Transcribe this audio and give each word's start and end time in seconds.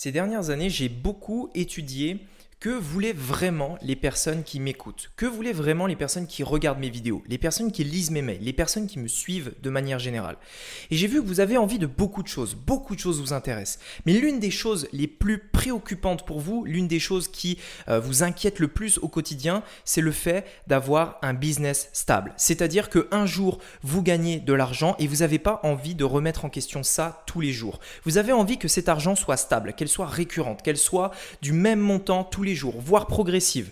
Ces 0.00 0.12
dernières 0.12 0.50
années, 0.50 0.70
j'ai 0.70 0.88
beaucoup 0.88 1.50
étudié 1.56 2.24
que 2.60 2.70
voulaient 2.70 3.12
vraiment 3.12 3.78
les 3.82 3.94
personnes 3.94 4.42
qui 4.42 4.58
m'écoutent? 4.58 5.10
Que 5.16 5.26
voulaient 5.26 5.52
vraiment 5.52 5.86
les 5.86 5.94
personnes 5.94 6.26
qui 6.26 6.42
regardent 6.42 6.80
mes 6.80 6.90
vidéos? 6.90 7.22
Les 7.28 7.38
personnes 7.38 7.70
qui 7.70 7.84
lisent 7.84 8.10
mes 8.10 8.22
mails? 8.22 8.42
Les 8.42 8.52
personnes 8.52 8.88
qui 8.88 8.98
me 8.98 9.06
suivent 9.06 9.54
de 9.62 9.70
manière 9.70 10.00
générale? 10.00 10.36
Et 10.90 10.96
j'ai 10.96 11.06
vu 11.06 11.22
que 11.22 11.26
vous 11.26 11.38
avez 11.38 11.56
envie 11.56 11.78
de 11.78 11.86
beaucoup 11.86 12.22
de 12.22 12.28
choses. 12.28 12.56
Beaucoup 12.56 12.96
de 12.96 13.00
choses 13.00 13.20
vous 13.20 13.32
intéressent. 13.32 13.78
Mais 14.06 14.12
l'une 14.12 14.40
des 14.40 14.50
choses 14.50 14.88
les 14.92 15.06
plus 15.06 15.38
préoccupantes 15.38 16.26
pour 16.26 16.40
vous, 16.40 16.64
l'une 16.64 16.88
des 16.88 16.98
choses 16.98 17.28
qui 17.28 17.58
euh, 17.88 18.00
vous 18.00 18.24
inquiète 18.24 18.58
le 18.58 18.68
plus 18.68 18.98
au 18.98 19.08
quotidien, 19.08 19.62
c'est 19.84 20.00
le 20.00 20.12
fait 20.12 20.44
d'avoir 20.66 21.18
un 21.22 21.34
business 21.34 21.90
stable. 21.92 22.32
C'est-à-dire 22.36 22.90
qu'un 22.90 23.26
jour, 23.26 23.58
vous 23.82 24.02
gagnez 24.02 24.40
de 24.40 24.52
l'argent 24.52 24.96
et 24.98 25.06
vous 25.06 25.16
n'avez 25.16 25.38
pas 25.38 25.60
envie 25.62 25.94
de 25.94 26.04
remettre 26.04 26.44
en 26.44 26.50
question 26.50 26.82
ça 26.82 27.22
tous 27.26 27.40
les 27.40 27.52
jours. 27.52 27.78
Vous 28.02 28.18
avez 28.18 28.32
envie 28.32 28.58
que 28.58 28.66
cet 28.66 28.88
argent 28.88 29.14
soit 29.14 29.36
stable, 29.36 29.74
qu'elle 29.74 29.88
soit 29.88 30.06
récurrente, 30.06 30.62
qu'elle 30.62 30.76
soit 30.76 31.12
du 31.40 31.52
même 31.52 31.78
montant 31.78 32.24
tous 32.24 32.42
les 32.42 32.47
jours, 32.54 32.74
voire 32.80 33.06
progressive 33.06 33.70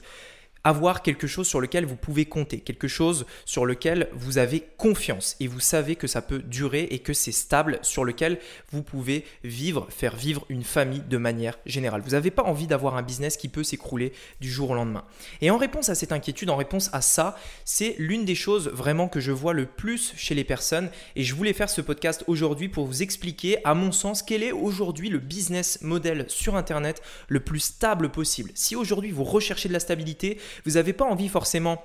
avoir 0.66 1.02
quelque 1.02 1.28
chose 1.28 1.46
sur 1.46 1.60
lequel 1.60 1.86
vous 1.86 1.94
pouvez 1.94 2.24
compter, 2.24 2.58
quelque 2.58 2.88
chose 2.88 3.24
sur 3.44 3.66
lequel 3.66 4.08
vous 4.12 4.36
avez 4.36 4.64
confiance 4.76 5.36
et 5.38 5.46
vous 5.46 5.60
savez 5.60 5.94
que 5.94 6.08
ça 6.08 6.22
peut 6.22 6.40
durer 6.40 6.88
et 6.90 6.98
que 6.98 7.12
c'est 7.12 7.30
stable, 7.30 7.78
sur 7.82 8.04
lequel 8.04 8.40
vous 8.72 8.82
pouvez 8.82 9.24
vivre, 9.44 9.86
faire 9.90 10.16
vivre 10.16 10.44
une 10.48 10.64
famille 10.64 11.04
de 11.08 11.18
manière 11.18 11.56
générale. 11.66 12.02
Vous 12.04 12.10
n'avez 12.10 12.32
pas 12.32 12.42
envie 12.42 12.66
d'avoir 12.66 12.96
un 12.96 13.02
business 13.02 13.36
qui 13.36 13.46
peut 13.46 13.62
s'écrouler 13.62 14.12
du 14.40 14.50
jour 14.50 14.70
au 14.70 14.74
lendemain. 14.74 15.04
Et 15.40 15.52
en 15.52 15.56
réponse 15.56 15.88
à 15.88 15.94
cette 15.94 16.10
inquiétude, 16.10 16.50
en 16.50 16.56
réponse 16.56 16.90
à 16.92 17.00
ça, 17.00 17.36
c'est 17.64 17.94
l'une 17.98 18.24
des 18.24 18.34
choses 18.34 18.66
vraiment 18.66 19.06
que 19.06 19.20
je 19.20 19.30
vois 19.30 19.52
le 19.52 19.66
plus 19.66 20.14
chez 20.16 20.34
les 20.34 20.42
personnes 20.42 20.90
et 21.14 21.22
je 21.22 21.36
voulais 21.36 21.52
faire 21.52 21.70
ce 21.70 21.80
podcast 21.80 22.24
aujourd'hui 22.26 22.68
pour 22.68 22.86
vous 22.86 23.04
expliquer, 23.04 23.58
à 23.64 23.74
mon 23.74 23.92
sens, 23.92 24.20
quel 24.20 24.42
est 24.42 24.50
aujourd'hui 24.50 25.10
le 25.10 25.20
business 25.20 25.78
model 25.82 26.24
sur 26.26 26.56
Internet 26.56 27.02
le 27.28 27.38
plus 27.38 27.60
stable 27.60 28.08
possible. 28.08 28.50
Si 28.54 28.74
aujourd'hui 28.74 29.12
vous 29.12 29.22
recherchez 29.22 29.68
de 29.68 29.72
la 29.72 29.78
stabilité, 29.78 30.40
vous 30.64 30.72
n'avez 30.72 30.92
pas 30.92 31.04
envie 31.04 31.28
forcément 31.28 31.82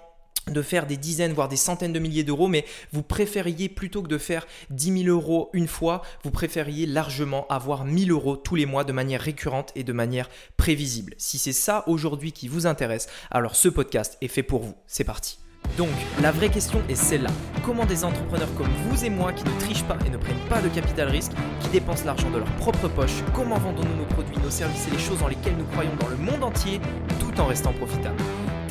de 0.47 0.61
faire 0.61 0.87
des 0.87 0.97
dizaines, 0.97 1.33
voire 1.33 1.47
des 1.47 1.55
centaines 1.55 1.93
de 1.93 1.99
milliers 1.99 2.23
d'euros, 2.23 2.47
mais 2.47 2.65
vous 2.91 3.03
préfériez 3.03 3.69
plutôt 3.69 4.01
que 4.01 4.07
de 4.07 4.17
faire 4.17 4.47
10 4.71 5.03
000 5.03 5.15
euros 5.15 5.49
une 5.53 5.67
fois, 5.67 6.01
vous 6.23 6.31
préfériez 6.31 6.85
largement 6.85 7.45
avoir 7.47 7.85
1000 7.85 8.11
euros 8.11 8.37
tous 8.37 8.55
les 8.55 8.65
mois 8.65 8.83
de 8.83 8.91
manière 8.91 9.21
récurrente 9.21 9.71
et 9.75 9.83
de 9.83 9.93
manière 9.93 10.29
prévisible. 10.57 11.13
Si 11.17 11.37
c'est 11.37 11.53
ça 11.53 11.83
aujourd'hui 11.87 12.31
qui 12.31 12.47
vous 12.47 12.65
intéresse, 12.65 13.07
alors 13.29 13.55
ce 13.55 13.69
podcast 13.69 14.17
est 14.21 14.27
fait 14.27 14.43
pour 14.43 14.61
vous. 14.61 14.75
C'est 14.87 15.03
parti. 15.03 15.37
Donc, 15.77 15.89
la 16.21 16.31
vraie 16.31 16.49
question 16.49 16.81
est 16.89 16.95
celle-là. 16.95 17.29
Comment 17.63 17.85
des 17.85 18.03
entrepreneurs 18.03 18.53
comme 18.55 18.67
vous 18.87 19.05
et 19.05 19.09
moi 19.11 19.31
qui 19.31 19.43
ne 19.43 19.59
trichent 19.59 19.83
pas 19.83 19.97
et 20.05 20.09
ne 20.09 20.17
prennent 20.17 20.49
pas 20.49 20.59
de 20.61 20.69
capital 20.69 21.07
risque, 21.07 21.33
qui 21.61 21.69
dépensent 21.69 22.03
l'argent 22.03 22.31
de 22.31 22.39
leur 22.39 22.51
propre 22.55 22.87
poche, 22.87 23.23
comment 23.33 23.59
vendons-nous 23.59 23.95
nos 23.95 24.05
produits, 24.05 24.37
nos 24.43 24.49
services 24.49 24.87
et 24.87 24.91
les 24.91 24.99
choses 24.99 25.19
dans 25.19 25.27
lesquelles 25.27 25.55
nous 25.55 25.65
croyons 25.65 25.95
dans 25.99 26.09
le 26.09 26.17
monde 26.17 26.43
entier 26.43 26.81
tout 27.19 27.39
en 27.39 27.45
restant 27.45 27.73
profitables? 27.73 28.21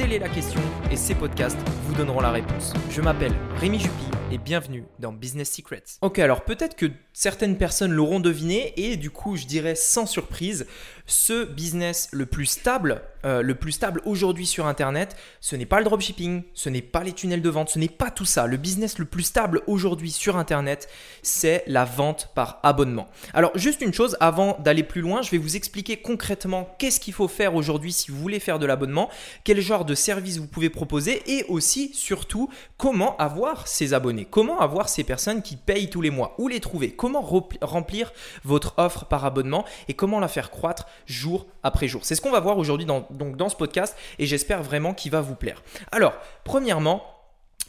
Telle 0.00 0.14
est 0.14 0.18
la 0.18 0.30
question 0.30 0.62
et 0.90 0.96
ces 0.96 1.14
podcasts 1.14 1.58
vous 1.84 1.94
donneront 1.94 2.22
la 2.22 2.30
réponse. 2.30 2.72
Je 2.88 3.02
m'appelle 3.02 3.34
Rémi 3.56 3.78
Juppy 3.78 4.06
et 4.32 4.38
bienvenue 4.38 4.84
dans 4.98 5.12
Business 5.12 5.52
Secrets. 5.52 5.82
Ok, 6.00 6.20
alors 6.20 6.42
peut-être 6.42 6.74
que 6.74 6.86
certaines 7.12 7.58
personnes 7.58 7.92
l'auront 7.92 8.18
deviné 8.18 8.72
et 8.78 8.96
du 8.96 9.10
coup 9.10 9.36
je 9.36 9.44
dirais 9.44 9.74
sans 9.74 10.06
surprise, 10.06 10.66
ce 11.10 11.44
business 11.44 12.08
le 12.12 12.26
plus 12.26 12.46
stable, 12.46 13.02
euh, 13.24 13.42
le 13.42 13.54
plus 13.54 13.72
stable 13.72 14.00
aujourd'hui 14.04 14.46
sur 14.46 14.66
Internet, 14.66 15.16
ce 15.40 15.56
n'est 15.56 15.66
pas 15.66 15.78
le 15.78 15.84
dropshipping, 15.84 16.42
ce 16.54 16.68
n'est 16.68 16.82
pas 16.82 17.02
les 17.02 17.12
tunnels 17.12 17.42
de 17.42 17.50
vente, 17.50 17.68
ce 17.70 17.78
n'est 17.78 17.88
pas 17.88 18.10
tout 18.10 18.24
ça. 18.24 18.46
Le 18.46 18.56
business 18.56 18.98
le 18.98 19.04
plus 19.04 19.24
stable 19.24 19.62
aujourd'hui 19.66 20.10
sur 20.10 20.36
Internet, 20.36 20.88
c'est 21.22 21.64
la 21.66 21.84
vente 21.84 22.30
par 22.34 22.60
abonnement. 22.62 23.08
Alors 23.34 23.50
juste 23.56 23.80
une 23.80 23.92
chose, 23.92 24.16
avant 24.20 24.56
d'aller 24.60 24.82
plus 24.82 25.00
loin, 25.00 25.22
je 25.22 25.30
vais 25.30 25.38
vous 25.38 25.56
expliquer 25.56 25.96
concrètement 25.96 26.74
qu'est-ce 26.78 27.00
qu'il 27.00 27.14
faut 27.14 27.28
faire 27.28 27.54
aujourd'hui 27.54 27.92
si 27.92 28.10
vous 28.10 28.18
voulez 28.18 28.40
faire 28.40 28.58
de 28.58 28.66
l'abonnement, 28.66 29.10
quel 29.44 29.60
genre 29.60 29.84
de 29.84 29.94
service 29.94 30.38
vous 30.38 30.46
pouvez 30.46 30.70
proposer 30.70 31.22
et 31.26 31.44
aussi 31.48 31.92
surtout 31.92 32.48
comment 32.78 33.16
avoir 33.16 33.66
ces 33.66 33.94
abonnés, 33.94 34.26
comment 34.30 34.60
avoir 34.60 34.88
ces 34.88 35.04
personnes 35.04 35.42
qui 35.42 35.56
payent 35.56 35.90
tous 35.90 36.00
les 36.00 36.10
mois, 36.10 36.34
où 36.38 36.48
les 36.48 36.60
trouver, 36.60 36.92
comment 36.92 37.20
remplir 37.60 38.12
votre 38.44 38.74
offre 38.78 39.06
par 39.06 39.24
abonnement 39.24 39.64
et 39.88 39.94
comment 39.94 40.20
la 40.20 40.28
faire 40.28 40.50
croître 40.50 40.86
jour 41.06 41.46
après 41.62 41.88
jour. 41.88 42.04
C'est 42.04 42.14
ce 42.14 42.20
qu'on 42.20 42.30
va 42.30 42.40
voir 42.40 42.58
aujourd'hui 42.58 42.86
dans, 42.86 43.48
ce 43.48 43.56
podcast 43.56 43.96
et 44.18 44.26
j'espère 44.26 44.62
vraiment 44.62 44.94
qu'il 44.94 45.12
va 45.12 45.20
vous 45.20 45.34
plaire. 45.34 45.62
Alors, 45.92 46.14
premièrement, 46.44 47.02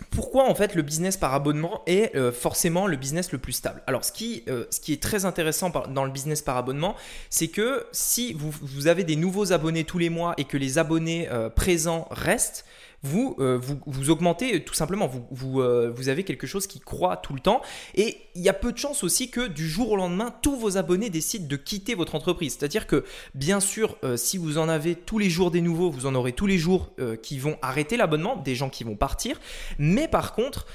pourquoi 0.09 0.49
en 0.49 0.55
fait 0.55 0.73
le 0.73 0.81
business 0.81 1.15
par 1.15 1.33
abonnement 1.33 1.83
est 1.85 2.15
euh, 2.15 2.31
forcément 2.31 2.87
le 2.87 2.97
business 2.97 3.31
le 3.31 3.37
plus 3.37 3.53
stable? 3.53 3.83
Alors 3.85 4.03
ce 4.03 4.11
qui, 4.11 4.43
euh, 4.47 4.65
ce 4.71 4.79
qui 4.79 4.93
est 4.93 5.01
très 5.01 5.25
intéressant 5.25 5.71
dans 5.89 6.05
le 6.05 6.11
business 6.11 6.41
par 6.41 6.57
abonnement, 6.57 6.95
c'est 7.29 7.49
que 7.49 7.85
si 7.91 8.33
vous, 8.33 8.51
vous, 8.61 8.87
avez 8.87 9.03
des 9.03 9.15
nouveaux 9.15 9.53
abonnés 9.53 9.83
tous 9.83 9.99
les 9.99 10.09
mois 10.09 10.33
et 10.37 10.45
que 10.45 10.57
les 10.57 10.77
abonnés 10.79 11.29
euh, 11.29 11.49
présents 11.49 12.07
restent, 12.09 12.65
vous, 13.03 13.35
vous, 13.38 13.79
vous, 13.85 14.09
augmentez 14.12 14.63
tout 14.63 14.75
simplement, 14.75 15.07
vous, 15.07 15.25
vous, 15.31 15.63
vous, 15.91 16.09
avez 16.09 16.23
quelque 16.23 16.45
chose 16.45 16.67
qui 16.67 16.79
croît 16.79 17.17
tout 17.17 17.34
le 17.34 17.39
temps. 17.39 17.62
Et 17.95 18.17
il 18.35 18.41
y 18.41 18.50
a 18.50 18.53
peu 18.53 18.72
de 18.72 18.78
chances 18.78 19.03
aussi 19.03 19.31
que 19.31 19.47
du 19.47 19.67
jour 19.67 19.91
au 19.91 19.95
lendemain, 19.95 20.34
tous 20.41 20.56
vos 20.56 20.78
abonnés 20.78 21.09
décident 21.09 21.47
de 21.47 21.56
quitter 21.56 21.95
votre 21.95 22.13
entreprise. 22.13 22.57
C'est-à-dire 22.57 22.85
que 22.85 23.03
bien 23.34 23.59
sûr, 23.59 23.97
si 24.16 24.38
vous 24.38 24.59
en 24.59 24.69
avez 24.69 24.94
tous 24.95 25.17
les 25.17 25.29
jours 25.29 25.50
des 25.50 25.61
nouveaux, 25.61 25.90
vous 25.90 26.06
en 26.06 26.13
aurez 26.13 26.34
tous 26.34 26.45
les 26.45 26.59
jours 26.59 26.91
qui 27.23 27.40
vont 27.40 27.57
arrêter 27.63 27.97
l'abonnement, 27.97 28.35
des 28.35 28.53
gens 28.53 28.69
qui 28.69 28.84
vont 28.84 28.95
partir. 28.95 29.40
Mais 29.79 30.07
par 30.07 30.34
contre, 30.34 30.67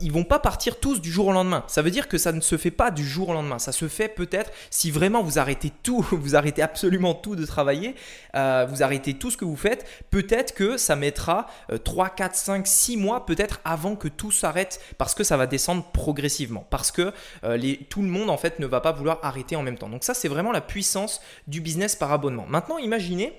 ils 0.00 0.08
ils 0.08 0.12
vont 0.12 0.24
pas 0.24 0.38
partir 0.38 0.80
tous 0.80 1.02
du 1.02 1.12
jour 1.12 1.26
au 1.26 1.32
lendemain. 1.32 1.64
Ça 1.66 1.82
veut 1.82 1.90
dire 1.90 2.08
que 2.08 2.16
ça 2.16 2.32
ne 2.32 2.40
se 2.40 2.56
fait 2.56 2.70
pas 2.70 2.90
du 2.90 3.06
jour 3.06 3.28
au 3.28 3.34
lendemain. 3.34 3.58
Ça 3.58 3.72
se 3.72 3.88
fait 3.88 4.08
peut-être 4.08 4.50
si 4.70 4.90
vraiment 4.90 5.22
vous 5.22 5.38
arrêtez 5.38 5.70
tout, 5.82 6.00
vous 6.12 6.34
arrêtez 6.34 6.62
absolument 6.62 7.12
tout 7.12 7.36
de 7.36 7.44
travailler, 7.44 7.94
vous 8.32 8.82
arrêtez 8.82 9.12
tout 9.12 9.30
ce 9.30 9.36
que 9.36 9.44
vous 9.44 9.56
faites, 9.56 9.86
peut-être 10.10 10.54
que 10.54 10.78
ça 10.78 10.96
mettra 10.96 11.46
3, 11.76 12.10
4, 12.10 12.34
5, 12.34 12.66
6 12.66 12.96
mois 12.96 13.26
peut-être 13.26 13.60
avant 13.64 13.96
que 13.96 14.08
tout 14.08 14.30
s'arrête 14.30 14.80
parce 14.96 15.14
que 15.14 15.24
ça 15.24 15.36
va 15.36 15.46
descendre 15.46 15.84
progressivement, 15.92 16.66
parce 16.70 16.90
que 16.90 17.12
euh, 17.44 17.74
tout 17.90 18.02
le 18.02 18.08
monde 18.08 18.30
en 18.30 18.36
fait 18.36 18.58
ne 18.58 18.66
va 18.66 18.80
pas 18.80 18.92
vouloir 18.92 19.18
arrêter 19.22 19.56
en 19.56 19.62
même 19.62 19.76
temps. 19.76 19.88
Donc 19.88 20.04
ça 20.04 20.14
c'est 20.14 20.28
vraiment 20.28 20.52
la 20.52 20.60
puissance 20.60 21.20
du 21.46 21.60
business 21.60 21.96
par 21.96 22.12
abonnement. 22.12 22.46
Maintenant 22.48 22.78
imaginez 22.78 23.38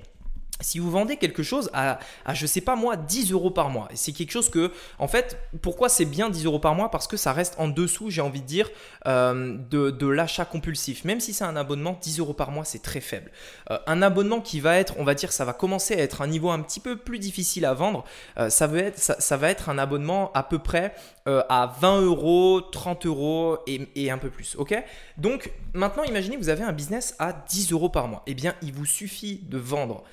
si 0.61 0.79
vous 0.79 0.91
vendez 0.91 1.17
quelque 1.17 1.43
chose 1.43 1.69
à, 1.73 1.99
à, 2.25 2.33
je 2.33 2.45
sais 2.45 2.61
pas 2.61 2.75
moi, 2.75 2.97
10 2.97 3.31
euros 3.31 3.51
par 3.51 3.69
mois, 3.69 3.87
c'est 3.93 4.11
quelque 4.11 4.31
chose 4.31 4.49
que, 4.49 4.71
en 4.97 5.07
fait, 5.07 5.37
pourquoi 5.61 5.87
c'est 5.89 6.05
bien 6.05 6.29
10 6.29 6.45
euros 6.45 6.59
par 6.59 6.75
mois? 6.75 6.91
Parce 6.91 7.07
que 7.07 7.17
ça 7.17 7.31
reste 7.31 7.55
en 7.57 7.67
dessous, 7.67 8.09
j'ai 8.09 8.21
envie 8.21 8.41
de 8.41 8.45
dire, 8.45 8.69
euh, 9.07 9.57
de, 9.69 10.07
l'achat 10.07 10.43
compulsif. 10.43 11.05
Même 11.05 11.19
si 11.19 11.33
c'est 11.33 11.43
un 11.43 11.55
abonnement, 11.55 11.97
10 12.01 12.19
euros 12.19 12.33
par 12.33 12.51
mois, 12.51 12.65
c'est 12.65 12.81
très 12.81 12.99
faible. 12.99 13.31
Euh, 13.71 13.77
un 13.87 14.01
abonnement 14.01 14.41
qui 14.41 14.59
va 14.59 14.77
être, 14.77 14.95
on 14.97 15.03
va 15.03 15.13
dire, 15.13 15.31
ça 15.31 15.45
va 15.45 15.53
commencer 15.53 15.93
à 15.93 15.99
être 15.99 16.21
un 16.21 16.27
niveau 16.27 16.49
un 16.49 16.59
petit 16.61 16.79
peu 16.79 16.97
plus 16.97 17.19
difficile 17.19 17.63
à 17.65 17.73
vendre, 17.73 18.03
euh, 18.37 18.49
ça, 18.49 18.69
être, 18.75 18.99
ça, 18.99 19.37
va 19.37 19.49
être 19.49 19.69
un 19.69 19.77
abonnement 19.77 20.31
à 20.33 20.43
peu 20.43 20.59
près 20.59 20.93
à 21.25 21.75
20 21.79 22.01
euros, 22.01 22.59
30 22.59 23.05
euros 23.05 23.59
et, 23.67 23.87
et 23.95 24.09
un 24.09 24.17
peu 24.17 24.31
plus. 24.31 24.55
Ok? 24.57 24.73
Donc 25.17 25.51
maintenant, 25.73 26.03
imaginez, 26.03 26.37
vous 26.37 26.49
avez 26.49 26.63
un 26.63 26.71
business 26.71 27.15
à 27.19 27.33
10 27.33 27.71
euros 27.71 27.89
par 27.89 28.07
mois. 28.07 28.23
Eh 28.25 28.33
bien, 28.33 28.55
il 28.63 28.73
vous 28.73 28.87
suffit 28.87 29.43
de 29.47 29.59
vendre 29.59 30.03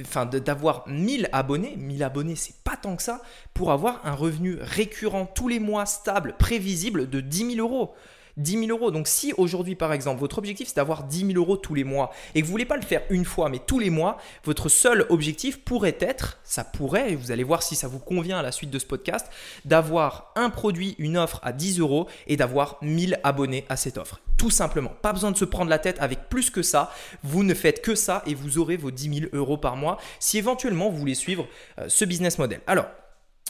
enfin 0.00 0.26
d'avoir 0.26 0.86
1000 0.88 1.28
abonnés, 1.32 1.74
1000 1.76 2.02
abonnés 2.02 2.36
c'est 2.36 2.56
pas 2.62 2.76
tant 2.76 2.96
que 2.96 3.02
ça, 3.02 3.22
pour 3.54 3.72
avoir 3.72 4.06
un 4.06 4.14
revenu 4.14 4.56
récurrent 4.60 5.26
tous 5.26 5.48
les 5.48 5.60
mois 5.60 5.86
stable, 5.86 6.34
prévisible 6.38 7.08
de 7.08 7.20
10 7.20 7.56
000 7.56 7.68
euros. 7.68 7.94
10 8.36 8.66
000 8.66 8.78
euros. 8.78 8.90
Donc 8.90 9.08
si 9.08 9.32
aujourd'hui, 9.36 9.74
par 9.74 9.92
exemple, 9.92 10.20
votre 10.20 10.38
objectif 10.38 10.68
c'est 10.68 10.76
d'avoir 10.76 11.04
10 11.04 11.26
000 11.26 11.38
euros 11.38 11.56
tous 11.56 11.74
les 11.74 11.84
mois 11.84 12.10
et 12.34 12.40
que 12.40 12.46
vous 12.46 12.52
voulez 12.52 12.64
pas 12.64 12.76
le 12.76 12.82
faire 12.82 13.02
une 13.10 13.24
fois, 13.24 13.48
mais 13.48 13.60
tous 13.64 13.78
les 13.78 13.90
mois, 13.90 14.18
votre 14.44 14.68
seul 14.68 15.06
objectif 15.08 15.60
pourrait 15.60 15.96
être, 16.00 16.38
ça 16.44 16.64
pourrait, 16.64 17.12
et 17.12 17.16
vous 17.16 17.30
allez 17.30 17.44
voir 17.44 17.62
si 17.62 17.76
ça 17.76 17.88
vous 17.88 17.98
convient 17.98 18.38
à 18.38 18.42
la 18.42 18.52
suite 18.52 18.70
de 18.70 18.78
ce 18.78 18.86
podcast, 18.86 19.26
d'avoir 19.64 20.32
un 20.36 20.50
produit, 20.50 20.94
une 20.98 21.16
offre 21.16 21.40
à 21.42 21.52
10 21.52 21.80
euros 21.80 22.06
et 22.26 22.36
d'avoir 22.36 22.78
1000 22.82 23.20
abonnés 23.24 23.64
à 23.68 23.76
cette 23.76 23.98
offre. 23.98 24.20
Tout 24.36 24.50
simplement. 24.50 24.92
Pas 25.02 25.12
besoin 25.12 25.30
de 25.32 25.36
se 25.36 25.44
prendre 25.44 25.68
la 25.68 25.78
tête 25.78 25.98
avec 26.00 26.30
plus 26.30 26.48
que 26.48 26.62
ça. 26.62 26.90
Vous 27.22 27.44
ne 27.44 27.52
faites 27.52 27.82
que 27.82 27.94
ça 27.94 28.22
et 28.26 28.34
vous 28.34 28.56
aurez 28.56 28.78
vos 28.78 28.90
10 28.90 29.20
000 29.20 29.30
euros 29.34 29.58
par 29.58 29.76
mois 29.76 29.98
si 30.18 30.38
éventuellement 30.38 30.88
vous 30.88 30.96
voulez 30.96 31.14
suivre 31.14 31.46
euh, 31.78 31.86
ce 31.88 32.06
business 32.06 32.38
model. 32.38 32.60
Alors, 32.66 32.86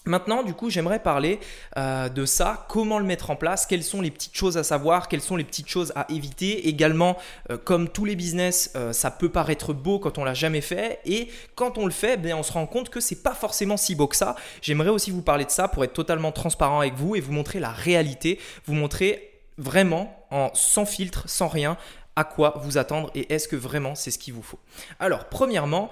Maintenant, 0.06 0.43
du 0.43 0.55
coup, 0.55 0.70
j'aimerais 0.70 1.02
parler 1.02 1.41
euh, 1.76 2.08
de 2.08 2.25
ça, 2.25 2.67
comment 2.69 2.99
le 2.99 3.05
mettre 3.05 3.31
en 3.31 3.37
place, 3.37 3.67
quelles 3.67 3.85
sont 3.85 4.00
les 4.00 4.11
petites 4.11 4.35
choses 4.35 4.56
à 4.56 4.64
savoir, 4.64 5.08
quelles 5.08 5.20
sont 5.20 5.37
les 5.37 5.44
petites 5.44 5.69
choses 5.69 5.93
à 5.94 6.06
éviter? 6.11 6.69
Également, 6.69 7.19
euh, 7.50 7.58
comme 7.58 7.88
tous 7.88 8.06
les 8.06 8.17
business, 8.17 8.73
euh, 8.76 8.94
ça 8.94 9.11
peut 9.11 9.29
paraître 9.29 9.75
beau 9.75 9.99
quand 9.99 10.17
on 10.17 10.25
l'a 10.25 10.32
jamais 10.32 10.62
fait, 10.62 11.00
et 11.05 11.29
quand 11.55 11.76
on 11.76 11.85
le 11.85 11.93
fait, 11.93 12.17
ben, 12.17 12.35
on 12.35 12.43
se 12.43 12.52
rend 12.52 12.67
compte 12.67 12.88
que 12.88 13.00
c'est 13.00 13.23
pas 13.23 13.35
forcément 13.35 13.76
si 13.76 13.94
beau 13.94 14.06
que 14.06 14.17
ça. 14.17 14.37
J'aimerais 14.62 14.88
aussi 14.88 15.11
vous 15.11 15.23
parler 15.23 15.44
de 15.44 15.50
ça 15.50 15.69
pour 15.69 15.85
être 15.85 15.93
totalement 15.93 16.32
transparent 16.32 16.81
avec 16.81 16.94
vous 16.94 17.14
et 17.14 17.20
vous 17.20 17.32
montrer 17.32 17.61
la 17.61 17.70
réalité, 17.70 18.38
vous 18.64 18.75
montrer 18.75 19.31
vraiment 19.58 20.17
en 20.31 20.50
sans 20.55 20.87
filtre, 20.87 21.29
sans 21.29 21.49
rien, 21.49 21.76
à 22.17 22.25
quoi 22.25 22.61
vous 22.64 22.79
attendre 22.79 23.11
et 23.14 23.32
est-ce 23.32 23.49
que 23.49 23.56
vraiment 23.56 23.94
c'est 23.94 24.11
ce 24.11 24.19
qu'il 24.19 24.35
vous 24.35 24.43
faut. 24.43 24.58
Alors, 24.99 25.26
premièrement, 25.26 25.91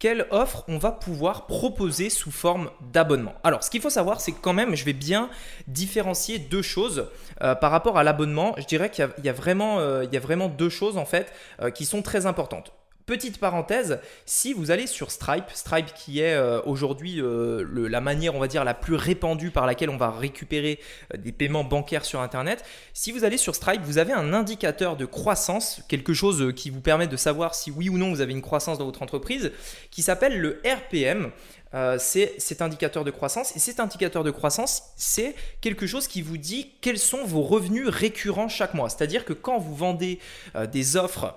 quelle 0.00 0.26
offre 0.30 0.64
on 0.66 0.78
va 0.78 0.90
pouvoir 0.90 1.46
proposer 1.46 2.10
sous 2.10 2.32
forme 2.32 2.70
d'abonnement. 2.92 3.34
Alors, 3.44 3.62
ce 3.62 3.70
qu'il 3.70 3.82
faut 3.82 3.90
savoir, 3.90 4.20
c'est 4.20 4.32
que 4.32 4.40
quand 4.40 4.54
même, 4.54 4.74
je 4.74 4.84
vais 4.84 4.94
bien 4.94 5.28
différencier 5.68 6.38
deux 6.38 6.62
choses 6.62 7.06
euh, 7.42 7.54
par 7.54 7.70
rapport 7.70 7.98
à 7.98 8.02
l'abonnement. 8.02 8.54
Je 8.56 8.64
dirais 8.64 8.90
qu'il 8.90 9.08
y, 9.22 9.28
a 9.28 9.32
vraiment, 9.32 9.78
euh, 9.78 10.06
y 10.10 10.16
a 10.16 10.20
vraiment 10.20 10.48
deux 10.48 10.70
choses 10.70 10.96
en 10.96 11.04
fait 11.04 11.30
euh, 11.60 11.70
qui 11.70 11.84
sont 11.84 12.02
très 12.02 12.26
importantes. 12.26 12.72
Petite 13.10 13.38
parenthèse, 13.38 13.98
si 14.24 14.52
vous 14.52 14.70
allez 14.70 14.86
sur 14.86 15.10
Stripe, 15.10 15.50
Stripe 15.52 15.92
qui 15.94 16.20
est 16.20 16.34
euh, 16.34 16.62
aujourd'hui 16.64 17.20
euh, 17.20 17.66
la 17.88 18.00
manière, 18.00 18.36
on 18.36 18.38
va 18.38 18.46
dire, 18.46 18.62
la 18.62 18.72
plus 18.72 18.94
répandue 18.94 19.50
par 19.50 19.66
laquelle 19.66 19.90
on 19.90 19.96
va 19.96 20.12
récupérer 20.12 20.78
euh, 21.12 21.16
des 21.16 21.32
paiements 21.32 21.64
bancaires 21.64 22.04
sur 22.04 22.20
Internet, 22.20 22.64
si 22.92 23.10
vous 23.10 23.24
allez 23.24 23.36
sur 23.36 23.56
Stripe, 23.56 23.82
vous 23.82 23.98
avez 23.98 24.12
un 24.12 24.32
indicateur 24.32 24.96
de 24.96 25.06
croissance, 25.06 25.82
quelque 25.88 26.14
chose 26.14 26.54
qui 26.54 26.70
vous 26.70 26.80
permet 26.80 27.08
de 27.08 27.16
savoir 27.16 27.56
si 27.56 27.72
oui 27.72 27.88
ou 27.88 27.98
non 27.98 28.10
vous 28.12 28.20
avez 28.20 28.32
une 28.32 28.42
croissance 28.42 28.78
dans 28.78 28.84
votre 28.84 29.02
entreprise, 29.02 29.50
qui 29.90 30.02
s'appelle 30.02 30.38
le 30.38 30.62
RPM. 30.64 31.32
c'est 31.98 32.34
cet 32.38 32.62
indicateur 32.62 33.02
de 33.02 33.10
croissance. 33.10 33.56
Et 33.56 33.58
cet 33.58 33.80
indicateur 33.80 34.22
de 34.22 34.30
croissance, 34.30 34.84
c'est 34.94 35.34
quelque 35.60 35.88
chose 35.88 36.06
qui 36.06 36.22
vous 36.22 36.36
dit 36.36 36.70
quels 36.80 37.00
sont 37.00 37.24
vos 37.24 37.42
revenus 37.42 37.88
récurrents 37.88 38.48
chaque 38.48 38.74
mois. 38.74 38.88
C'est-à-dire 38.88 39.24
que 39.24 39.32
quand 39.32 39.58
vous 39.58 39.74
vendez 39.74 40.20
des 40.70 40.96
offres 40.96 41.34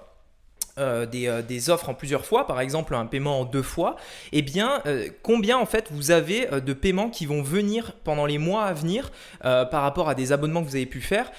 euh, 0.80 1.06
euh, 1.14 1.42
des, 1.44 1.70
offres 1.70 1.90
en 1.90 1.94
plusieurs 1.94 2.26
fois, 2.26 2.48
par 2.48 2.60
exemple 2.60 2.96
un 2.96 3.06
paiement 3.06 3.42
en 3.42 3.46
deux 3.46 3.62
fois, 3.62 3.96
eh 4.32 4.42
bien 4.42 4.82
euh, 4.88 5.08
combien 5.22 5.60
en 5.60 5.68
fait 5.68 5.90
vous 5.92 6.10
avez 6.10 6.48
de 6.48 6.74
paiements 6.74 7.10
qui 7.10 7.28
vont 7.28 7.44
venir 7.44 7.94
pendant 8.04 8.26
les 8.26 8.40
mois 8.40 8.64
à 8.64 8.74
venir 8.74 9.12
par 9.42 9.84
rapport 9.84 10.10
à 10.10 10.16
des 10.16 10.32
abonnements 10.32 10.64
que 10.64 10.70
vous 10.70 10.76
avez 10.76 10.86
pu 10.86 11.02
faire, 11.02 11.32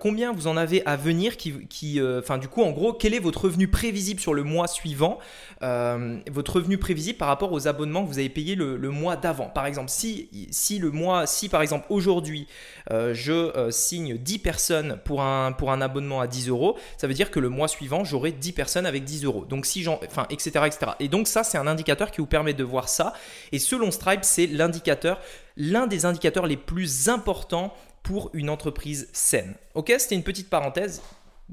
combien 0.00 0.32
vous 0.32 0.46
en 0.46 0.56
avez 0.56 0.84
à 0.86 0.96
venir 0.96 1.36
qui, 1.36 2.00
enfin 2.18 2.38
du 2.38 2.48
coup 2.48 2.62
en 2.62 2.70
gros 2.70 2.92
quel 2.92 3.14
est 3.14 3.18
votre 3.18 3.44
revenu 3.44 3.68
prévisible 3.68 4.20
sur 4.20 4.34
le 4.34 4.42
mois 4.42 4.68
suivant, 4.68 5.18
votre 5.60 6.56
revenu 6.56 6.78
prévisible 6.78 7.18
par 7.18 7.28
rapport 7.28 7.52
aux 7.52 7.68
abonnements 7.68 8.04
que 8.04 8.08
vous 8.08 8.18
avez 8.18 8.28
payés 8.28 8.54
le, 8.54 8.76
le 8.76 8.90
mois 8.90 9.16
d'avant? 9.16 9.46
Par 9.46 9.66
exemple 9.66 9.90
si, 9.90 10.28
si 10.50 10.78
le 10.78 10.90
mois, 10.90 11.26
si 11.26 11.48
par 11.48 11.62
exemple 11.62 11.86
aujourd'hui 11.88 12.46
je 12.90 13.68
signe 13.70 14.16
10 14.18 14.38
personnes 14.38 14.98
pour 15.04 15.22
un, 15.22 15.52
pour 15.52 15.72
un 15.72 15.80
abonnement 15.80 16.20
à 16.20 16.26
10 16.26 16.48
euros, 16.48 16.76
ça 16.98 17.06
veut 17.06 17.14
dire 17.14 17.30
que 17.30 17.40
le 17.40 17.48
mois 17.48 17.68
suivant 17.68 18.04
j'aurai 18.04 18.32
10 18.32 18.52
personnes 18.52 18.81
avec 18.84 19.04
10 19.04 19.24
euros. 19.24 19.44
Donc 19.44 19.66
si 19.66 19.82
j'en, 19.82 20.00
enfin, 20.06 20.26
etc.. 20.30 20.66
Et 21.00 21.08
donc 21.08 21.28
ça, 21.28 21.44
c'est 21.44 21.58
un 21.58 21.66
indicateur 21.66 22.10
qui 22.10 22.20
vous 22.20 22.26
permet 22.26 22.54
de 22.54 22.64
voir 22.64 22.88
ça. 22.88 23.12
Et 23.52 23.58
selon 23.58 23.90
Stripe, 23.90 24.24
c'est 24.24 24.46
l'indicateur, 24.46 25.20
l'un 25.56 25.86
des 25.86 26.04
indicateurs 26.04 26.46
les 26.46 26.56
plus 26.56 27.08
importants 27.08 27.74
pour 28.02 28.30
une 28.32 28.50
entreprise 28.50 29.08
saine. 29.12 29.54
Ok, 29.74 29.92
c'était 29.98 30.14
une 30.14 30.24
petite 30.24 30.50
parenthèse 30.50 31.00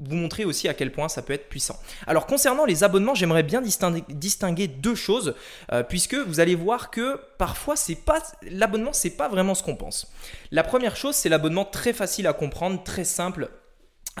vous 0.00 0.16
montrer 0.16 0.44
aussi 0.44 0.66
à 0.68 0.74
quel 0.74 0.92
point 0.92 1.08
ça 1.08 1.22
peut 1.22 1.32
être 1.32 1.48
puissant. 1.48 1.78
Alors 2.06 2.26
concernant 2.26 2.64
les 2.64 2.84
abonnements, 2.84 3.14
j'aimerais 3.14 3.42
bien 3.42 3.60
distinguer, 3.60 4.66
deux 4.66 4.94
choses 4.94 5.34
euh, 5.72 5.82
puisque 5.82 6.14
vous 6.14 6.40
allez 6.40 6.54
voir 6.54 6.90
que 6.90 7.20
parfois 7.38 7.76
c'est 7.76 7.96
pas 7.96 8.22
l'abonnement 8.42 8.92
c'est 8.92 9.10
pas 9.10 9.28
vraiment 9.28 9.54
ce 9.54 9.62
qu'on 9.62 9.76
pense. 9.76 10.10
La 10.50 10.62
première 10.62 10.96
chose, 10.96 11.14
c'est 11.14 11.28
l'abonnement 11.28 11.64
très 11.64 11.92
facile 11.92 12.26
à 12.26 12.32
comprendre, 12.32 12.82
très 12.82 13.04
simple 13.04 13.50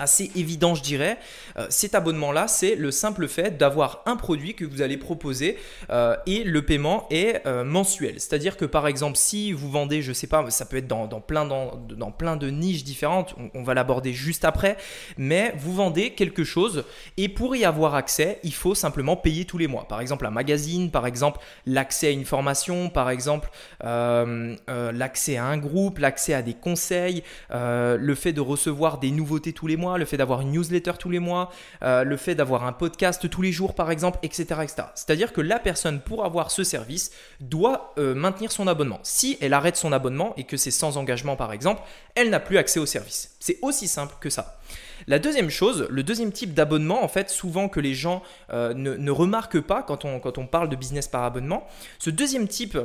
assez 0.00 0.30
évident, 0.34 0.74
je 0.74 0.82
dirais. 0.82 1.18
Euh, 1.58 1.66
cet 1.68 1.94
abonnement-là, 1.94 2.48
c'est 2.48 2.74
le 2.74 2.90
simple 2.90 3.28
fait 3.28 3.56
d'avoir 3.56 4.02
un 4.06 4.16
produit 4.16 4.54
que 4.54 4.64
vous 4.64 4.82
allez 4.82 4.96
proposer 4.96 5.58
euh, 5.90 6.16
et 6.26 6.42
le 6.42 6.64
paiement 6.64 7.06
est 7.10 7.46
euh, 7.46 7.62
mensuel. 7.64 8.14
C'est-à-dire 8.18 8.56
que 8.56 8.64
par 8.64 8.86
exemple, 8.86 9.16
si 9.16 9.52
vous 9.52 9.70
vendez, 9.70 10.02
je 10.02 10.12
sais 10.12 10.26
pas, 10.26 10.50
ça 10.50 10.64
peut 10.64 10.78
être 10.78 10.88
dans, 10.88 11.06
plein, 11.20 11.44
dans, 11.44 11.76
dans, 11.76 12.10
plein 12.10 12.36
de 12.36 12.48
niches 12.50 12.82
différentes, 12.82 13.34
on, 13.54 13.62
va 13.62 13.74
l'aborder 13.74 14.14
juste 14.14 14.46
après, 14.46 14.78
mais 15.18 15.52
vous 15.58 15.74
vendez 15.74 16.14
quelque 16.14 16.44
chose 16.44 16.84
et 17.18 17.28
pour 17.28 17.54
y 17.54 17.64
avoir 17.64 17.94
accès, 17.94 18.38
il 18.42 18.54
faut 18.54 18.74
simplement 18.74 19.16
payer 19.16 19.44
tous 19.44 19.58
les 19.58 19.66
mois. 19.66 19.86
Par 19.86 20.00
exemple, 20.00 20.24
un 20.26 20.30
magazine, 20.30 20.90
par 20.90 21.06
exemple, 21.06 21.40
l'accès 21.66 22.08
à 22.08 22.10
une 22.10 22.24
formation, 22.24 22.88
par 22.88 23.10
exemple, 23.10 23.50
l'accès 23.82 25.36
à 25.36 25.44
un 25.44 25.58
groupe, 25.58 25.98
l'accès 25.98 26.32
à 26.32 26.40
des 26.40 26.54
conseils, 26.54 27.22
le 27.50 28.14
fait 28.14 28.32
de 28.32 28.40
recevoir 28.40 28.98
des 28.98 29.10
nouveautés 29.10 29.52
tous 29.52 29.66
les 29.66 29.76
mois 29.76 29.89
le 29.96 30.04
fait 30.04 30.16
d'avoir 30.16 30.40
une 30.40 30.52
newsletter 30.52 30.92
tous 30.98 31.10
les 31.10 31.18
mois, 31.18 31.50
euh, 31.82 32.04
le 32.04 32.16
fait 32.16 32.34
d'avoir 32.34 32.64
un 32.64 32.72
podcast 32.72 33.28
tous 33.28 33.42
les 33.42 33.52
jours 33.52 33.74
par 33.74 33.90
exemple, 33.90 34.18
etc. 34.22 34.46
C'est-à-dire 34.94 35.32
que 35.32 35.40
la 35.40 35.58
personne 35.58 36.00
pour 36.00 36.24
avoir 36.24 36.50
ce 36.50 36.64
service 36.64 37.12
doit 37.40 37.94
euh, 37.98 38.14
maintenir 38.14 38.52
son 38.52 38.66
abonnement. 38.66 39.00
Si 39.02 39.38
elle 39.40 39.52
arrête 39.52 39.76
son 39.76 39.92
abonnement 39.92 40.34
et 40.36 40.44
que 40.44 40.56
c'est 40.56 40.70
sans 40.70 40.96
engagement 40.96 41.36
par 41.36 41.52
exemple, 41.52 41.82
elle 42.14 42.30
n'a 42.30 42.40
plus 42.40 42.58
accès 42.58 42.80
au 42.80 42.86
service. 42.86 43.36
C'est 43.40 43.58
aussi 43.62 43.88
simple 43.88 44.14
que 44.20 44.30
ça. 44.30 44.60
La 45.06 45.18
deuxième 45.18 45.50
chose, 45.50 45.86
le 45.88 46.02
deuxième 46.02 46.32
type 46.32 46.52
d'abonnement, 46.52 47.02
en 47.02 47.08
fait, 47.08 47.30
souvent 47.30 47.68
que 47.68 47.80
les 47.80 47.94
gens 47.94 48.22
euh, 48.52 48.74
ne, 48.74 49.10
remarquent 49.10 49.60
pas 49.60 49.82
quand 49.82 50.04
on, 50.04 50.20
quand 50.20 50.38
on 50.38 50.46
parle 50.46 50.68
de 50.68 50.76
business 50.76 51.08
par 51.08 51.24
abonnement, 51.24 51.66
ce 51.98 52.10
deuxième 52.10 52.48
type 52.48 52.78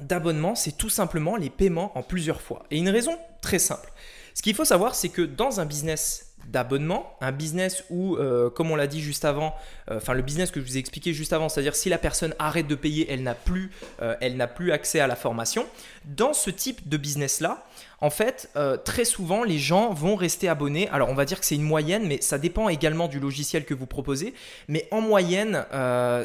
d'abonnement, 0.00 0.54
c'est 0.54 0.76
tout 0.76 0.88
simplement 0.88 1.36
les 1.36 1.50
paiements 1.50 1.96
en 1.96 2.02
plusieurs 2.02 2.40
fois. 2.40 2.64
Et 2.70 2.78
une 2.78 2.88
raison 2.88 3.16
très 3.40 3.58
simple. 3.58 3.92
Ce 4.34 4.42
qu'il 4.42 4.54
faut 4.54 4.64
savoir, 4.64 4.94
c'est 4.94 5.08
que 5.08 5.22
dans 5.22 5.60
un 5.60 5.64
business 5.64 6.34
d'abonnement, 6.48 7.16
un 7.20 7.32
business 7.32 7.84
où, 7.88 8.16
euh, 8.16 8.50
comme 8.50 8.70
on 8.70 8.76
l'a 8.76 8.86
dit 8.86 9.00
juste 9.00 9.24
avant, 9.24 9.54
euh, 9.90 9.96
enfin 9.96 10.12
le 10.12 10.22
business 10.22 10.50
que 10.50 10.60
je 10.60 10.66
vous 10.66 10.76
ai 10.76 10.80
expliqué 10.80 11.12
juste 11.12 11.32
avant, 11.32 11.48
c'est-à-dire 11.48 11.74
si 11.74 11.88
la 11.88 11.98
personne 11.98 12.34
arrête 12.38 12.66
de 12.66 12.74
payer, 12.74 13.10
elle 13.10 13.22
n'a 13.22 13.34
plus, 13.34 13.70
euh, 14.02 14.14
elle 14.20 14.36
n'a 14.36 14.46
plus 14.46 14.72
accès 14.72 15.00
à 15.00 15.06
la 15.06 15.16
formation. 15.16 15.66
Dans 16.04 16.32
ce 16.32 16.50
type 16.50 16.88
de 16.88 16.96
business-là, 16.96 17.64
en 18.00 18.10
fait, 18.10 18.50
très 18.84 19.04
souvent, 19.04 19.44
les 19.44 19.58
gens 19.58 19.92
vont 19.92 20.16
rester 20.16 20.48
abonnés. 20.48 20.88
Alors, 20.90 21.08
on 21.08 21.14
va 21.14 21.24
dire 21.24 21.40
que 21.40 21.46
c'est 21.46 21.54
une 21.54 21.62
moyenne, 21.62 22.06
mais 22.06 22.20
ça 22.20 22.38
dépend 22.38 22.68
également 22.68 23.08
du 23.08 23.20
logiciel 23.20 23.64
que 23.64 23.74
vous 23.74 23.86
proposez. 23.86 24.34
Mais 24.68 24.88
en 24.90 25.00
moyenne, 25.00 25.64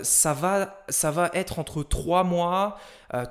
ça, 0.03 0.33
va, 0.33 0.83
ça 0.89 1.11
va 1.11 1.31
être 1.33 1.59
entre 1.59 1.83
3 1.83 2.23
mois, 2.23 2.77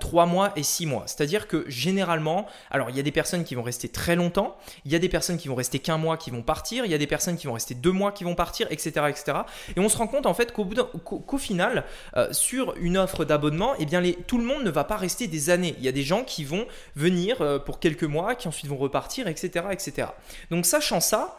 3 0.01 0.27
mois 0.27 0.53
et 0.57 0.63
6 0.63 0.87
mois. 0.87 1.05
C'est-à-dire 1.07 1.47
que 1.47 1.65
généralement, 1.69 2.47
alors 2.71 2.91
il 2.91 2.97
y 2.97 3.01
a 3.01 3.03
des 3.03 3.13
personnes 3.13 3.45
qui 3.45 3.55
vont 3.55 3.63
rester 3.63 3.89
très 3.89 4.17
longtemps, 4.17 4.57
il 4.85 4.93
y 4.93 4.97
a 4.97 4.99
des 4.99 5.09
personnes 5.09 5.39
qui 5.39 5.49
vont 5.49 5.55
rester 5.55 5.79
qu'un 5.79 5.99
mois, 5.99 6.17
qui 6.17 6.31
vont 6.31 6.43
partir, 6.43 6.85
il 6.85 6.91
y 6.91 6.95
a 6.95 6.99
des 6.99 7.07
personnes 7.07 7.37
qui 7.37 7.47
vont 7.47 7.53
rester 7.53 7.75
deux 7.75 7.93
mois, 7.93 8.13
qui 8.13 8.25
vont 8.25 8.35
partir, 8.35 8.67
etc. 8.71 9.07
etc. 9.09 9.39
Et 9.77 9.81
on 9.81 9.89
se 9.89 9.97
rend 9.97 10.07
compte 10.07 10.27
en 10.27 10.35
fait 10.35 10.53
qu'au, 10.53 11.39
final, 11.39 11.85
euh, 12.17 12.33
sur 12.33 12.75
une 12.77 12.99
offre 12.99 13.25
d'abonnement, 13.25 13.75
eh 13.79 13.87
bien 13.87 14.03
tout 14.27 14.39
le 14.39 14.45
monde 14.45 14.65
ne 14.65 14.71
va 14.71 14.85
pas 14.85 14.97
rester 14.97 15.27
des 15.27 15.51
années. 15.51 15.75
Il 15.79 15.85
y 15.85 15.89
a 15.89 15.93
des 15.93 16.03
gens 16.03 16.25
qui 16.25 16.45
vont 16.45 16.67
venir 16.97 17.41
euh, 17.41 17.59
pour 17.59 17.79
quelques 17.79 18.05
mois, 18.05 18.28
qui 18.35 18.49
ensuite 18.49 18.69
vont 18.69 18.77
repartir, 18.77 19.29
etc. 19.29 19.65
Donc 20.51 20.67
sachant 20.67 21.01
ça, 21.01 21.39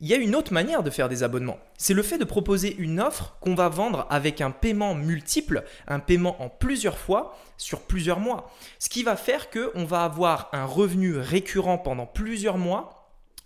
il 0.00 0.06
y 0.06 0.14
a 0.14 0.16
une 0.16 0.36
autre 0.36 0.52
manière 0.52 0.82
de 0.82 0.90
faire 0.90 1.08
des 1.08 1.22
abonnements. 1.22 1.58
C'est 1.76 1.94
le 1.94 2.02
fait 2.02 2.18
de 2.18 2.24
proposer 2.24 2.76
une 2.76 3.00
offre 3.00 3.36
qu'on 3.40 3.54
va 3.54 3.68
vendre 3.68 4.06
avec 4.10 4.40
un 4.40 4.52
paiement 4.52 4.94
multiple, 4.94 5.64
un 5.88 5.98
paiement 5.98 6.40
en 6.40 6.48
plusieurs 6.48 6.98
fois 6.98 7.36
sur 7.56 7.80
plusieurs 7.80 8.20
mois. 8.20 8.50
Ce 8.78 8.88
qui 8.88 9.02
va 9.02 9.16
faire 9.16 9.50
qu'on 9.50 9.84
va 9.84 10.04
avoir 10.04 10.50
un 10.52 10.64
revenu 10.64 11.16
récurrent 11.16 11.78
pendant 11.78 12.06
plusieurs 12.06 12.58
mois 12.58 12.94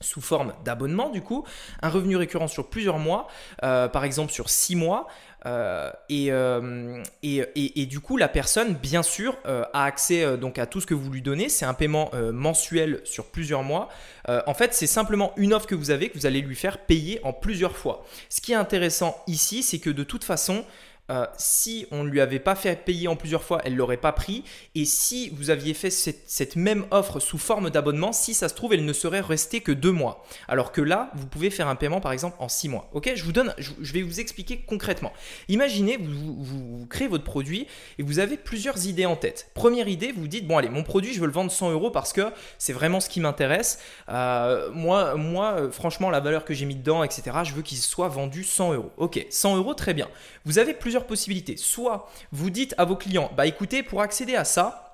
sous 0.02 0.20
forme 0.20 0.52
d'abonnement 0.64 1.10
du 1.10 1.22
coup, 1.22 1.44
un 1.80 1.88
revenu 1.88 2.16
récurrent 2.16 2.48
sur 2.48 2.68
plusieurs 2.68 2.98
mois, 2.98 3.28
euh, 3.62 3.88
par 3.88 4.04
exemple 4.04 4.32
sur 4.32 4.50
six 4.50 4.76
mois, 4.76 5.06
euh, 5.46 5.90
euh, 6.10 7.02
et, 7.22 7.82
et, 7.82 7.86
du 7.86 8.00
coup 8.00 8.16
la 8.16 8.28
personne 8.28 8.74
bien 8.74 9.02
sûr 9.02 9.36
a 9.44 9.84
accès 9.84 10.36
donc 10.36 10.58
à 10.58 10.66
tout 10.66 10.80
ce 10.80 10.86
que 10.86 10.94
vous 10.94 11.10
lui 11.10 11.22
donnez, 11.22 11.48
c'est 11.48 11.64
un 11.64 11.74
paiement 11.74 12.10
mensuel 12.32 13.00
sur 13.04 13.26
plusieurs 13.26 13.62
mois. 13.62 13.88
en 14.28 14.54
fait 14.54 14.74
c'est 14.74 14.86
simplement 14.86 15.32
une 15.36 15.52
offre 15.52 15.66
que 15.66 15.74
vous 15.74 15.90
avez 15.90 16.08
que 16.08 16.18
vous 16.18 16.26
allez 16.26 16.40
lui 16.40 16.56
faire 16.56 16.78
payer 16.78 17.20
en 17.24 17.32
plusieurs 17.32 17.76
fois. 17.76 18.04
Ce 18.28 18.40
qui 18.40 18.52
est 18.52 18.56
intéressant 18.56 19.16
ici 19.26 19.62
c'est 19.62 19.78
que 19.78 19.90
de 19.90 20.04
toute 20.04 20.24
façon 20.24 20.64
euh, 21.10 21.26
si 21.36 21.86
on 21.90 22.04
ne 22.04 22.08
lui 22.08 22.20
avait 22.20 22.38
pas 22.38 22.54
fait 22.54 22.84
payer 22.84 23.08
en 23.08 23.16
plusieurs 23.16 23.42
fois, 23.42 23.60
elle 23.64 23.74
l'aurait 23.74 23.96
pas 23.96 24.12
pris. 24.12 24.44
Et 24.74 24.84
si 24.84 25.30
vous 25.30 25.50
aviez 25.50 25.74
fait 25.74 25.90
cette, 25.90 26.56
même 26.56 26.86
offre 26.90 27.18
sous 27.18 27.38
forme 27.38 27.70
d'abonnement, 27.70 28.12
si 28.12 28.34
ça 28.34 28.48
se 28.48 28.54
trouve, 28.54 28.72
elle 28.72 28.84
ne 28.84 28.92
serait 28.92 29.20
restée 29.20 29.60
que 29.60 29.72
deux 29.72 29.90
mois. 29.90 30.24
Alors 30.48 30.70
que 30.70 30.80
là, 30.80 31.10
vous 31.14 31.26
pouvez 31.26 31.50
faire 31.50 31.66
un 31.66 31.74
paiement 31.74 32.00
par 32.00 32.12
exemple 32.12 32.36
en 32.38 32.48
six 32.48 32.68
mois. 32.68 32.88
Ok, 32.92 33.10
je 33.14 33.24
vous 33.24 33.32
donne, 33.32 33.52
je, 33.58 33.92
vais 33.92 34.02
vous 34.02 34.20
expliquer 34.20 34.64
concrètement. 34.66 35.12
Imaginez, 35.48 35.98
vous, 35.98 36.86
créez 36.88 37.08
votre 37.08 37.24
produit 37.24 37.66
et 37.98 38.02
vous 38.02 38.20
avez 38.20 38.36
plusieurs 38.36 38.86
idées 38.86 39.06
en 39.06 39.16
tête. 39.16 39.50
Première 39.54 39.88
idée, 39.88 40.12
vous 40.12 40.28
dites 40.28 40.46
bon 40.46 40.56
allez, 40.56 40.68
mon 40.68 40.84
produit, 40.84 41.12
je 41.12 41.20
veux 41.20 41.26
le 41.26 41.32
vendre 41.32 41.50
100 41.50 41.72
euros 41.72 41.90
parce 41.90 42.12
que 42.12 42.30
c'est 42.58 42.72
vraiment 42.72 43.00
ce 43.00 43.08
qui 43.08 43.20
m'intéresse. 43.20 43.80
Euh, 44.08 44.70
moi, 44.72 45.16
moi, 45.16 45.54
euh, 45.54 45.70
franchement, 45.70 46.10
la 46.10 46.20
valeur 46.20 46.44
que 46.44 46.54
j'ai 46.54 46.64
mis 46.64 46.76
dedans, 46.76 47.02
etc. 47.02 47.22
Je 47.44 47.54
veux 47.54 47.62
qu'il 47.62 47.78
soit 47.78 48.08
vendu 48.08 48.44
100 48.44 48.74
euros. 48.74 48.92
Ok, 48.96 49.26
100 49.28 49.56
euros, 49.56 49.74
très 49.74 49.94
bien. 49.94 50.08
Vous 50.44 50.58
avez 50.58 50.74
possibilités. 51.00 51.56
Soit 51.56 52.08
vous 52.30 52.50
dites 52.50 52.74
à 52.78 52.84
vos 52.84 52.96
clients, 52.96 53.30
bah 53.36 53.46
écoutez, 53.46 53.82
pour 53.82 54.00
accéder 54.00 54.34
à 54.34 54.44
ça, 54.44 54.92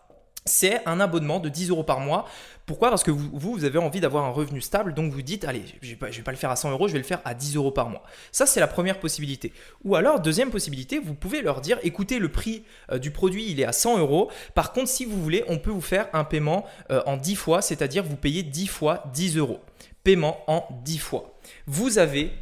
c'est 0.49 0.87
un 0.87 0.99
abonnement 0.99 1.39
de 1.41 1.49
10 1.49 1.71
euros 1.71 1.85
par 1.85 2.01
mois. 2.01 2.27
Pourquoi? 2.67 2.91
Parce 2.91 3.03
que 3.03 3.11
vous, 3.11 3.31
vous 3.33 3.65
avez 3.65 3.79
envie 3.79 4.01
d'avoir 4.01 4.25
un 4.25 4.31
revenu 4.31 4.61
stable, 4.61 4.93
donc 4.93 5.13
vous 5.13 5.23
dites, 5.23 5.45
allez, 5.45 5.63
je 5.81 5.95
ne 5.95 5.97
vais, 5.97 6.11
vais, 6.11 6.23
pas 6.23 6.33
le 6.33 6.37
faire 6.37 6.51
à 6.51 6.57
100 6.57 6.71
euros, 6.71 6.89
je 6.89 6.93
vais 6.93 6.99
le 6.99 7.05
faire 7.05 7.21
à 7.25 7.35
10 7.35 7.57
euros 7.57 7.71
par 7.71 7.89
mois. 7.89 8.03
Ça, 8.33 8.47
c'est 8.47 8.61
la 8.61 8.67
première 8.67 9.01
possibilité. 9.01 9.53
Ou 9.85 9.95
alors, 9.97 10.21
deuxième 10.21 10.51
possibilité, 10.51 10.99
vous 10.99 11.15
pouvez 11.15 11.41
leur 11.41 11.61
dire, 11.61 11.79
écoutez, 11.83 12.19
le 12.19 12.31
prix 12.31 12.65
euh, 12.91 12.99
du 12.99 13.11
produit, 13.11 13.51
il 13.51 13.61
est 13.61 13.65
à 13.65 13.73
100 13.73 13.99
euros. 13.99 14.31
Par 14.55 14.73
contre, 14.73 14.89
si 14.89 15.05
vous 15.05 15.23
voulez, 15.23 15.45
on 15.49 15.59
peut 15.59 15.71
vous 15.71 15.81
faire 15.81 16.09
un 16.13 16.25
paiement 16.25 16.67
euh, 16.91 17.03
en 17.07 17.17
10 17.17 17.37
fois, 17.37 17.63
c'est-à-dire 17.63 18.05
vous 18.05 18.17
payez 18.17 18.43
10 18.43 18.67
fois 18.67 19.05
10 19.15 19.37
euros. 19.39 19.61
Paiement 20.05 20.43
en 20.47 20.67
10 20.85 20.99
fois. 20.99 21.35
Vous 21.67 21.99
avez 21.99 22.33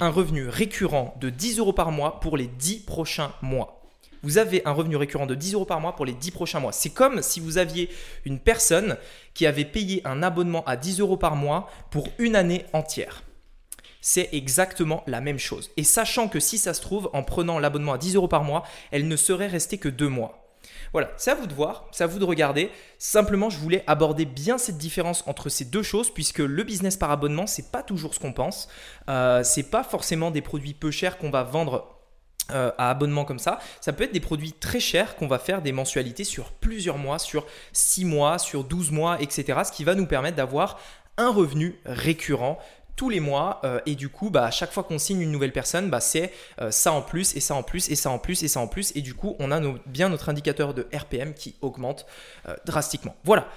un 0.00 0.10
revenu 0.10 0.48
récurrent 0.48 1.16
de 1.20 1.30
10 1.30 1.58
euros 1.58 1.72
par 1.72 1.90
mois 1.90 2.20
pour 2.20 2.36
les 2.36 2.46
10 2.46 2.80
prochains 2.80 3.32
mois. 3.42 3.80
vous 4.22 4.38
avez 4.38 4.62
un 4.64 4.72
revenu 4.72 4.96
récurrent 4.96 5.26
de 5.26 5.34
10 5.34 5.54
euros 5.54 5.64
par 5.64 5.80
mois 5.80 5.94
pour 5.94 6.06
les 6.06 6.14
10 6.14 6.30
prochains 6.30 6.60
mois. 6.60 6.72
C'est 6.72 6.90
comme 6.90 7.22
si 7.22 7.40
vous 7.40 7.58
aviez 7.58 7.90
une 8.24 8.38
personne 8.38 8.96
qui 9.34 9.46
avait 9.46 9.64
payé 9.64 10.00
un 10.04 10.22
abonnement 10.22 10.64
à 10.64 10.76
10 10.76 11.00
euros 11.00 11.16
par 11.16 11.36
mois 11.36 11.68
pour 11.90 12.08
une 12.18 12.36
année 12.36 12.64
entière 12.72 13.22
c'est 14.06 14.28
exactement 14.32 15.02
la 15.06 15.22
même 15.22 15.38
chose. 15.38 15.70
Et 15.78 15.82
sachant 15.82 16.28
que 16.28 16.38
si 16.38 16.58
ça 16.58 16.74
se 16.74 16.82
trouve, 16.82 17.08
en 17.14 17.22
prenant 17.22 17.58
l'abonnement 17.58 17.94
à 17.94 17.98
10 17.98 18.16
euros 18.16 18.28
par 18.28 18.44
mois, 18.44 18.62
elle 18.90 19.08
ne 19.08 19.16
serait 19.16 19.46
restée 19.46 19.78
que 19.78 19.88
deux 19.88 20.10
mois. 20.10 20.43
Voilà, 20.94 21.10
c'est 21.16 21.32
à 21.32 21.34
vous 21.34 21.48
de 21.48 21.52
voir, 21.52 21.88
c'est 21.90 22.04
à 22.04 22.06
vous 22.06 22.20
de 22.20 22.24
regarder. 22.24 22.70
Simplement, 22.98 23.50
je 23.50 23.58
voulais 23.58 23.82
aborder 23.88 24.24
bien 24.24 24.58
cette 24.58 24.78
différence 24.78 25.24
entre 25.26 25.48
ces 25.48 25.64
deux 25.64 25.82
choses, 25.82 26.14
puisque 26.14 26.38
le 26.38 26.62
business 26.62 26.96
par 26.96 27.10
abonnement, 27.10 27.48
c'est 27.48 27.72
pas 27.72 27.82
toujours 27.82 28.14
ce 28.14 28.20
qu'on 28.20 28.32
pense. 28.32 28.68
Euh, 29.08 29.42
c'est 29.42 29.64
pas 29.64 29.82
forcément 29.82 30.30
des 30.30 30.40
produits 30.40 30.72
peu 30.72 30.92
chers 30.92 31.18
qu'on 31.18 31.30
va 31.30 31.42
vendre 31.42 31.98
euh, 32.52 32.70
à 32.78 32.90
abonnement 32.90 33.24
comme 33.24 33.40
ça. 33.40 33.58
Ça 33.80 33.92
peut 33.92 34.04
être 34.04 34.12
des 34.12 34.20
produits 34.20 34.52
très 34.52 34.78
chers 34.78 35.16
qu'on 35.16 35.26
va 35.26 35.40
faire 35.40 35.62
des 35.62 35.72
mensualités 35.72 36.22
sur 36.22 36.52
plusieurs 36.52 36.96
mois, 36.96 37.18
sur 37.18 37.44
6 37.72 38.04
mois, 38.04 38.38
sur 38.38 38.62
12 38.62 38.92
mois, 38.92 39.20
etc. 39.20 39.62
Ce 39.66 39.72
qui 39.72 39.82
va 39.82 39.96
nous 39.96 40.06
permettre 40.06 40.36
d'avoir 40.36 40.78
un 41.16 41.32
revenu 41.32 41.80
récurrent 41.84 42.60
tous 42.96 43.10
les 43.10 43.20
mois 43.20 43.60
euh, 43.64 43.80
et 43.86 43.94
du 43.94 44.08
coup 44.08 44.30
bah, 44.30 44.44
à 44.44 44.50
chaque 44.50 44.72
fois 44.72 44.84
qu'on 44.84 44.98
signe 44.98 45.20
une 45.20 45.32
nouvelle 45.32 45.52
personne 45.52 45.90
bah, 45.90 46.00
c'est 46.00 46.32
euh, 46.60 46.70
ça 46.70 46.92
en 46.92 47.02
plus 47.02 47.36
et 47.36 47.40
ça 47.40 47.54
en 47.54 47.62
plus 47.62 47.90
et 47.90 47.96
ça 47.96 48.10
en 48.10 48.18
plus 48.18 48.42
et 48.42 48.48
ça 48.48 48.60
en 48.60 48.68
plus 48.68 48.92
et 48.94 49.00
du 49.00 49.14
coup 49.14 49.36
on 49.38 49.50
a 49.50 49.60
bien 49.86 50.08
notre 50.08 50.28
indicateur 50.28 50.74
de 50.74 50.86
RPM 50.92 51.34
qui 51.34 51.56
augmente 51.60 52.06
euh, 52.48 52.54
drastiquement. 52.66 53.14
Voilà, 53.24 53.48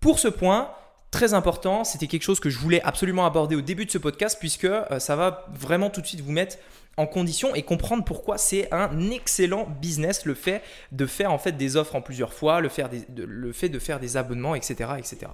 pour 0.00 0.18
ce 0.18 0.28
point 0.28 0.70
très 1.10 1.32
important, 1.32 1.84
c'était 1.84 2.08
quelque 2.08 2.24
chose 2.24 2.40
que 2.40 2.50
je 2.50 2.58
voulais 2.58 2.82
absolument 2.82 3.24
aborder 3.24 3.54
au 3.54 3.60
début 3.60 3.86
de 3.86 3.90
ce 3.90 3.98
podcast 3.98 4.36
puisque 4.40 4.68
ça 4.98 5.16
va 5.16 5.46
vraiment 5.52 5.88
tout 5.88 6.00
de 6.00 6.06
suite 6.06 6.20
vous 6.20 6.32
mettre 6.32 6.56
en 6.96 7.06
condition 7.06 7.54
et 7.54 7.62
comprendre 7.62 8.04
pourquoi 8.04 8.38
c'est 8.38 8.72
un 8.72 9.10
excellent 9.10 9.66
business 9.80 10.24
le 10.24 10.34
fait 10.34 10.62
de 10.92 11.06
faire 11.06 11.32
en 11.32 11.38
fait 11.38 11.52
des 11.52 11.76
offres 11.76 11.94
en 11.94 12.00
plusieurs 12.00 12.32
fois, 12.32 12.60
le, 12.60 12.68
le 13.16 13.52
fait 13.52 13.68
de 13.68 13.78
faire 13.78 14.00
des 14.00 14.16
abonnements, 14.16 14.54
etc. 14.54 14.90
etc. 14.98 15.30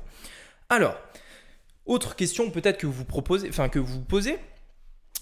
Alors, 0.69 0.97
autre 1.87 2.17
question 2.17 2.51
peut-être 2.51 2.79
que 2.79 2.87
vous 2.87 3.05
proposez, 3.05 3.49
enfin 3.49 3.69
que 3.69 3.79
vous 3.79 4.01
posez, 4.01 4.39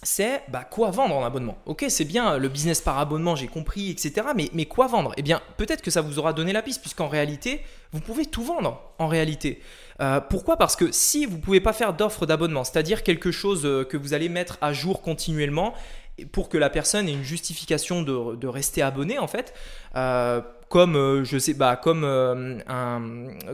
c'est 0.03 0.43
bah, 0.49 0.65
quoi 0.65 0.91
vendre 0.91 1.17
en 1.17 1.25
abonnement? 1.25 1.59
Ok, 1.67 1.85
c'est 1.89 2.05
bien 2.05 2.39
le 2.39 2.49
business 2.49 2.81
par 2.81 2.99
abonnement, 2.99 3.35
j'ai 3.35 3.49
compris, 3.49 3.91
etc. 3.91 4.29
Mais, 4.37 4.49
mais 4.53 4.67
quoi 4.67 4.87
vendre? 4.87 5.13
Eh 5.17 5.23
bien, 5.23 5.41
peut-être 5.57 5.83
que 5.83 5.91
ça 5.91 6.03
vous 6.03 6.19
aura 6.19 6.33
donné 6.33 6.53
la 6.53 6.63
piste, 6.63 6.81
puisqu'en 6.81 7.09
réalité, 7.09 7.63
vous 7.93 8.01
pouvez 8.01 8.27
tout 8.27 8.45
vendre 8.45 8.81
en 8.99 9.09
réalité. 9.09 9.61
Euh, 10.01 10.21
pourquoi? 10.21 10.57
Parce 10.57 10.77
que 10.77 10.93
si 10.93 11.27
vous 11.27 11.39
ne 11.39 11.43
pouvez 11.43 11.61
pas 11.61 11.73
faire 11.73 11.95
d'offre 11.95 12.27
d'abonnement, 12.27 12.63
c'est-à-dire 12.63 13.03
quelque 13.03 13.33
chose 13.33 13.63
euh, 13.65 13.85
que 13.85 13.97
vous 13.97 14.15
allez 14.15 14.29
mettre 14.29 14.59
à 14.61 14.73
jour 14.73 15.03
continuellement 15.03 15.75
pour 16.33 16.49
que 16.49 16.59
la 16.59 16.71
personne 16.71 17.09
ait 17.09 17.13
une 17.13 17.25
justification 17.25 18.03
de, 18.03 18.47
rester 18.47 18.83
abonné 18.83 19.19
en 19.19 19.29
fait, 19.29 19.55
euh, 19.97 20.41
comme 20.69 20.97
euh, 20.97 21.25
je 21.25 21.39
sais 21.39 21.55
bah 21.55 21.77
comme 21.77 22.05
euh, 22.05 22.59
un 22.69 23.03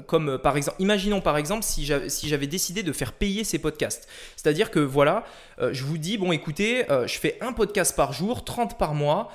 comme 0.06 0.30
euh, 0.30 0.38
par 0.38 0.56
exemple 0.56 0.76
imaginons 0.80 1.20
par 1.20 1.36
exemple 1.36 1.62
si 1.62 1.84
j'avais 1.84 2.08
si 2.08 2.36
décidé 2.46 2.82
de 2.82 2.92
faire 2.92 3.12
payer 3.12 3.44
ces 3.44 3.58
podcasts. 3.58 4.08
C'est-à-dire 4.36 4.70
que 4.70 4.80
voilà 4.80 5.24
je 5.60 5.84
vous 5.84 5.98
dis 5.98 6.18
bon 6.18 6.32
écoutez 6.32 6.84
je 6.88 7.18
fais 7.18 7.38
un 7.40 7.52
podcast 7.52 7.94
par 7.94 8.12
jour 8.12 8.44
30 8.44 8.76
par 8.76 8.92
mois 8.94 9.30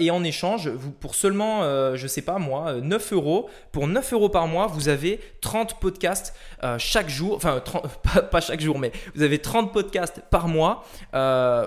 et 0.00 0.10
en 0.10 0.24
échange 0.24 0.68
vous 0.68 0.90
pour 0.90 1.14
seulement 1.14 1.62
je 1.94 2.06
sais 2.08 2.22
pas 2.22 2.38
moi 2.38 2.74
9 2.74 3.12
euros 3.12 3.48
pour 3.70 3.86
9 3.86 4.12
euros 4.12 4.28
par 4.28 4.48
mois 4.48 4.66
vous 4.66 4.88
avez 4.88 5.20
30 5.40 5.78
podcasts 5.78 6.34
chaque 6.78 7.08
jour 7.08 7.36
enfin 7.36 7.62
pas, 8.02 8.22
pas, 8.22 8.40
chaque 8.40 8.60
jour 8.60 8.78
mais 8.78 8.90
vous 9.14 9.22
avez 9.22 9.38
30 9.38 9.72
podcasts 9.72 10.20
par 10.28 10.48
mois 10.48 10.84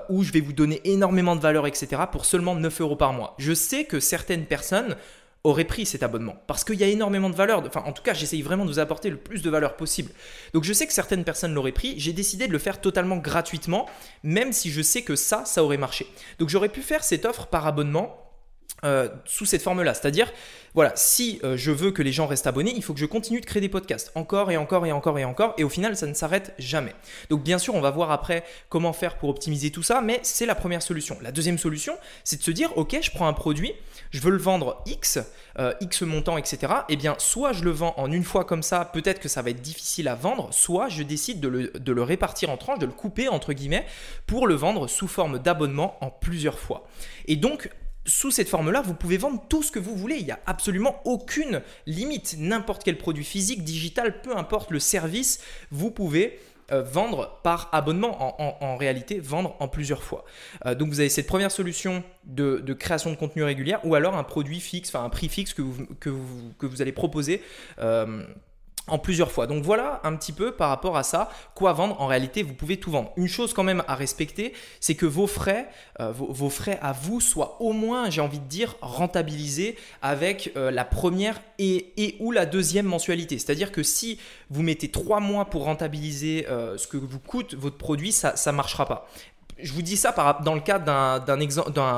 où 0.09 0.23
je 0.23 0.31
vais 0.33 0.41
vous 0.41 0.53
donner 0.53 0.81
énormément 0.83 1.35
de 1.35 1.41
valeur 1.41 1.65
etc 1.65 2.03
pour 2.11 2.25
seulement 2.25 2.55
9 2.55 2.81
euros 2.81 2.97
par 2.97 3.13
mois. 3.13 3.35
Je 3.37 3.53
sais 3.53 3.85
que 3.85 3.99
certaines 4.01 4.45
personnes 4.45 4.95
aurait 5.43 5.65
pris 5.65 5.85
cet 5.85 6.03
abonnement 6.03 6.35
parce 6.47 6.63
qu'il 6.63 6.79
y 6.79 6.83
a 6.83 6.87
énormément 6.87 7.29
de 7.29 7.35
valeur. 7.35 7.63
Enfin, 7.65 7.83
en 7.85 7.91
tout 7.91 8.03
cas, 8.03 8.13
j'essaye 8.13 8.41
vraiment 8.41 8.65
de 8.65 8.69
vous 8.69 8.79
apporter 8.79 9.09
le 9.09 9.17
plus 9.17 9.41
de 9.41 9.49
valeur 9.49 9.75
possible. 9.75 10.11
Donc, 10.53 10.63
je 10.63 10.71
sais 10.73 10.87
que 10.87 10.93
certaines 10.93 11.23
personnes 11.23 11.53
l'auraient 11.53 11.71
pris. 11.71 11.95
J'ai 11.97 12.13
décidé 12.13 12.47
de 12.47 12.53
le 12.53 12.59
faire 12.59 12.79
totalement 12.79 13.17
gratuitement, 13.17 13.87
même 14.23 14.53
si 14.53 14.71
je 14.71 14.81
sais 14.81 15.01
que 15.01 15.15
ça, 15.15 15.43
ça 15.45 15.63
aurait 15.63 15.77
marché. 15.77 16.07
Donc, 16.39 16.49
j'aurais 16.49 16.69
pu 16.69 16.81
faire 16.81 17.03
cette 17.03 17.25
offre 17.25 17.47
par 17.47 17.67
abonnement 17.67 18.22
euh, 18.83 19.09
sous 19.25 19.45
cette 19.45 19.61
forme-là. 19.61 19.93
C'est-à-dire, 19.93 20.31
voilà, 20.73 20.91
si 20.95 21.39
euh, 21.43 21.55
je 21.55 21.71
veux 21.71 21.91
que 21.91 22.01
les 22.01 22.11
gens 22.11 22.25
restent 22.25 22.47
abonnés, 22.47 22.73
il 22.75 22.83
faut 22.83 22.93
que 22.93 22.99
je 22.99 23.05
continue 23.05 23.39
de 23.39 23.45
créer 23.45 23.61
des 23.61 23.69
podcasts, 23.69 24.11
encore 24.15 24.49
et 24.49 24.57
encore 24.57 24.85
et 24.85 24.91
encore 24.91 25.19
et 25.19 25.25
encore, 25.25 25.53
et 25.57 25.63
au 25.63 25.69
final, 25.69 25.95
ça 25.95 26.07
ne 26.07 26.13
s'arrête 26.13 26.53
jamais. 26.57 26.93
Donc, 27.29 27.43
bien 27.43 27.59
sûr, 27.59 27.75
on 27.75 27.81
va 27.81 27.91
voir 27.91 28.11
après 28.11 28.43
comment 28.69 28.91
faire 28.91 29.17
pour 29.17 29.29
optimiser 29.29 29.69
tout 29.69 29.83
ça, 29.83 30.01
mais 30.01 30.19
c'est 30.23 30.47
la 30.47 30.55
première 30.55 30.81
solution. 30.81 31.17
La 31.21 31.31
deuxième 31.31 31.59
solution, 31.59 31.93
c'est 32.23 32.37
de 32.37 32.43
se 32.43 32.51
dire, 32.51 32.75
ok, 32.75 32.97
je 33.01 33.11
prends 33.11 33.27
un 33.27 33.33
produit, 33.33 33.73
je 34.09 34.19
veux 34.19 34.31
le 34.31 34.37
vendre 34.37 34.81
X, 34.87 35.19
euh, 35.59 35.73
X 35.79 36.01
montant, 36.01 36.37
etc. 36.37 36.73
Eh 36.89 36.95
bien, 36.95 37.15
soit 37.19 37.53
je 37.53 37.63
le 37.63 37.71
vends 37.71 37.93
en 37.97 38.11
une 38.11 38.23
fois 38.23 38.43
comme 38.43 38.63
ça, 38.63 38.83
peut-être 38.85 39.19
que 39.19 39.29
ça 39.29 39.43
va 39.43 39.51
être 39.51 39.61
difficile 39.61 40.07
à 40.07 40.15
vendre, 40.15 40.49
soit 40.51 40.89
je 40.89 41.03
décide 41.03 41.39
de 41.39 41.47
le, 41.47 41.67
de 41.67 41.91
le 41.91 42.01
répartir 42.01 42.49
en 42.49 42.57
tranches, 42.57 42.79
de 42.79 42.87
le 42.87 42.91
couper 42.91 43.27
entre 43.27 43.53
guillemets, 43.53 43.85
pour 44.25 44.47
le 44.47 44.55
vendre 44.55 44.87
sous 44.87 45.07
forme 45.07 45.37
d'abonnement 45.37 45.97
en 46.01 46.09
plusieurs 46.09 46.57
fois. 46.57 46.87
Et 47.27 47.35
donc, 47.35 47.69
sous 48.05 48.31
cette 48.31 48.49
forme-là, 48.49 48.81
vous 48.81 48.93
pouvez 48.93 49.17
vendre 49.17 49.43
tout 49.47 49.63
ce 49.63 49.71
que 49.71 49.79
vous 49.79 49.95
voulez. 49.95 50.17
Il 50.17 50.25
n'y 50.25 50.31
a 50.31 50.39
absolument 50.45 51.01
aucune 51.05 51.61
limite. 51.85 52.35
N'importe 52.37 52.83
quel 52.83 52.97
produit 52.97 53.23
physique, 53.23 53.63
digital, 53.63 54.21
peu 54.21 54.35
importe 54.35 54.71
le 54.71 54.79
service, 54.79 55.39
vous 55.71 55.91
pouvez 55.91 56.39
euh, 56.71 56.81
vendre 56.81 57.39
par 57.43 57.69
abonnement, 57.73 58.41
en, 58.63 58.77
réalité 58.77 59.19
vendre 59.19 59.55
en 59.59 59.67
plusieurs 59.67 60.01
fois. 60.01 60.23
Euh, 60.65 60.75
donc 60.75 60.89
vous 60.89 61.01
avez 61.01 61.09
cette 61.09 61.27
première 61.27 61.51
solution 61.51 62.03
de, 62.23 62.61
création 62.73 63.11
de 63.11 63.15
contenu 63.15 63.43
régulière 63.43 63.79
ou 63.85 63.95
alors 63.95 64.15
un 64.15 64.23
produit 64.23 64.59
fixe, 64.59 64.89
enfin 64.89 65.03
un 65.03 65.09
prix 65.09 65.27
fixe 65.29 65.53
que 65.53 65.61
vous, 66.09 66.81
allez 66.81 66.93
proposer. 66.93 67.41
Euh, 67.79 68.25
en 68.87 68.97
plusieurs 68.97 69.31
fois. 69.31 69.47
Donc 69.47 69.63
voilà 69.63 70.01
un 70.03 70.15
petit 70.15 70.33
peu 70.33 70.51
par 70.51 70.69
rapport 70.69 70.97
à 70.97 71.03
ça, 71.03 71.29
quoi 71.55 71.73
vendre. 71.73 71.99
En 72.01 72.07
réalité, 72.07 72.43
vous 72.43 72.53
pouvez 72.53 72.77
tout 72.77 72.91
vendre. 72.91 73.11
Une 73.15 73.27
chose 73.27 73.53
quand 73.53 73.63
même 73.63 73.83
à 73.87 73.95
respecter, 73.95 74.53
c'est 74.79 74.95
que 74.95 75.05
vos 75.05 75.27
frais, 75.27 75.69
euh, 75.99 76.11
vos, 76.11 76.49
frais 76.49 76.79
à 76.81 76.91
vous 76.91 77.21
soient 77.21 77.61
au 77.61 77.71
moins, 77.71 78.09
j'ai 78.09 78.21
envie 78.21 78.39
de 78.39 78.45
dire, 78.45 78.75
rentabilisés 78.81 79.77
avec 80.01 80.51
euh, 80.57 80.69
la 80.69 80.85
première 80.85 81.41
et, 81.59 82.17
ou 82.19 82.31
la 82.31 82.45
deuxième 82.45 82.85
mensualité. 82.85 83.39
C'est-à-dire 83.39 83.71
que 83.71 83.83
si 83.83 84.19
vous 84.49 84.63
mettez 84.63 84.89
trois 84.89 85.21
mois 85.21 85.45
pour 85.45 85.63
rentabiliser 85.63 86.47
euh, 86.49 86.77
ce 86.77 86.87
que 86.87 86.97
vous 86.97 87.19
coûte 87.19 87.53
votre 87.53 87.77
produit, 87.77 88.11
ça 88.11 88.33
ne 88.47 88.51
marchera 88.51 88.85
pas 88.85 89.07
je 89.59 89.73
vous 89.73 89.81
dis 89.81 89.97
ça 89.97 90.13
dans 90.43 90.55
le 90.55 90.61
cadre 90.61 90.85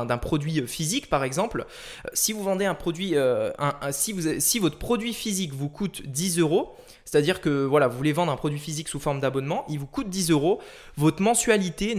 d'un 0.06 0.18
produit 0.18 0.66
physique, 0.68 1.10
par 1.10 1.24
exemple. 1.24 1.66
Euh, 2.06 2.10
si 2.14 2.34
vous 2.34 2.44
vendez 2.44 2.66
un 2.66 2.76
produit, 2.76 3.16
euh, 3.16 3.52
si, 3.92 4.42
si 4.42 4.60
votre 4.60 4.78
produit 4.78 5.14
physique 5.14 5.54
vous 5.54 5.70
coûte 5.70 6.04
10 6.06 6.40
euros, 6.40 6.76
c'est-à-dire 7.06 7.40
que 7.40 7.64
voilà, 7.66 7.88
vous 7.88 7.98
voulez 7.98 8.14
vendre 8.14 8.32
un 8.32 8.36
produit 8.36 8.58
physique 8.58 8.88
sous 8.88 9.00
forme 9.00 9.20
d'abonnement, 9.20 9.64
il 9.70 9.78
vous 9.78 9.86
coûte 9.86 10.10
10 10.10 10.32
euros. 10.32 10.60
Votre 10.98 11.22
mensualité, 11.22 11.96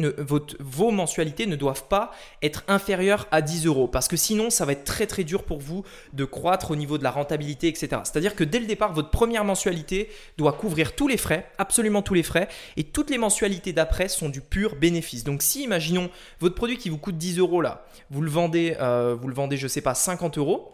vos 0.59 0.91
mensualités 0.91 1.47
ne 1.47 1.55
doivent 1.55 1.85
pas 1.85 2.11
être 2.43 2.65
inférieures 2.67 3.29
à 3.31 3.41
10 3.41 3.67
euros 3.67 3.87
parce 3.87 4.09
que 4.09 4.17
sinon, 4.17 4.51
ça 4.51 4.65
va 4.65 4.73
être 4.73 4.83
très 4.83 5.07
très 5.07 5.23
dur 5.23 5.45
pour 5.45 5.61
vous 5.61 5.85
de 6.13 6.25
croître 6.25 6.73
au 6.73 6.77
niveau 6.77 6.99
de 6.99 7.05
la 7.05 7.13
rentabilité, 7.13 7.69
etc. 7.69 7.89
C'est-à-dire 8.03 8.35
que 8.35 8.43
dès 8.43 8.59
le 8.59 8.67
départ, 8.67 8.93
votre 8.93 9.11
première 9.11 9.45
mensualité 9.45 10.11
doit 10.39 10.53
couvrir 10.53 10.97
tous 10.97 11.07
les 11.07 11.17
frais, 11.17 11.49
absolument 11.57 12.03
tous 12.03 12.15
les 12.15 12.25
frais, 12.25 12.49
et 12.77 12.83
toutes 12.83 13.11
les 13.11 13.19
mensualités 13.19 13.73
d'après 13.73 14.09
sont 14.09 14.29
du 14.29 14.41
pur 14.41 14.75
bénéfice. 14.75 15.23
Donc 15.23 15.43
si, 15.43 15.63
imaginons, 15.63 16.11
votre 16.41 16.57
produit 16.57 16.79
qui 16.79 16.91
vous 16.91 16.99
coûte 16.99 17.17
10 17.17 17.39
euros 17.39 17.61
là, 17.61 17.87
vous 18.11 18.23
le 18.23 18.31
vendez, 18.31 18.77
euh, 18.81 19.15
vous 19.15 19.29
le 19.29 19.35
vendez, 19.35 19.57
je 19.57 19.69
sais 19.69 19.83
pas, 19.83 19.95
50 19.95 20.37
euros 20.37 20.73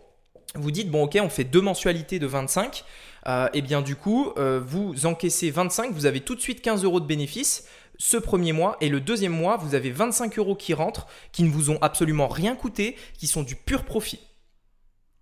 vous 0.55 0.71
dites, 0.71 0.91
bon 0.91 1.05
ok, 1.05 1.19
on 1.23 1.29
fait 1.29 1.45
deux 1.45 1.61
mensualités 1.61 2.19
de 2.19 2.27
25, 2.27 2.85
euh, 3.27 3.49
et 3.53 3.63
bien 3.63 3.83
du 3.83 3.97
coup, 3.97 4.33
euh, 4.37 4.61
vous 4.65 5.07
encaissez 5.07 5.51
25, 5.51 5.93
vous 5.93 6.07
avez 6.07 6.21
tout 6.21 6.35
de 6.35 6.41
suite 6.41 6.61
15 6.61 6.85
euros 6.85 7.01
de 7.01 7.07
bénéfice 7.07 7.67
ce 7.99 8.17
premier 8.17 8.53
mois, 8.53 8.77
et 8.81 8.89
le 8.89 9.01
deuxième 9.01 9.33
mois, 9.33 9.57
vous 9.57 9.75
avez 9.75 9.93
25 9.93 10.39
euros 10.39 10.57
qui 10.57 10.75
rentrent, 10.75 11.07
qui 11.31 11.45
ne 11.45 11.51
vous 11.51 11.71
ont 11.71 11.79
absolument 11.83 12.27
rien 12.27 12.57
coûté, 12.57 12.97
qui 13.17 13.29
sont 13.29 13.43
du 13.43 13.55
pur 13.55 13.85
profit. 13.85 14.19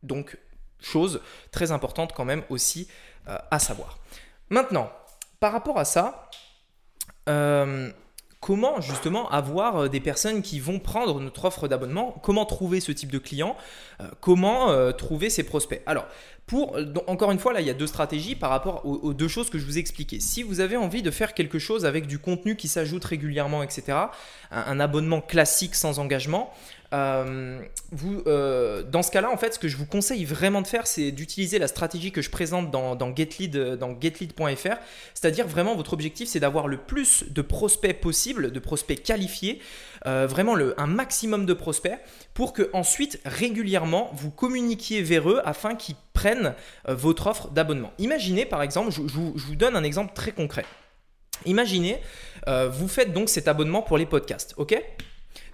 Donc, 0.02 0.38
chose 0.78 1.20
très 1.50 1.72
importante 1.72 2.12
quand 2.14 2.24
même 2.24 2.42
aussi 2.48 2.88
euh, 3.28 3.36
à 3.50 3.58
savoir. 3.58 3.98
Maintenant, 4.48 4.90
par 5.40 5.52
rapport 5.52 5.78
à 5.78 5.84
ça, 5.84 6.30
comment 8.40 8.80
justement 8.80 9.28
avoir 9.30 9.76
euh, 9.76 9.88
des 9.88 10.00
personnes 10.00 10.42
qui 10.42 10.60
vont 10.60 10.78
prendre 10.78 11.20
notre 11.20 11.44
offre 11.44 11.68
d'abonnement, 11.68 12.18
comment 12.22 12.46
trouver 12.46 12.80
ce 12.80 12.90
type 12.90 13.12
de 13.12 13.18
client, 13.18 13.56
euh, 14.00 14.08
comment 14.20 14.70
euh, 14.70 14.92
trouver 14.92 15.30
ces 15.30 15.42
prospects? 15.42 15.82
Alors, 15.86 16.06
pour, 16.46 16.76
encore 17.06 17.30
une 17.30 17.38
fois, 17.38 17.52
là, 17.52 17.60
il 17.60 17.66
y 17.66 17.70
a 17.70 17.74
deux 17.74 17.86
stratégies 17.86 18.34
par 18.34 18.50
rapport 18.50 18.84
aux, 18.84 19.14
deux 19.14 19.28
choses 19.28 19.50
que 19.50 19.58
je 19.58 19.64
vous 19.64 19.76
ai 19.76 19.80
expliquées. 19.80 20.18
Si 20.18 20.42
vous 20.42 20.58
avez 20.58 20.76
envie 20.76 21.00
de 21.00 21.12
faire 21.12 21.32
quelque 21.32 21.60
chose 21.60 21.86
avec 21.86 22.08
du 22.08 22.18
contenu 22.18 22.56
qui 22.56 22.66
s'ajoute 22.66 23.04
régulièrement, 23.04 23.62
etc., 23.62 23.96
un, 24.50 24.80
abonnement 24.80 25.20
classique 25.20 25.76
sans 25.76 26.00
engagement, 26.00 26.52
vous, 26.92 28.22
dans 28.24 29.02
ce 29.02 29.10
cas-là, 29.10 29.30
en 29.30 29.36
fait, 29.36 29.54
ce 29.54 29.58
que 29.58 29.68
je 29.68 29.76
vous 29.76 29.86
conseille 29.86 30.24
vraiment 30.24 30.62
de 30.62 30.66
faire, 30.66 30.86
c'est 30.86 31.10
d'utiliser 31.12 31.58
la 31.58 31.68
stratégie 31.68 32.12
que 32.12 32.22
je 32.22 32.30
présente 32.30 32.70
dans, 32.70 32.96
dans 32.96 33.14
GetLead, 33.14 33.76
dans 33.78 33.98
getlead.fr. 34.00 34.76
C'est-à-dire 35.14 35.46
vraiment, 35.46 35.74
votre 35.76 35.92
objectif, 35.92 36.28
c'est 36.28 36.40
d'avoir 36.40 36.68
le 36.68 36.78
plus 36.78 37.24
de 37.30 37.42
prospects 37.42 38.00
possible, 38.00 38.50
de 38.52 38.58
prospects 38.58 39.02
qualifiés, 39.02 39.60
vraiment 40.04 40.56
un 40.76 40.86
maximum 40.86 41.46
de 41.46 41.54
prospects, 41.54 41.98
pour 42.34 42.52
que 42.52 42.70
ensuite 42.72 43.20
régulièrement 43.24 44.10
vous 44.14 44.30
communiquiez 44.30 45.02
vers 45.02 45.28
eux 45.30 45.40
afin 45.44 45.74
qu'ils 45.74 45.96
prennent 46.12 46.54
votre 46.88 47.26
offre 47.26 47.50
d'abonnement. 47.50 47.92
Imaginez 47.98 48.46
par 48.46 48.62
exemple, 48.62 48.90
je 48.90 49.00
vous 49.00 49.56
donne 49.56 49.76
un 49.76 49.84
exemple 49.84 50.12
très 50.14 50.32
concret. 50.32 50.64
Imaginez, 51.46 52.00
euh, 52.48 52.68
vous 52.68 52.88
faites 52.88 53.12
donc 53.12 53.28
cet 53.28 53.48
abonnement 53.48 53.82
pour 53.82 53.96
les 53.98 54.06
podcasts, 54.06 54.54
ok? 54.56 54.80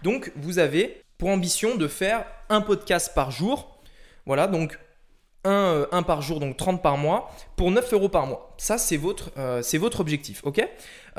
Donc 0.03 0.33
vous 0.37 0.59
avez 0.59 1.01
pour 1.19 1.31
ambition 1.31 1.77
de 1.77 1.89
faire 1.89 2.25
un 2.49 2.61
podcast 2.61 3.13
par 3.15 3.31
jour. 3.31 3.79
Voilà, 4.27 4.47
donc 4.47 4.79
un, 5.45 5.87
euh, 5.93 6.03
par 6.03 6.23
jour, 6.23 6.41
donc 6.41 6.57
30 6.57 6.83
par 6.83 6.97
mois, 6.97 7.31
pour 7.57 7.71
9 7.71 7.93
euros 7.93 8.09
par 8.09 8.27
mois. 8.27 8.55
Ça, 8.57 8.79
c'est 8.79 8.97
votre, 8.97 9.31
euh, 9.37 9.63
objectif, 9.99 10.41
ok? 10.45 10.67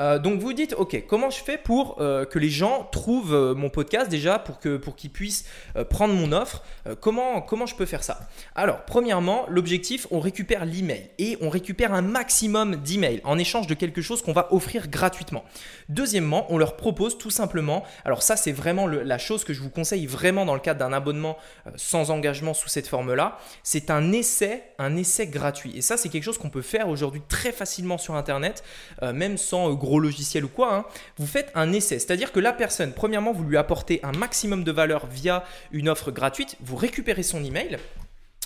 Euh, 0.00 0.18
donc 0.18 0.40
vous 0.40 0.52
dites, 0.52 0.74
ok, 0.76 1.04
comment 1.06 1.30
je 1.30 1.42
fais 1.42 1.58
pour 1.58 2.00
euh, 2.00 2.24
que 2.24 2.38
les 2.38 2.50
gens 2.50 2.88
trouvent 2.92 3.34
euh, 3.34 3.54
mon 3.54 3.68
podcast 3.68 4.08
déjà, 4.08 4.38
pour 4.38 4.60
qu'ils 4.60 4.78
pour 4.78 4.96
qu'ils 4.96 5.10
puissent 5.10 5.44
prendre 5.90 6.14
mon 6.14 6.32
offre? 6.32 6.62
Comment, 7.00 7.40
comment 7.42 7.66
je 7.66 7.74
peux 7.74 7.86
faire 7.86 8.02
ça? 8.02 8.20
Alors, 8.54 8.84
premièrement, 8.84 9.46
l'objectif, 9.48 10.06
on 10.10 10.20
récupère 10.20 10.64
l'email 10.64 11.10
et 11.18 11.36
on 11.40 11.50
récupère 11.50 11.92
un 11.92 12.02
maximum 12.02 12.76
d'emails 12.76 13.20
en 13.24 13.38
échange 13.38 13.66
de 13.66 13.74
quelque 13.74 14.00
chose 14.00 14.22
qu'on 14.22 14.32
va 14.32 14.52
offrir 14.52 14.88
gratuitement. 14.88 15.44
Deuxièmement, 15.88 16.46
on 16.48 16.58
leur 16.58 16.76
propose 16.76 17.18
tout 17.18 17.30
simplement, 17.30 17.84
alors 18.04 18.22
ça 18.22 18.36
c'est 18.36 18.52
vraiment 18.52 18.86
la 18.86 19.18
chose 19.18 19.44
que 19.44 19.52
je 19.52 19.60
vous 19.60 19.70
conseille 19.70 20.06
vraiment 20.06 20.46
dans 20.46 20.54
le 20.54 20.60
cadre 20.60 20.80
d'un 20.80 20.92
abonnement 20.92 21.36
sans 21.76 22.10
engagement 22.10 22.54
sous 22.54 22.68
cette 22.68 22.88
forme-là, 22.88 23.38
c'est 23.62 23.90
un 23.90 24.12
essai, 24.12 24.64
un 24.78 24.96
essai 24.96 25.26
gratuit. 25.26 25.76
Et 25.76 25.82
ça 25.82 25.96
c'est 25.96 26.08
quelque 26.08 26.24
chose 26.24 26.38
qu'on 26.38 26.50
peut 26.50 26.62
faire 26.62 26.88
aujourd'hui 26.88 27.22
très 27.28 27.52
facilement 27.52 27.98
sur 27.98 28.14
Internet, 28.14 28.64
même 29.02 29.36
sans 29.36 29.72
gros 29.74 30.00
logiciel 30.00 30.44
ou 30.44 30.48
quoi, 30.48 30.74
hein, 30.74 30.84
vous 31.18 31.26
faites 31.26 31.50
un 31.54 31.72
essai. 31.72 31.98
C'est-à-dire 31.98 32.32
que 32.32 32.40
la 32.40 32.52
personne, 32.52 32.92
premièrement, 32.92 33.32
vous 33.32 33.44
lui 33.44 33.56
apportez 33.56 34.00
un 34.02 34.12
maximum 34.12 34.64
de 34.64 34.72
valeur 34.72 35.06
via 35.06 35.44
une 35.72 35.88
offre 35.88 36.10
gratuite, 36.10 36.56
vous 36.60 36.76
récupérez 36.76 37.22
son 37.22 37.44
email. 37.44 37.78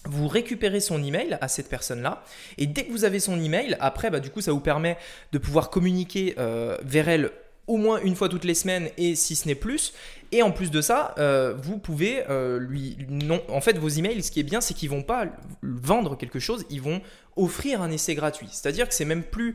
Vous 0.05 0.27
récupérez 0.27 0.81
son 0.81 1.03
email 1.03 1.39
à 1.41 1.47
cette 1.47 1.69
personne-là 1.69 2.25
et 2.59 2.67
dès 2.67 2.85
que 2.85 2.91
vous 2.91 3.05
avez 3.05 3.21
son 3.21 3.41
email, 3.41 3.77
après, 3.79 4.11
bah, 4.11 4.19
du 4.19 4.31
coup, 4.31 4.41
ça 4.41 4.51
vous 4.51 4.61
permet 4.61 4.99
de 5.31 5.39
pouvoir 5.39 5.71
communiquer 5.71 6.35
euh, 6.39 6.77
vers 6.83 7.09
elle 7.09 7.31
au 7.69 7.77
moins 7.77 8.01
une 8.03 8.17
fois 8.17 8.29
toutes 8.29 8.45
les 8.45 8.55
semaines 8.55 8.89
et 8.99 9.15
si 9.15 9.37
ce 9.37 9.47
n'est 9.47 9.55
plus. 9.55 9.93
Et 10.33 10.43
en 10.43 10.51
plus 10.51 10.73
de 10.73 10.81
ça, 10.81 11.15
euh, 11.19 11.55
vous 11.57 11.79
pouvez 11.79 12.25
euh, 12.29 12.59
lui. 12.59 12.97
En 13.49 13.61
fait, 13.61 13.79
vos 13.79 13.89
emails, 13.89 14.23
ce 14.23 14.33
qui 14.33 14.41
est 14.41 14.45
bien, 14.45 14.61
c'est 14.61 14.75
qu'ils 14.75 14.91
vont 14.91 15.03
pas 15.03 15.27
vendre 15.63 16.17
quelque 16.17 16.41
chose, 16.41 16.65
ils 16.69 16.83
vont 16.83 17.01
offrir 17.37 17.81
un 17.81 17.91
essai 17.91 18.15
gratuit. 18.15 18.49
C'est-à-dire 18.51 18.89
que 18.89 18.95
c'est 18.95 19.05
même 19.05 19.23
plus, 19.23 19.55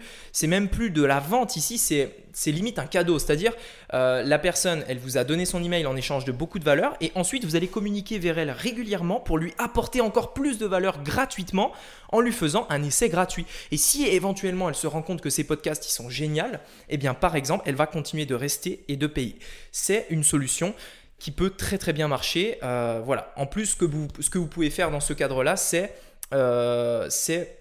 de 0.89 1.03
la 1.03 1.19
vente 1.19 1.55
ici, 1.55 1.77
c'est, 1.77 2.15
c'est 2.33 2.51
limite 2.51 2.79
un 2.79 2.87
cadeau. 2.87 3.19
C'est-à-dire 3.19 3.53
euh, 3.93 4.23
la 4.23 4.39
personne, 4.39 4.83
elle 4.87 4.97
vous 4.97 5.17
a 5.17 5.23
donné 5.23 5.45
son 5.45 5.63
email 5.63 5.85
en 5.85 5.95
échange 5.95 6.25
de 6.25 6.31
beaucoup 6.31 6.59
de 6.59 6.63
valeur 6.63 6.95
et 7.01 7.11
ensuite 7.15 7.45
vous 7.45 7.55
allez 7.55 7.67
communiquer 7.67 8.19
vers 8.19 8.37
elle 8.39 8.51
régulièrement 8.51 9.19
pour 9.19 9.37
lui 9.37 9.53
apporter 9.57 10.01
encore 10.01 10.33
plus 10.33 10.57
de 10.57 10.65
valeur 10.65 11.03
gratuitement 11.03 11.71
en 12.11 12.19
lui 12.19 12.31
faisant 12.31 12.65
un 12.69 12.83
essai 12.83 13.09
gratuit. 13.09 13.45
Et 13.71 13.77
si 13.77 14.05
éventuellement 14.07 14.69
elle 14.69 14.75
se 14.75 14.87
rend 14.87 15.01
compte 15.01 15.21
que 15.21 15.29
ces 15.29 15.43
podcasts 15.43 15.87
ils 15.87 15.93
sont 15.93 16.09
géniaux, 16.09 16.43
eh 16.89 16.97
bien 16.97 17.13
par 17.13 17.35
exemple, 17.35 17.63
elle 17.67 17.75
va 17.75 17.85
continuer 17.85 18.25
de 18.25 18.35
rester 18.35 18.83
et 18.87 18.95
de 18.95 19.07
payer. 19.07 19.37
C'est 19.71 20.07
une 20.09 20.23
solution 20.23 20.73
qui 21.19 21.31
peut 21.31 21.49
très 21.49 21.77
très 21.77 21.93
bien 21.93 22.07
marcher. 22.07 22.57
Euh, 22.63 23.01
voilà. 23.03 23.33
En 23.37 23.47
plus, 23.47 23.67
ce 23.67 23.75
que 23.75 23.85
vous, 23.85 24.07
ce 24.19 24.29
que 24.29 24.37
vous 24.37 24.45
pouvez 24.47 24.69
faire 24.69 24.91
dans 24.91 24.99
ce 24.99 25.13
cadre-là, 25.13 25.57
c'est 25.57 25.93
euh, 26.33 27.07
c'est 27.09 27.56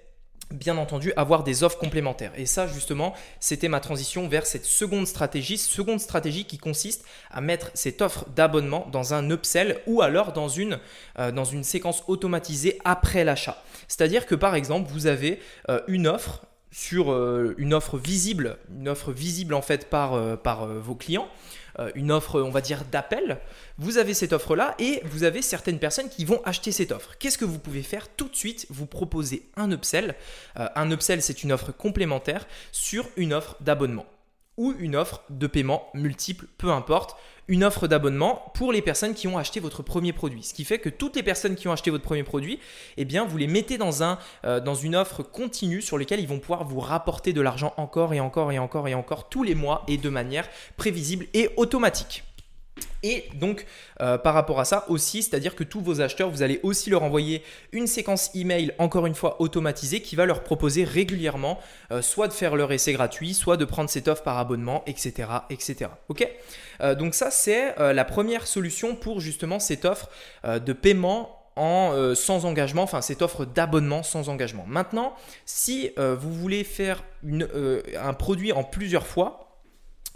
bien 0.50 0.76
entendu 0.76 1.12
avoir 1.16 1.42
des 1.42 1.64
offres 1.64 1.78
complémentaires. 1.78 2.32
Et 2.36 2.46
ça 2.46 2.66
justement, 2.66 3.14
c'était 3.40 3.68
ma 3.68 3.80
transition 3.80 4.28
vers 4.28 4.46
cette 4.46 4.64
seconde 4.64 5.06
stratégie, 5.06 5.58
seconde 5.58 6.00
stratégie 6.00 6.44
qui 6.44 6.58
consiste 6.58 7.04
à 7.30 7.40
mettre 7.40 7.70
cette 7.74 8.02
offre 8.02 8.26
d'abonnement 8.34 8.88
dans 8.92 9.14
un 9.14 9.30
upsell 9.30 9.80
ou 9.86 10.02
alors 10.02 10.32
dans 10.32 10.48
une, 10.48 10.78
euh, 11.18 11.62
séquence 11.62 12.04
automatisée 12.06 12.78
après 12.84 13.24
l'achat. 13.24 13.62
C'est-à-dire 13.88 14.26
que 14.26 14.34
par 14.34 14.54
exemple, 14.54 14.90
vous 14.90 15.06
avez 15.06 15.40
euh, 15.68 15.80
une 15.88 16.06
offre 16.06 16.42
sur 16.70 17.10
euh, 17.10 17.54
une 17.58 17.74
offre 17.74 17.96
visible, 17.96 18.58
une 18.78 18.88
offre 18.88 19.12
visible 19.12 19.54
en 19.54 19.62
fait 19.62 19.88
par 19.88 20.66
vos 20.66 20.94
clients. 20.94 21.28
Euh, 21.78 21.90
une 21.95 22.11
offre, 22.11 22.40
on 22.40 22.50
va 22.50 22.61
dire, 22.61 22.85
d'appel, 22.90 23.38
vous 23.78 23.99
avez 23.99 24.14
cette 24.14 24.33
offre-là 24.33 24.75
et 24.78 25.02
vous 25.04 25.25
avez 25.25 25.42
certaines 25.42 25.78
personnes 25.78 26.09
qui 26.09 26.25
vont 26.25 26.42
acheter 26.45 26.73
cette 26.73 26.92
offre. 26.92 27.16
Qu'est-ce 27.18 27.38
que 27.38 27.45
vous 27.45 27.59
pouvez 27.59 27.83
faire 27.83 28.09
tout 28.09 28.28
de 28.28 28.37
suite? 28.37 28.66
Vous 28.71 28.87
proposez 28.87 29.48
un 29.57 29.70
upsell. 29.70 30.14
Euh, 30.59 30.68
un 30.74 30.90
upsell, 30.90 31.22
c'est 31.22 31.42
une 31.42 31.53
offre 31.53 31.72
complémentaire 31.72 32.46
sur 32.72 33.09
une 33.16 33.33
offre 33.33 33.57
d'abonnement 33.61 34.07
ou 34.57 34.75
une 34.79 34.97
offre 34.97 35.23
de 35.31 35.47
paiement 35.47 35.88
multiple, 35.95 36.47
peu 36.59 36.71
importe 36.71 37.16
une 37.49 37.62
offre 37.62 37.87
d'abonnement 37.87 38.51
pour 38.55 38.73
les 38.73 38.83
personnes 38.83 39.14
qui 39.14 39.29
ont 39.29 39.38
acheté 39.38 39.61
votre 39.61 39.83
premier 39.83 40.12
produit. 40.12 40.42
Ce 40.42 40.53
qui 40.53 40.64
fait 40.64 40.79
que 40.79 40.88
toutes 40.88 41.16
les 41.16 41.23
personnes 41.23 41.55
qui 41.55 41.69
ont 41.69 41.73
acheté 41.73 41.90
votre 41.90 42.05
premier 42.05 42.25
produit, 42.25 42.59
eh 42.97 43.05
bien, 43.05 43.25
vous 43.25 43.37
les 43.37 43.47
mettez 43.47 43.79
dans, 43.79 43.90
euh, 44.45 44.61
dans 44.61 44.75
une 44.75 44.97
offre 44.97 45.23
continue 45.23 45.81
sur 45.81 45.99
laquelle 45.99 46.21
ils 46.21 46.29
vont 46.29 46.40
pouvoir 46.40 46.64
vous 46.64 46.81
rapporter 46.81 47.33
de 47.33 47.40
l'argent 47.40 47.73
encore 47.77 48.14
et 48.14 48.21
encore 48.21 48.53
et 48.53 48.59
encore 48.59 48.88
et 48.88 48.95
encore 48.95 49.29
tous 49.29 49.42
les 49.42 49.55
mois 49.55 49.85
et 49.87 49.97
de 49.97 50.09
manière 50.09 50.49
prévisible 50.77 51.27
et 51.35 51.51
automatique. 51.57 52.25
Et 53.02 53.28
donc, 53.34 53.66
euh, 54.00 54.18
par 54.18 54.34
rapport 54.34 54.58
à 54.58 54.64
ça 54.64 54.84
aussi, 54.88 55.22
c'est-à-dire 55.22 55.54
que 55.54 55.64
tous 55.64 55.80
vos 55.80 56.00
acheteurs, 56.00 56.30
vous 56.30 56.42
allez 56.42 56.60
aussi 56.62 56.90
leur 56.90 57.02
envoyer 57.02 57.42
une 57.72 57.86
séquence 57.86 58.30
email, 58.34 58.72
encore 58.78 59.06
une 59.06 59.14
fois 59.14 59.40
automatisée, 59.40 60.00
qui 60.00 60.16
va 60.16 60.26
leur 60.26 60.42
proposer 60.42 60.84
régulièrement 60.84 61.58
euh, 61.92 62.02
soit 62.02 62.28
de 62.28 62.32
faire 62.32 62.56
leur 62.56 62.72
essai 62.72 62.92
gratuit, 62.92 63.34
soit 63.34 63.56
de 63.56 63.64
prendre 63.64 63.88
cette 63.88 64.08
offre 64.08 64.22
par 64.22 64.38
abonnement, 64.38 64.82
etc. 64.86 65.28
etc. 65.50 65.90
Ok? 66.08 66.28
Euh, 66.80 66.94
Donc, 66.94 67.14
ça, 67.14 67.30
c'est 67.30 67.74
la 67.78 68.04
première 68.04 68.46
solution 68.46 68.96
pour 68.96 69.20
justement 69.20 69.58
cette 69.58 69.84
offre 69.84 70.08
de 70.44 70.72
paiement 70.72 71.42
en, 71.56 72.14
sans 72.14 72.44
engagement, 72.44 72.82
enfin 72.82 73.00
cette 73.00 73.22
offre 73.22 73.44
d'abonnement 73.44 74.02
sans 74.02 74.28
engagement. 74.28 74.64
Maintenant, 74.66 75.14
si 75.44 75.90
vous 75.96 76.32
voulez 76.32 76.64
faire 76.64 77.02
un 77.24 78.14
produit 78.14 78.52
en 78.52 78.64
plusieurs 78.64 79.06
fois, 79.06 79.45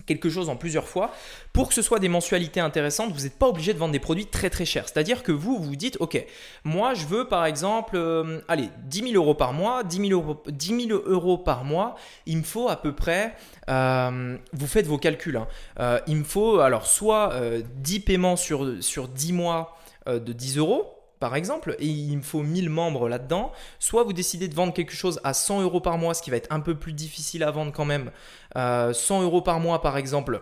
quelque 0.06 0.30
chose 0.30 0.48
en 0.48 0.56
plusieurs 0.56 0.88
fois, 0.88 1.12
pour 1.52 1.68
que 1.68 1.74
ce 1.74 1.82
soit 1.82 1.98
des 1.98 2.08
mensualités 2.08 2.60
intéressantes, 2.60 3.12
vous 3.12 3.22
n'êtes 3.22 3.38
pas 3.38 3.48
obligé 3.48 3.72
de 3.72 3.78
vendre 3.78 3.92
des 3.92 3.98
produits 3.98 4.26
très 4.26 4.50
très 4.50 4.64
chers. 4.64 4.88
C'est-à-dire 4.88 5.22
que 5.22 5.32
vous, 5.32 5.58
vous 5.58 5.76
dites, 5.76 5.96
ok, 6.00 6.24
moi 6.64 6.94
je 6.94 7.06
veux 7.06 7.26
par 7.26 7.44
exemple, 7.46 7.96
euh, 7.96 8.40
allez, 8.48 8.68
10 8.84 9.12
000 9.12 9.14
euros 9.14 9.34
par 9.34 9.52
mois, 9.52 9.84
10 9.84 10.08
000 10.08 10.20
euros, 10.20 10.42
10 10.46 10.86
000 10.88 11.02
euros 11.06 11.38
par 11.38 11.64
mois, 11.64 11.96
il 12.26 12.38
me 12.38 12.42
faut 12.42 12.68
à 12.68 12.76
peu 12.76 12.92
près, 12.92 13.34
euh, 13.68 14.36
vous 14.52 14.66
faites 14.66 14.86
vos 14.86 14.98
calculs, 14.98 15.36
hein. 15.36 15.48
euh, 15.78 16.00
il 16.06 16.16
me 16.16 16.24
faut 16.24 16.60
alors 16.60 16.86
soit 16.86 17.34
10 17.76 18.00
paiements 18.00 18.36
sur, 18.36 18.82
sur 18.82 19.08
10 19.08 19.32
mois 19.32 19.76
de 20.06 20.32
10 20.32 20.58
euros, 20.58 20.99
par 21.20 21.36
exemple, 21.36 21.76
et 21.78 21.86
il 21.86 22.16
me 22.16 22.22
faut 22.22 22.42
1000 22.42 22.70
membres 22.70 23.08
là-dedans, 23.08 23.52
soit 23.78 24.04
vous 24.04 24.14
décidez 24.14 24.48
de 24.48 24.54
vendre 24.54 24.72
quelque 24.72 24.94
chose 24.94 25.20
à 25.22 25.34
100 25.34 25.60
euros 25.60 25.80
par 25.80 25.98
mois, 25.98 26.14
ce 26.14 26.22
qui 26.22 26.30
va 26.30 26.38
être 26.38 26.50
un 26.50 26.60
peu 26.60 26.74
plus 26.74 26.94
difficile 26.94 27.42
à 27.44 27.50
vendre 27.50 27.72
quand 27.72 27.84
même. 27.84 28.10
100 28.54 28.58
euh, 28.58 29.22
euros 29.22 29.42
par 29.42 29.60
mois, 29.60 29.82
par 29.82 29.98
exemple, 29.98 30.40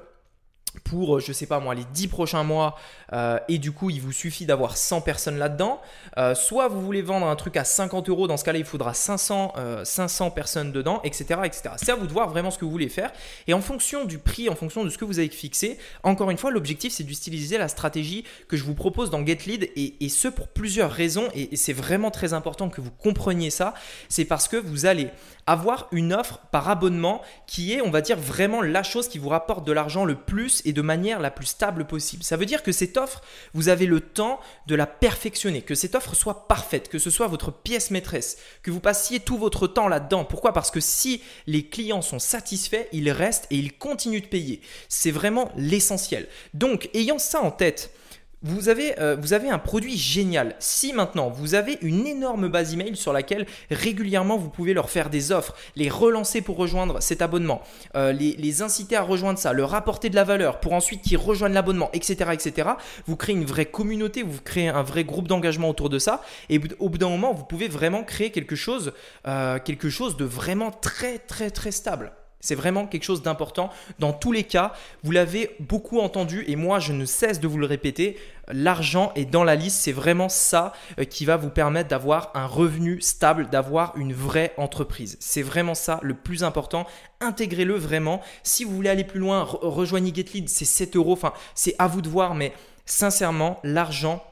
pour, 0.85 1.17
euh, 1.17 1.21
je 1.21 1.33
sais 1.33 1.47
pas 1.47 1.61
moi, 1.61 1.75
les 1.75 1.85
10 1.85 2.09
prochains 2.09 2.45
mois, 2.45 2.77
euh, 3.13 3.39
et 3.49 3.59
du 3.59 3.73
coup, 3.73 3.91
il 3.91 4.01
vous 4.01 4.13
suffit 4.13 4.47
d'avoir 4.47 4.77
100 4.77 5.01
personnes 5.01 5.39
là-dedans. 5.39 5.81
Euh, 6.17 6.35
soit 6.35 6.69
vous 6.69 6.81
voulez 6.81 7.03
vendre 7.03 7.27
un 7.27 7.37
truc 7.37 7.57
à 7.57 7.65
50 7.65 8.09
euros, 8.09 8.27
dans 8.27 8.37
ce 8.37 8.45
cas-là, 8.45 8.59
il 8.59 8.65
faudra 8.65 8.95
500, 8.95 9.55
500 9.85 10.31
personnes 10.31 10.73
dedans, 10.73 11.01
etc., 11.05 11.41
etc. 11.45 11.71
C'est 11.77 11.91
à 11.91 11.97
vous 11.97 12.07
de 12.07 12.13
voir 12.13 12.29
vraiment 12.29 12.51
ce 12.51 12.59
que 12.59 12.65
vous 12.65 12.71
voulez 12.71 12.89
faire. 12.89 13.13
Et 13.47 13.55
en 13.55 13.61
fonction 13.61 14.05
du 14.05 14.19
prix, 14.19 14.49
en 14.49 14.55
fonction 14.55 14.85
de 14.85 14.91
ce 14.91 14.99
que 14.99 15.05
vous 15.05 15.19
avez 15.19 15.29
fixé, 15.29 15.79
encore 16.03 16.31
une 16.31 16.39
fois, 16.39 16.51
l'objectif, 16.51 16.93
c'est 16.93 17.05
d'utiliser 17.05 17.59
la 17.59 17.69
stratégie 17.69 18.25
que 18.49 18.57
je 18.57 18.65
vous 18.65 18.75
propose 18.75 19.11
dans 19.11 19.25
GetLead, 19.25 19.65
et, 19.77 19.95
et 20.05 20.09
ce 20.09 20.29
pour 20.29 20.49
plusieurs 20.49 20.91
raisons, 20.91 21.29
et 21.35 21.57
c'est 21.57 21.73
vraiment 21.73 22.11
très 22.11 22.33
important 22.33 22.69
que 22.69 22.81
vous 22.81 22.91
compreniez 22.91 23.51
ça. 23.51 23.75
C'est 24.09 24.25
parce 24.25 24.49
que 24.49 24.57
vous 24.57 24.87
allez 24.87 25.09
avoir 25.49 25.89
une 25.93 26.13
offre 26.13 26.41
par 26.53 26.69
abonnement 26.69 27.23
qui 27.47 27.73
est, 27.73 27.81
on 27.81 27.91
va 27.91 28.03
dire, 28.03 28.19
vraiment 28.19 28.61
la 28.61 28.83
chose 28.83 29.09
qui 29.09 29.19
vous 29.19 29.31
rapporte 29.31 29.65
de 29.65 29.73
l'argent 29.73 30.05
le 30.05 30.15
plus 30.15 30.61
et 30.67 30.75
de 30.75 30.83
manière 30.83 31.21
la 31.21 31.31
plus 31.31 31.47
stable 31.47 31.87
possible. 31.87 32.23
Ça 32.23 32.37
veut 32.37 32.45
dire 32.45 32.63
que 32.63 32.71
cette 32.71 32.99
offre, 32.99 33.23
vous 33.55 33.71
avez 33.71 33.87
le 33.87 34.01
temps 34.01 34.41
de 34.67 34.75
la 34.75 34.87
perfectionner, 34.87 35.63
que 35.63 35.75
cette 35.75 35.95
offre 35.95 36.15
soit 36.15 36.47
parfaite, 36.49 36.91
que 36.91 36.99
ce 36.99 37.09
soit 37.09 37.29
votre 37.29 37.51
pièce 37.51 37.91
maîtresse, 37.91 38.37
que 38.63 38.71
vous 38.71 38.81
passiez 38.81 39.21
tout 39.21 39.39
votre 39.39 39.67
temps 39.67 39.89
là-dedans. 39.89 40.27
Pourquoi? 40.27 40.53
Parce 40.53 40.71
que 40.71 40.81
si 40.81 41.23
les 41.47 41.67
clients 41.67 42.03
sont 42.03 42.19
satisfaits, 42.19 42.87
ils 42.93 43.11
restent 43.11 43.47
et 43.51 43.57
ils 43.57 43.73
continuent 43.73 44.21
de 44.21 44.27
payer. 44.27 44.61
C'est 44.91 45.11
vraiment 45.11 45.51
l'essentiel. 45.57 46.29
Donc, 46.53 46.91
ayant 46.93 47.19
ça 47.19 47.41
en 47.41 47.51
tête, 47.51 47.93
Vous 48.43 48.69
avez, 48.69 49.01
euh, 49.01 49.17
vous 49.21 49.33
avez 49.33 49.51
un 49.51 49.59
produit 49.59 49.97
génial. 49.97 50.55
Si 50.61 50.93
maintenant 50.93 51.29
vous 51.29 51.57
avez 51.57 51.77
une 51.83 52.07
énorme 52.07 52.47
base 52.47 52.73
email 52.73 52.95
sur 52.95 53.13
laquelle 53.13 53.47
régulièrement 53.69 54.37
vous 54.37 54.49
pouvez 54.49 54.75
leur 54.75 54.91
faire 54.91 55.11
des 55.11 55.33
offres, 55.33 55.57
les 55.75 55.89
relancer 55.89 56.41
pour 56.41 56.57
rejoindre 56.57 57.03
cet 57.03 57.21
abonnement, 57.21 57.63
euh, 57.97 58.13
les, 58.13 58.63
inciter 58.63 58.95
à 58.95 59.03
rejoindre 59.03 59.41
ça, 59.41 59.53
leur 59.53 59.75
apporter 59.75 60.09
de 60.09 60.15
la 60.15 60.23
valeur 60.23 60.61
pour 60.61 60.73
ensuite 60.73 61.03
qu'ils 61.03 61.17
rejoignent 61.17 61.53
l'abonnement, 61.53 61.91
etc., 61.93 62.31
etc. 62.33 62.69
Vous 63.07 63.17
créez 63.17 63.35
une 63.35 63.45
vraie 63.45 63.67
communauté, 63.67 64.23
vous 64.23 64.41
créez 64.41 64.69
un 64.69 64.83
vrai 64.85 65.03
groupe 65.03 65.27
d'engagement 65.27 65.69
autour 65.69 65.89
de 65.89 65.99
ça, 65.99 66.23
et 66.49 66.61
au 66.79 66.89
bout 66.89 66.99
d'un 66.99 67.09
moment 67.09 67.33
vous 67.33 67.45
pouvez 67.45 67.67
vraiment 67.67 68.05
créer 68.05 68.31
quelque 68.31 68.55
chose, 68.55 68.93
euh, 69.27 69.59
quelque 69.59 69.91
chose 69.91 70.17
de 70.17 70.25
vraiment 70.25 70.71
très 70.71 71.19
très 71.19 71.51
très 71.51 71.73
stable. 71.73 72.13
C'est 72.41 72.55
vraiment 72.55 72.87
quelque 72.87 73.03
chose 73.03 73.23
d'important. 73.23 73.71
Dans 73.99 74.13
tous 74.13 74.31
les 74.31 74.45
cas, 74.45 74.73
vous 75.03 75.11
l'avez 75.11 75.57
beaucoup 75.59 75.99
entendu 75.99 76.45
et 76.47 76.55
moi 76.55 76.79
je 76.79 76.93
ne 76.93 77.05
cesse 77.05 77.41
de 77.41 77.49
vous 77.49 77.59
le 77.59 77.67
répéter, 77.67 78.17
l'argent 78.49 79.13
est 79.17 79.25
dans 79.25 79.43
la 79.43 79.57
liste. 79.57 79.81
C'est 79.81 79.93
vraiment 79.93 80.29
ça 80.29 80.73
euh, 80.99 81.05
qui 81.05 81.25
va 81.25 81.37
vous 81.37 81.51
permettre 81.51 81.89
d'avoir 81.89 82.31
un 82.35 82.47
revenu 82.47 83.01
stable, 83.01 83.49
d'avoir 83.51 83.97
une 83.97 84.13
vraie 84.13 84.55
entreprise. 84.57 85.17
C'est 85.21 85.43
vraiment 85.43 85.75
ça 85.75 85.99
le 86.03 86.15
plus 86.15 86.45
important. 86.45 86.87
Intégrez-le 87.21 87.75
vraiment. 87.75 88.21
Si 88.45 88.65
vous 88.65 88.75
voulez 88.75 88.91
aller 88.91 89.05
plus 89.05 89.21
loin, 89.21 89.43
rejoignez 89.43 90.13
GetLead, 90.15 90.49
c'est 90.49 90.65
7 90.65 90.97
euros. 90.97 91.13
Enfin, 91.13 91.33
c'est 91.55 91.75
à 91.79 91.89
vous 91.89 92.03
de 92.03 92.09
voir, 92.09 92.35
mais 92.35 92.53
sincèrement, 92.87 93.59
l'argent 93.65 94.23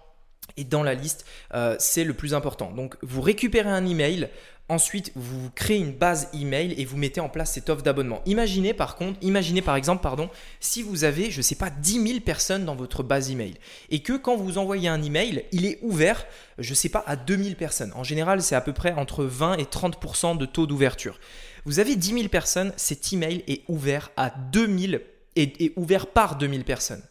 est 0.57 0.65
dans 0.65 0.83
la 0.83 0.95
liste, 0.95 1.25
euh, 1.55 1.77
c'est 1.79 2.05
le 2.05 2.15
plus 2.15 2.35
important. 2.35 2.73
Donc, 2.73 2.97
vous 3.03 3.21
récupérez 3.21 3.71
un 3.71 3.87
email, 3.87 4.29
Ensuite, 4.69 5.13
vous 5.15 5.49
créez 5.55 5.79
une 5.79 5.93
base 5.93 6.29
email 6.35 6.75
et 6.77 6.85
vous 6.85 6.97
mettez 6.97 7.21
en 7.21 7.29
place 7.29 7.53
cette 7.53 7.71
offre 7.71 7.85
d'abonnement. 7.85 8.21
Imaginez 8.27 8.75
par 8.75 8.97
contre, 8.97 9.17
imaginez 9.23 9.63
par 9.63 9.77
exemple, 9.77 10.03
pardon, 10.03 10.29
si 10.59 10.83
vous 10.83 11.05
avez, 11.05 11.31
je 11.31 11.37
ne 11.37 11.43
sais 11.43 11.55
pas, 11.55 11.71
10 11.71 12.09
000 12.09 12.21
personnes 12.21 12.65
dans 12.65 12.75
votre 12.75 13.05
base 13.05 13.31
email 13.31 13.55
et 13.91 14.01
que 14.01 14.15
quand 14.15 14.37
vous 14.37 14.59
envoyez 14.59 14.89
un 14.89 15.01
email, 15.01 15.45
il 15.53 15.67
est 15.67 15.79
ouvert, 15.83 16.27
je 16.59 16.71
ne 16.71 16.75
sais 16.75 16.89
pas, 16.89 17.05
à 17.07 17.15
2000 17.15 17.55
personnes. 17.55 17.93
En 17.95 18.03
général, 18.03 18.43
c'est 18.43 18.57
à 18.57 18.61
peu 18.61 18.73
près 18.73 18.93
entre 18.93 19.23
20 19.23 19.59
et 19.59 19.65
30% 19.65 20.37
de 20.37 20.47
taux 20.47 20.67
d'ouverture. 20.67 21.21
Vous 21.65 21.79
avez 21.79 21.95
10 21.95 22.15
000 22.15 22.29
personnes, 22.29 22.73
cet 22.77 23.13
email 23.13 23.45
est 23.47 23.63
ouvert 23.69 24.11
à 24.17 24.31
2000 24.31 25.01
et 25.37 25.65
est 25.65 25.73
ouvert 25.77 26.09
par 26.09 26.39
2000 26.39 26.65
personnes. 26.65 27.03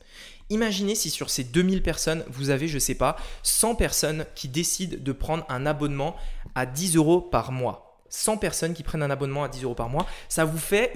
Imaginez 0.50 0.96
si 0.96 1.10
sur 1.10 1.30
ces 1.30 1.44
2000 1.44 1.82
personnes, 1.82 2.24
vous 2.30 2.50
avez, 2.52 2.68
je 2.68 2.76
ne 2.76 2.80
sais 2.80 2.96
pas, 2.96 3.16
100 3.44 3.76
personnes 3.76 4.26
qui 4.36 4.48
décident 4.48 4.98
de 5.00 5.12
prendre 5.12 5.46
un 5.50 5.66
abonnement 5.66 6.16
à 6.54 6.66
10 6.66 6.96
euros 6.98 7.22
par 7.22 7.52
mois. 7.52 8.04
100 8.10 8.38
personnes 8.38 8.74
qui 8.74 8.84
prennent 8.84 9.04
un 9.04 9.10
abonnement 9.10 9.44
à 9.44 9.50
10 9.50 9.64
euros 9.64 9.76
par 9.76 9.90
mois, 9.90 10.06
ça 10.30 10.46
vous 10.46 10.58
fait 10.58 10.94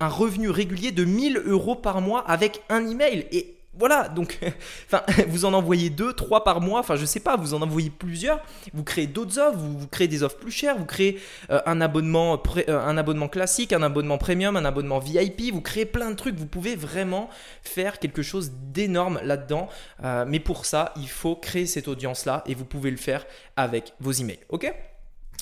un 0.00 0.08
revenu 0.08 0.50
régulier 0.50 0.92
de 0.92 1.04
1000 1.04 1.42
euros 1.46 1.74
par 1.74 2.00
mois 2.00 2.20
avec 2.28 2.62
un 2.68 2.86
email. 2.86 3.26
Et 3.32 3.53
voilà, 3.78 4.08
donc, 4.08 4.38
enfin, 4.86 5.02
vous 5.28 5.44
en 5.44 5.54
envoyez 5.54 5.90
deux, 5.90 6.12
trois 6.12 6.44
par 6.44 6.60
mois, 6.60 6.80
enfin, 6.80 6.96
je 6.96 7.04
sais 7.04 7.20
pas, 7.20 7.36
vous 7.36 7.54
en 7.54 7.62
envoyez 7.62 7.90
plusieurs, 7.90 8.40
vous 8.72 8.84
créez 8.84 9.06
d'autres 9.06 9.38
offres, 9.38 9.58
vous, 9.58 9.86
créez 9.88 10.08
des 10.08 10.22
offres 10.22 10.38
plus 10.38 10.50
chères, 10.50 10.76
vous 10.76 10.84
créez 10.84 11.20
euh, 11.50 11.60
un, 11.66 11.80
abonnement 11.80 12.40
euh, 12.56 12.78
un 12.78 12.96
abonnement 12.96 13.28
classique, 13.28 13.72
un 13.72 13.82
abonnement 13.82 14.18
premium, 14.18 14.56
un 14.56 14.64
abonnement 14.64 14.98
VIP, 14.98 15.52
vous 15.52 15.60
créez 15.60 15.86
plein 15.86 16.10
de 16.10 16.16
trucs, 16.16 16.36
vous 16.36 16.46
pouvez 16.46 16.76
vraiment 16.76 17.28
faire 17.62 17.98
quelque 17.98 18.22
chose 18.22 18.52
d'énorme 18.52 19.20
là-dedans, 19.22 19.68
euh, 20.04 20.24
mais 20.26 20.40
pour 20.40 20.66
ça, 20.66 20.92
il 20.96 21.08
faut 21.08 21.36
créer 21.36 21.66
cette 21.66 21.88
audience-là 21.88 22.42
et 22.46 22.54
vous 22.54 22.64
pouvez 22.64 22.90
le 22.90 22.96
faire 22.96 23.26
avec 23.56 23.94
vos 24.00 24.12
emails, 24.12 24.40
ok? 24.48 24.72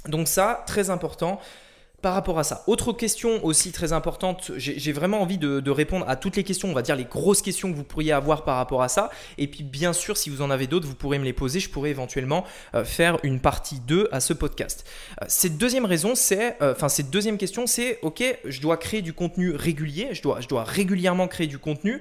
Donc 0.08 0.26
ça, 0.26 0.64
très 0.66 0.90
important 0.90 1.40
par 2.02 2.14
rapport 2.14 2.40
à 2.40 2.44
ça. 2.44 2.64
Autre 2.66 2.92
question 2.92 3.44
aussi 3.44 3.70
très 3.70 3.92
importante, 3.92 4.50
j'ai 4.56 4.92
vraiment 4.92 5.22
envie 5.22 5.38
de, 5.38 5.70
répondre 5.70 6.04
à 6.08 6.16
toutes 6.16 6.36
les 6.36 6.42
questions, 6.42 6.68
on 6.68 6.74
va 6.74 6.82
dire 6.82 6.96
les 6.96 7.04
grosses 7.04 7.40
questions 7.40 7.70
que 7.70 7.76
vous 7.76 7.84
pourriez 7.84 8.12
avoir 8.12 8.44
par 8.44 8.56
rapport 8.56 8.82
à 8.82 8.88
ça. 8.88 9.10
Et 9.38 9.46
puis 9.46 9.62
bien 9.62 9.92
sûr, 9.92 10.16
si 10.16 10.28
vous 10.28 10.42
en 10.42 10.50
avez 10.50 10.66
d'autres, 10.66 10.86
vous 10.86 10.96
pourrez 10.96 11.18
me 11.18 11.24
les 11.24 11.32
poser, 11.32 11.60
je 11.60 11.70
pourrais 11.70 11.90
éventuellement 11.90 12.44
euh, 12.74 12.84
faire 12.84 13.18
une 13.22 13.40
partie 13.40 13.80
2 13.80 14.08
à 14.10 14.20
ce 14.20 14.32
podcast. 14.32 14.84
Euh, 15.22 15.26
cette 15.28 15.56
deuxième 15.56 15.84
raison, 15.84 16.14
c'est, 16.14 16.60
euh, 16.60 16.72
enfin 16.72 16.88
cette 16.88 17.08
deuxième 17.08 17.38
question, 17.38 17.66
c'est, 17.66 18.00
ok, 18.02 18.22
je 18.44 18.60
dois 18.60 18.76
créer 18.76 19.00
du 19.00 19.12
contenu 19.12 19.52
régulier, 19.52 20.08
je 20.12 20.22
dois, 20.22 20.64
régulièrement 20.64 21.28
créer 21.28 21.46
du 21.46 21.58
contenu. 21.58 22.00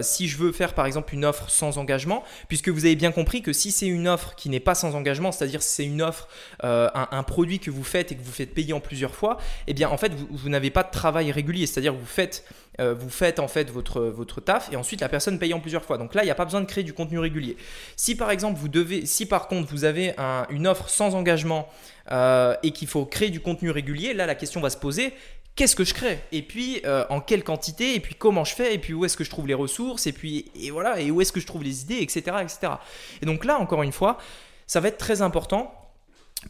si 0.00 0.28
je 0.28 0.38
veux 0.38 0.52
faire 0.52 0.74
par 0.74 0.86
exemple 0.86 1.14
une 1.14 1.24
offre 1.24 1.50
sans 1.50 1.76
engagement, 1.76 2.24
puisque 2.48 2.70
vous 2.70 2.86
avez 2.86 2.96
bien 2.96 3.12
compris 3.12 3.42
que 3.42 3.52
si 3.52 3.70
c'est 3.70 3.86
une 3.86 4.08
offre 4.08 4.34
qui 4.34 4.48
n'est 4.48 4.60
pas 4.60 4.74
sans 4.74 4.94
engagement, 4.94 5.30
c'est-à-dire 5.30 5.62
si 5.62 5.74
c'est 5.74 5.84
une 5.84 6.00
offre, 6.00 6.28
un 6.62 7.22
produit 7.22 7.58
que 7.58 7.70
vous 7.70 7.84
faites 7.84 8.12
et 8.12 8.16
que 8.16 8.22
vous 8.22 8.32
faites 8.32 8.54
payer 8.54 8.72
en 8.72 8.80
plusieurs 8.80 9.14
fois, 9.14 9.38
eh 9.66 9.74
bien 9.74 9.88
en 9.88 9.96
fait 9.96 10.12
vous, 10.30 10.48
n'avez 10.48 10.70
pas 10.70 10.82
de 10.82 10.90
travail 10.90 11.30
régulier, 11.32 11.66
c'est-à-dire 11.66 11.94
vous 11.94 12.06
faites 12.06 12.44
euh, 12.80 12.94
vous 12.94 13.10
faites 13.10 13.38
en 13.38 13.48
fait 13.48 13.70
votre, 13.70 14.02
votre 14.02 14.40
taf 14.40 14.72
et 14.72 14.76
ensuite 14.76 15.00
la 15.00 15.08
personne 15.08 15.38
paye 15.38 15.52
en 15.52 15.60
plusieurs 15.60 15.84
fois. 15.84 15.98
Donc 15.98 16.14
là, 16.14 16.22
il 16.22 16.26
n'y 16.26 16.30
a 16.30 16.34
pas 16.34 16.46
besoin 16.46 16.62
de 16.62 16.66
créer 16.66 16.84
du 16.84 16.94
contenu 16.94 17.18
régulier. 17.18 17.56
Si 17.96 18.14
par 18.14 18.30
exemple 18.30 18.58
vous 18.58 18.68
devez, 18.68 19.04
si 19.04 19.26
par 19.26 19.48
contre 19.48 19.68
vous 19.70 19.84
avez 19.84 20.14
une 20.50 20.66
offre 20.66 20.88
sans 20.88 21.14
engagement 21.14 21.68
euh, 22.10 22.54
et 22.62 22.70
qu'il 22.70 22.88
faut 22.88 23.04
créer 23.04 23.30
du 23.30 23.40
contenu 23.40 23.70
régulier, 23.70 24.14
là 24.14 24.26
la 24.26 24.34
question 24.34 24.60
va 24.60 24.70
se 24.70 24.78
poser 24.78 25.12
qu'est-ce 25.54 25.76
que 25.76 25.84
je 25.84 25.94
crée? 25.94 26.20
Et 26.32 26.42
puis 26.42 26.80
euh, 26.84 27.04
en 27.10 27.20
quelle 27.20 27.44
quantité? 27.44 27.94
Et 27.94 28.00
puis 28.00 28.14
comment 28.14 28.44
je 28.44 28.54
fais? 28.54 28.74
Et 28.74 28.78
puis 28.78 28.94
où 28.94 29.04
est-ce 29.04 29.16
que 29.16 29.24
je 29.24 29.30
trouve 29.30 29.46
les 29.46 29.54
ressources? 29.54 30.06
Et 30.06 30.12
puis 30.12 30.50
et 30.54 30.70
voilà 30.70 31.00
et 31.00 31.10
où 31.10 31.20
est-ce 31.20 31.32
que 31.32 31.40
je 31.40 31.46
trouve 31.46 31.62
les 31.62 31.82
idées, 31.82 31.98
etc., 32.00 32.36
etc. 32.42 32.72
Et 33.20 33.26
donc 33.26 33.44
là 33.44 33.58
encore 33.58 33.82
une 33.82 33.92
fois, 33.92 34.18
ça 34.66 34.80
va 34.80 34.88
être 34.88 34.98
très 34.98 35.22
important 35.22 35.74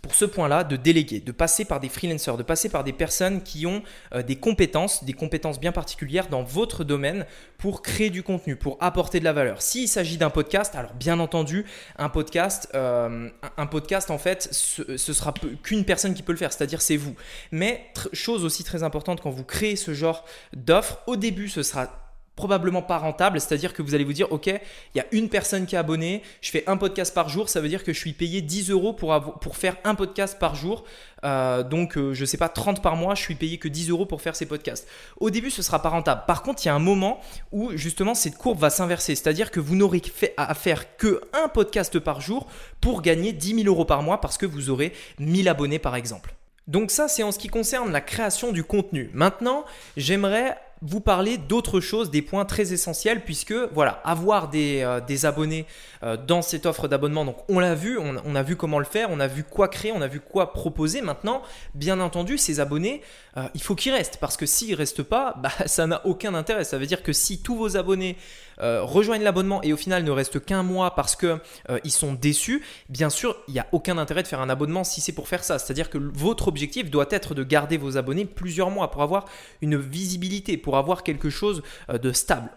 pour 0.01 0.15
ce 0.15 0.25
point-là, 0.25 0.65
de 0.65 0.77
déléguer, 0.77 1.21
de 1.21 1.33
passer 1.33 1.65
par 1.65 1.81
des 1.81 1.89
freelancers, 1.89 2.37
de 2.37 2.43
passer 2.43 2.69
par 2.69 2.85
des 2.85 2.93
personnes 2.93 3.43
qui 3.43 3.67
ont 3.67 3.83
euh, 4.15 4.23
des 4.23 4.37
compétences, 4.37 5.05
des 5.05 5.13
compétences 5.13 5.61
bien 5.61 5.73
particulières 5.73 6.29
dans 6.29 6.43
votre 6.43 6.85
domaine 6.85 7.27
pour 7.59 7.83
créer 7.83 8.09
du 8.09 8.23
contenu, 8.23 8.57
pour 8.57 8.79
apporter 8.81 9.21
de 9.21 9.25
la 9.25 9.33
valeur. 9.33 9.61
S'il 9.61 9.89
s'agit 9.89 10.17
d'un 10.17 10.31
podcast, 10.31 10.75
alors 10.75 10.95
bien 10.95 11.21
entendu, 11.21 11.67
un 11.99 12.09
podcast, 12.09 12.69
euh, 12.75 13.29
un 13.57 13.67
podcast 13.67 14.11
en 14.11 14.19
fait, 14.19 14.49
ce, 14.51 14.97
ce 14.97 15.13
sera 15.13 15.35
qu'une 15.63 15.85
personne 15.85 16.15
qui 16.15 16.23
peut 16.23 16.33
le 16.33 16.39
faire, 16.39 16.53
c'est-à-dire 16.53 16.81
c'est 16.81 16.97
vous. 16.97 17.15
Mais 17.51 17.85
chose 18.13 18.45
aussi 18.45 18.65
très 18.65 18.83
importante 18.83 19.21
quand 19.21 19.31
vous 19.31 19.45
créez 19.45 19.77
ce 19.77 19.93
genre 19.93 20.25
d'offre, 20.55 21.01
au 21.07 21.17
début 21.17 21.49
ce 21.49 21.63
sera 21.63 22.12
probablement 22.37 22.83
pas 22.83 22.99
rentable, 22.99 23.41
c'est-à-dire 23.41 23.75
que 23.75 23.83
vous 23.83 23.95
allez 23.95 24.05
vous 24.05 24.13
dire, 24.13 24.33
ok, 24.33 24.47
il 24.47 24.99
y 24.99 25.01
a 25.01 25.07
une 25.13 25.29
personne 25.29 25.67
qui 25.67 25.75
est 25.75 25.79
abonnée, 25.79 26.23
je 26.41 26.51
fais 26.51 26.65
un 26.67 26.77
podcast 26.77 27.15
par 27.15 27.29
jour, 27.29 27.49
ça 27.49 27.61
veut 27.61 27.69
dire 27.69 27.85
que 27.85 27.93
je 27.93 27.99
suis 27.99 28.15
payé 28.15 28.41
10 28.41 28.71
euros 28.71 28.93
pour, 28.93 29.39
pour 29.41 29.57
faire 29.57 29.77
un 29.85 29.95
podcast 29.95 30.39
par 30.39 30.55
jour, 30.55 30.85
euh, 31.25 31.63
donc 31.63 31.97
euh, 31.97 32.15
je 32.15 32.25
sais 32.25 32.39
pas, 32.39 32.49
30 32.49 32.83
par 32.83 32.97
mois, 32.97 33.15
je 33.15 33.23
suis 33.23 33.35
payé 33.35 33.59
que 33.59 33.69
10 33.69 33.91
euros 33.91 34.07
pour 34.07 34.23
faire 34.23 34.35
ces 34.35 34.47
podcasts. 34.47 34.89
Au 35.21 35.31
début, 35.31 35.51
ce 35.51 35.63
sera 35.63 35.83
pas 35.83 35.91
rentable. 35.91 36.23
Par 36.27 36.43
contre, 36.43 36.65
il 36.65 36.67
y 36.67 36.71
a 36.71 36.75
un 36.75 36.81
moment 36.81 37.21
où 37.53 37.71
justement 37.77 38.15
cette 38.15 38.37
courbe 38.37 38.59
va 38.59 38.71
s'inverser, 38.71 39.15
c'est-à-dire 39.15 39.51
que 39.51 39.61
vous 39.61 39.77
n'aurez 39.77 40.03
à 40.37 40.55
faire 40.55 40.97
que 40.97 41.21
un 41.33 41.49
podcast 41.49 41.99
par 41.99 42.21
jour 42.21 42.47
pour 42.81 43.03
gagner 43.03 43.33
10 43.33 43.63
000 43.63 43.67
euros 43.67 43.85
par 43.85 44.03
mois 44.03 44.21
parce 44.21 44.39
que 44.39 44.47
vous 44.47 44.71
aurez 44.71 44.93
1000 45.19 45.49
abonnés 45.49 45.79
par 45.79 45.97
exemple. 45.97 46.35
Donc 46.69 46.91
ça, 46.91 47.09
c'est 47.09 47.23
en 47.23 47.33
ce 47.33 47.39
qui 47.39 47.49
concerne 47.49 47.91
la 47.93 48.01
création 48.01 48.53
du 48.53 48.65
contenu. 48.65 49.11
Maintenant, 49.13 49.65
j'aimerais 49.97 50.57
vous 50.83 51.01
parler 51.01 51.39
d'autres 51.39 51.81
choses, 51.81 52.11
des 52.11 52.23
points 52.23 52.45
très 52.45 52.73
essentiels, 52.73 53.25
puisque 53.25 53.55
voilà, 53.73 54.01
avoir 54.05 54.49
des, 54.49 54.83
euh, 54.83 55.01
des 55.01 55.25
abonnés 55.25 55.65
euh, 56.03 56.17
dans 56.17 56.43
cette 56.43 56.67
offre 56.67 56.89
d'abonnement, 56.89 57.25
donc 57.25 57.37
on 57.49 57.61
l'a 57.61 57.77
vu, 57.77 57.99
on, 57.99 58.35
a 58.35 58.43
vu 58.43 58.57
comment 58.57 58.81
le 58.81 58.85
faire, 58.85 59.09
on 59.11 59.21
a 59.21 59.29
vu 59.29 59.45
quoi 59.45 59.69
créer, 59.69 59.93
on 59.93 60.03
a 60.03 60.09
vu 60.09 60.21
quoi 60.21 60.53
proposer. 60.53 61.01
Maintenant, 61.01 61.43
bien 61.75 62.01
entendu, 62.01 62.37
ces 62.37 62.59
abonnés, 62.59 63.01
euh, 63.37 63.45
il 63.55 63.63
faut 63.63 63.77
qu'ils 63.77 63.93
restent, 63.93 64.17
parce 64.17 64.37
que 64.37 64.45
s'ils 64.45 64.73
ne 64.73 64.77
restent 64.77 65.05
pas, 65.05 65.37
bah, 65.43 65.53
ça 65.67 65.87
n'a 65.87 66.05
aucun 66.05 66.35
intérêt. 66.35 66.65
Ça 66.65 66.79
veut 66.79 66.87
dire 66.87 67.05
que 67.05 67.13
si 67.13 67.43
tous 67.43 67.55
vos 67.55 67.77
abonnés 67.77 68.17
rejoignent 68.63 69.25
l'abonnement 69.25 69.63
et 69.63 69.73
au 69.73 69.77
final 69.77 70.05
ne 70.05 70.11
restent 70.11 70.45
qu'un 70.45 70.63
mois 70.63 70.95
parce 70.95 71.17
qu'ils 71.17 71.41
ils 71.85 71.91
sont 71.91 72.13
déçus, 72.13 72.63
bien 72.89 73.11
sûr, 73.11 73.37
il 73.49 73.55
n'y 73.55 73.61
a 73.61 73.67
aucun 73.73 73.99
intérêt 73.99 74.23
de 74.23 74.29
faire 74.29 74.41
un 74.41 74.49
abonnement 74.49 74.85
si 74.85 75.01
c'est 75.01 75.13
pour 75.13 75.29
faire 75.29 75.45
ça. 75.45 75.59
C'est-à-dire 75.59 75.91
que 75.91 75.99
votre 75.99 76.49
objectif 76.49 76.91
doit 76.91 77.07
être 77.11 77.35
de 77.35 77.45
garder 77.45 77.77
vos 77.77 77.97
abonnés 77.97 78.25
plusieurs 78.25 78.71
mois 78.71 78.91
pour 78.91 79.03
avoir 79.03 79.27
une 79.61 79.77
visibilité, 79.77 80.57
pour 80.57 80.77
avoir 80.77 81.03
quelque 81.03 81.31
chose 81.31 81.63
euh, 81.91 81.99
de 81.99 82.13
stable. 82.13 82.51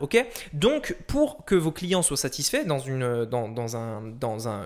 Donc, 0.54 0.96
pour 1.08 1.46
que 1.46 1.56
vos 1.56 1.72
clients 1.72 2.02
soient 2.02 2.18
satisfaits 2.18 2.66
dans 2.66 2.80
une, 2.80 3.28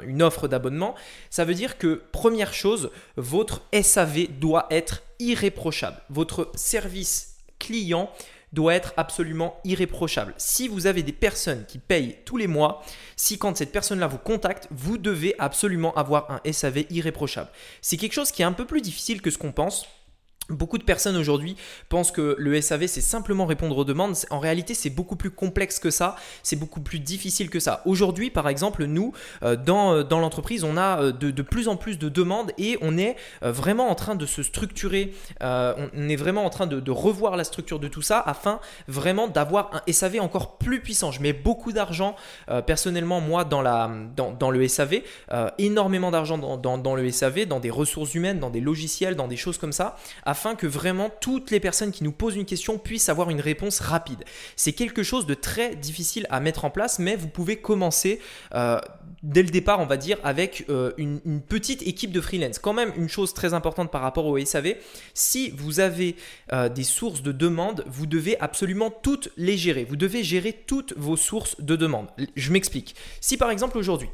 une 0.06 0.21
offre 0.21 0.47
d'abonnement, 0.47 0.95
ça 1.30 1.45
veut 1.45 1.54
dire 1.54 1.78
que, 1.78 2.02
première 2.12 2.54
chose, 2.54 2.91
votre 3.15 3.62
SAV 3.82 4.28
doit 4.39 4.67
être 4.69 5.04
irréprochable. 5.19 5.97
Votre 6.10 6.52
service 6.56 7.38
client 7.60 8.10
doit 8.53 8.73
être 8.73 8.93
absolument 8.97 9.59
irréprochable. 9.63 10.33
Si 10.38 10.67
vous 10.67 10.88
avez 10.88 11.03
des 11.03 11.13
personnes 11.13 11.65
qui 11.67 11.77
payent 11.77 12.17
tous 12.25 12.38
les 12.38 12.47
mois, 12.47 12.83
si 13.15 13.38
quand 13.38 13.55
cette 13.57 13.71
personne-là 13.71 14.07
vous 14.07 14.17
contacte, 14.17 14.67
vous 14.71 14.97
devez 14.97 15.35
absolument 15.39 15.93
avoir 15.95 16.31
un 16.31 16.51
SAV 16.51 16.85
irréprochable. 16.89 17.49
C'est 17.81 17.97
quelque 17.97 18.13
chose 18.13 18.31
qui 18.31 18.41
est 18.41 18.45
un 18.45 18.53
peu 18.53 18.65
plus 18.65 18.81
difficile 18.81 19.21
que 19.21 19.31
ce 19.31 19.38
qu'on 19.38 19.51
pense. 19.51 19.85
Beaucoup 20.49 20.77
de 20.77 20.83
personnes 20.83 21.15
aujourd'hui 21.15 21.55
pensent 21.89 22.12
que 22.12 22.35
le 22.38 22.59
SAV 22.59 22.88
c'est 22.88 23.01
simplement 23.01 23.45
répondre 23.45 23.77
aux 23.77 23.85
demandes. 23.85 24.15
En 24.29 24.39
réalité, 24.39 24.73
c'est 24.73 24.89
beaucoup 24.89 25.15
plus 25.15 25.31
complexe 25.31 25.79
que 25.79 25.91
ça, 25.91 26.15
c'est 26.43 26.55
beaucoup 26.55 26.81
plus 26.81 26.99
difficile 26.99 27.49
que 27.49 27.59
ça. 27.59 27.81
Aujourd'hui, 27.85 28.29
par 28.29 28.49
exemple, 28.49 28.85
nous, 28.85 29.13
euh, 29.43 29.55
dans, 29.55 29.93
euh, 29.93 30.03
dans 30.03 30.19
l'entreprise, 30.19 30.63
on 30.63 30.77
a 30.77 31.01
euh, 31.01 31.12
de, 31.12 31.31
de, 31.31 31.41
plus 31.41 31.67
en 31.67 31.75
plus 31.75 31.97
de 31.97 32.09
demandes 32.09 32.51
et 32.57 32.77
on 32.81 32.97
est 32.97 33.15
vraiment 33.41 33.89
en 33.89 33.95
train 33.95 34.15
de 34.15 34.25
se 34.25 34.43
structurer, 34.43 35.13
on 35.41 36.09
est 36.09 36.15
vraiment 36.15 36.45
en 36.45 36.49
train 36.49 36.67
de, 36.67 36.91
revoir 36.91 37.38
la 37.38 37.43
structure 37.43 37.79
de 37.79 37.88
tout 37.88 38.01
ça 38.01 38.19
afin 38.25 38.59
vraiment 38.88 39.27
d'avoir 39.27 39.71
un 39.73 39.91
SAV 39.91 40.19
encore 40.19 40.57
plus 40.57 40.81
puissant. 40.81 41.12
Je 41.12 41.21
mets 41.21 41.33
beaucoup 41.33 41.71
d'argent, 41.71 42.15
personnellement, 42.65 43.21
moi, 43.21 43.43
dans, 43.45 43.62
la, 43.62 43.91
dans, 44.15 44.31
dans 44.31 44.49
le 44.49 44.67
SAV, 44.67 45.01
énormément 45.57 46.12
d'argent 46.12 46.38
dans, 46.38 46.77
dans, 46.77 46.95
le 46.95 47.12
SAV, 47.12 47.45
dans 47.45 47.59
des 47.59 47.69
ressources 47.69 48.15
humaines, 48.15 48.39
dans 48.39 48.49
des 48.49 48.62
logiciels, 48.62 49.15
dans 49.15 49.27
des 49.27 49.38
choses 49.38 49.57
comme 49.57 49.71
ça, 49.71 49.95
afin 50.23 50.38
que 50.56 50.67
vraiment 50.67 51.10
toutes 51.21 51.52
les 51.52 51.60
personnes 51.60 51.91
qui 51.91 52.04
nous 52.04 52.12
posent 52.12 52.36
une 52.36 52.45
question 52.45 52.78
puissent 52.78 53.10
avoir 53.10 53.30
une 53.30 53.41
réponse 53.41 53.80
rapide. 53.80 54.23
C'est 54.56 54.73
quelque 54.73 55.04
chose 55.04 55.25
de 55.25 55.34
très 55.34 55.75
difficile 55.75 56.25
à 56.30 56.39
mettre 56.39 56.65
en 56.65 56.69
place, 56.69 56.99
mais 56.99 57.15
vous 57.15 57.28
pouvez 57.28 57.58
commencer 57.58 58.19
euh, 58.56 58.80
dès 59.23 59.43
le 59.43 59.49
départ, 59.49 59.80
on 59.80 59.86
va 59.86 59.97
dire, 59.97 60.17
avec 60.23 60.65
euh, 60.69 60.93
une, 60.97 61.19
petite 61.41 61.82
équipe 61.84 62.12
de 62.12 62.21
freelance. 62.21 62.60
Quand 62.60 62.73
même, 62.73 62.91
une 62.95 63.10
chose 63.10 63.34
très 63.34 63.54
importante 63.54 63.91
par 63.91 64.02
rapport 64.02 64.25
au 64.25 64.43
SAV, 64.43 64.75
si 65.13 65.52
vous 65.52 65.80
avez 65.80 66.15
euh, 66.54 66.69
des 66.69 66.84
sources 66.84 67.21
de 67.21 67.32
demande, 67.32 67.84
vous 67.88 68.06
devez 68.06 68.39
absolument 68.39 68.91
toutes 68.91 69.30
les 69.38 69.58
gérer. 69.58 69.84
Vous 69.84 69.95
devez 69.95 70.23
gérer 70.23 70.54
toutes 70.54 70.93
vos 70.97 71.17
sources 71.17 71.60
de 71.60 71.75
demande. 71.75 72.08
Je 72.36 72.52
m'explique. 72.52 72.95
Si 73.21 73.38
par 73.38 73.52
exemple 73.52 73.78
aujourd'hui, 73.78 74.10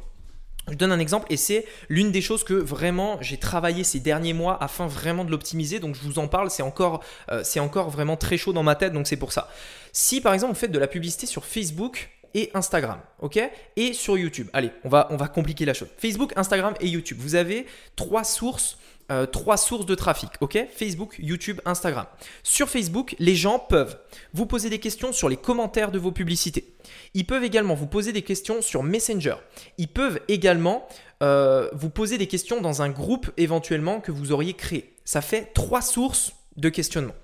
je 0.68 0.74
donne 0.74 0.92
un 0.92 0.98
exemple 0.98 1.26
et 1.30 1.36
c'est 1.36 1.64
l'une 1.88 2.10
des 2.10 2.20
choses 2.20 2.44
que 2.44 2.54
vraiment 2.54 3.18
j'ai 3.20 3.36
travaillé 3.36 3.84
ces 3.84 4.00
derniers 4.00 4.32
mois 4.32 4.62
afin 4.62 4.86
vraiment 4.86 5.24
de 5.24 5.30
l'optimiser. 5.30 5.78
Donc 5.78 5.94
je 5.94 6.02
vous 6.02 6.18
en 6.18 6.28
parle, 6.28 6.50
c'est 6.50 6.62
encore, 6.62 7.02
euh, 7.30 7.42
encore 7.58 7.90
vraiment 7.90 8.16
très 8.16 8.36
chaud 8.36 8.52
dans 8.52 8.62
ma 8.62 8.74
tête, 8.74 8.92
donc 8.92 9.06
c'est 9.06 9.16
pour 9.16 9.32
ça. 9.32 9.48
Si 9.92 10.20
par 10.20 10.34
exemple 10.34 10.52
vous 10.54 10.58
faites 10.58 10.72
de 10.72 10.78
la 10.78 10.88
publicité 10.88 11.26
sur 11.26 11.44
Facebook 11.44 12.10
et 12.34 12.50
Instagram, 12.52 12.98
ok? 13.20 13.40
Et 13.76 13.94
sur 13.94 14.18
YouTube. 14.18 14.48
Allez, 14.52 14.70
on 14.84 14.88
va, 14.88 15.06
on 15.10 15.16
va 15.16 15.28
compliquer 15.28 15.64
la 15.64 15.72
chose. 15.72 15.88
Facebook, 15.96 16.32
Instagram 16.36 16.74
et 16.80 16.88
YouTube. 16.88 17.16
Vous 17.18 17.34
avez 17.34 17.66
trois 17.94 18.24
sources 18.24 18.76
euh, 19.10 19.26
trois 19.26 19.56
sources 19.56 19.86
de 19.86 19.94
trafic, 19.94 20.30
ok? 20.40 20.66
Facebook, 20.74 21.16
YouTube, 21.18 21.60
Instagram. 21.64 22.06
Sur 22.42 22.68
Facebook, 22.68 23.14
les 23.18 23.36
gens 23.36 23.58
peuvent 23.58 23.98
vous 24.34 24.46
poser 24.46 24.68
des 24.68 24.80
questions 24.80 25.12
sur 25.12 25.28
les 25.28 25.36
commentaires 25.36 25.92
de 25.92 25.98
vos 25.98 26.12
publicités. 26.12 26.74
Ils 27.14 27.24
peuvent 27.24 27.44
également 27.44 27.74
vous 27.74 27.86
poser 27.86 28.12
des 28.12 28.22
questions 28.22 28.62
sur 28.62 28.82
Messenger. 28.82 29.36
Ils 29.78 29.88
peuvent 29.88 30.20
également 30.28 30.88
euh, 31.22 31.68
vous 31.72 31.90
poser 31.90 32.18
des 32.18 32.26
questions 32.26 32.60
dans 32.60 32.82
un 32.82 32.88
groupe 32.88 33.30
éventuellement 33.36 34.00
que 34.00 34.10
vous 34.10 34.32
auriez 34.32 34.54
créé. 34.54 34.94
Ça 35.04 35.20
fait 35.20 35.52
trois 35.54 35.82
sources 35.82 36.32
de 36.56 36.68
questionnement. 36.68 37.14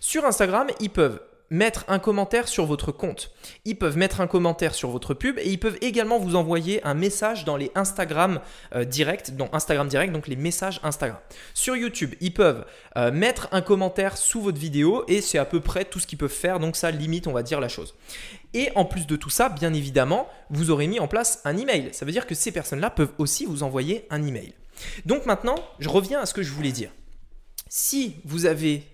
Sur 0.00 0.24
Instagram, 0.24 0.68
ils 0.80 0.90
peuvent 0.90 1.20
mettre 1.52 1.84
un 1.88 1.98
commentaire 1.98 2.48
sur 2.48 2.64
votre 2.64 2.92
compte. 2.92 3.30
Ils 3.66 3.76
peuvent 3.76 3.98
mettre 3.98 4.22
un 4.22 4.26
commentaire 4.26 4.74
sur 4.74 4.88
votre 4.88 5.12
pub 5.12 5.38
et 5.38 5.50
ils 5.50 5.60
peuvent 5.60 5.76
également 5.82 6.18
vous 6.18 6.34
envoyer 6.34 6.82
un 6.82 6.94
message 6.94 7.44
dans 7.44 7.58
les 7.58 7.70
Instagram 7.74 8.40
euh, 8.74 8.84
direct, 8.84 9.32
Instagram 9.52 9.86
direct, 9.86 10.12
donc 10.12 10.28
les 10.28 10.36
messages 10.36 10.80
Instagram. 10.82 11.18
Sur 11.52 11.76
YouTube, 11.76 12.14
ils 12.20 12.32
peuvent 12.32 12.64
euh, 12.96 13.12
mettre 13.12 13.48
un 13.52 13.60
commentaire 13.60 14.16
sous 14.16 14.40
votre 14.40 14.58
vidéo 14.58 15.04
et 15.08 15.20
c'est 15.20 15.38
à 15.38 15.44
peu 15.44 15.60
près 15.60 15.84
tout 15.84 16.00
ce 16.00 16.06
qu'ils 16.06 16.18
peuvent 16.18 16.30
faire, 16.30 16.58
donc 16.58 16.74
ça 16.74 16.90
limite, 16.90 17.26
on 17.26 17.32
va 17.32 17.42
dire, 17.42 17.60
la 17.60 17.68
chose. 17.68 17.94
Et 18.54 18.70
en 18.74 18.86
plus 18.86 19.06
de 19.06 19.16
tout 19.16 19.30
ça, 19.30 19.50
bien 19.50 19.74
évidemment, 19.74 20.28
vous 20.48 20.70
aurez 20.70 20.86
mis 20.86 21.00
en 21.00 21.08
place 21.08 21.42
un 21.44 21.58
email. 21.58 21.90
Ça 21.92 22.06
veut 22.06 22.12
dire 22.12 22.26
que 22.26 22.34
ces 22.34 22.50
personnes-là 22.50 22.88
peuvent 22.88 23.12
aussi 23.18 23.44
vous 23.44 23.62
envoyer 23.62 24.06
un 24.08 24.26
email. 24.26 24.54
Donc 25.04 25.26
maintenant, 25.26 25.56
je 25.80 25.90
reviens 25.90 26.20
à 26.20 26.26
ce 26.26 26.32
que 26.32 26.42
je 26.42 26.52
voulais 26.52 26.72
dire. 26.72 26.90
Si 27.68 28.16
vous 28.24 28.46
avez 28.46 28.84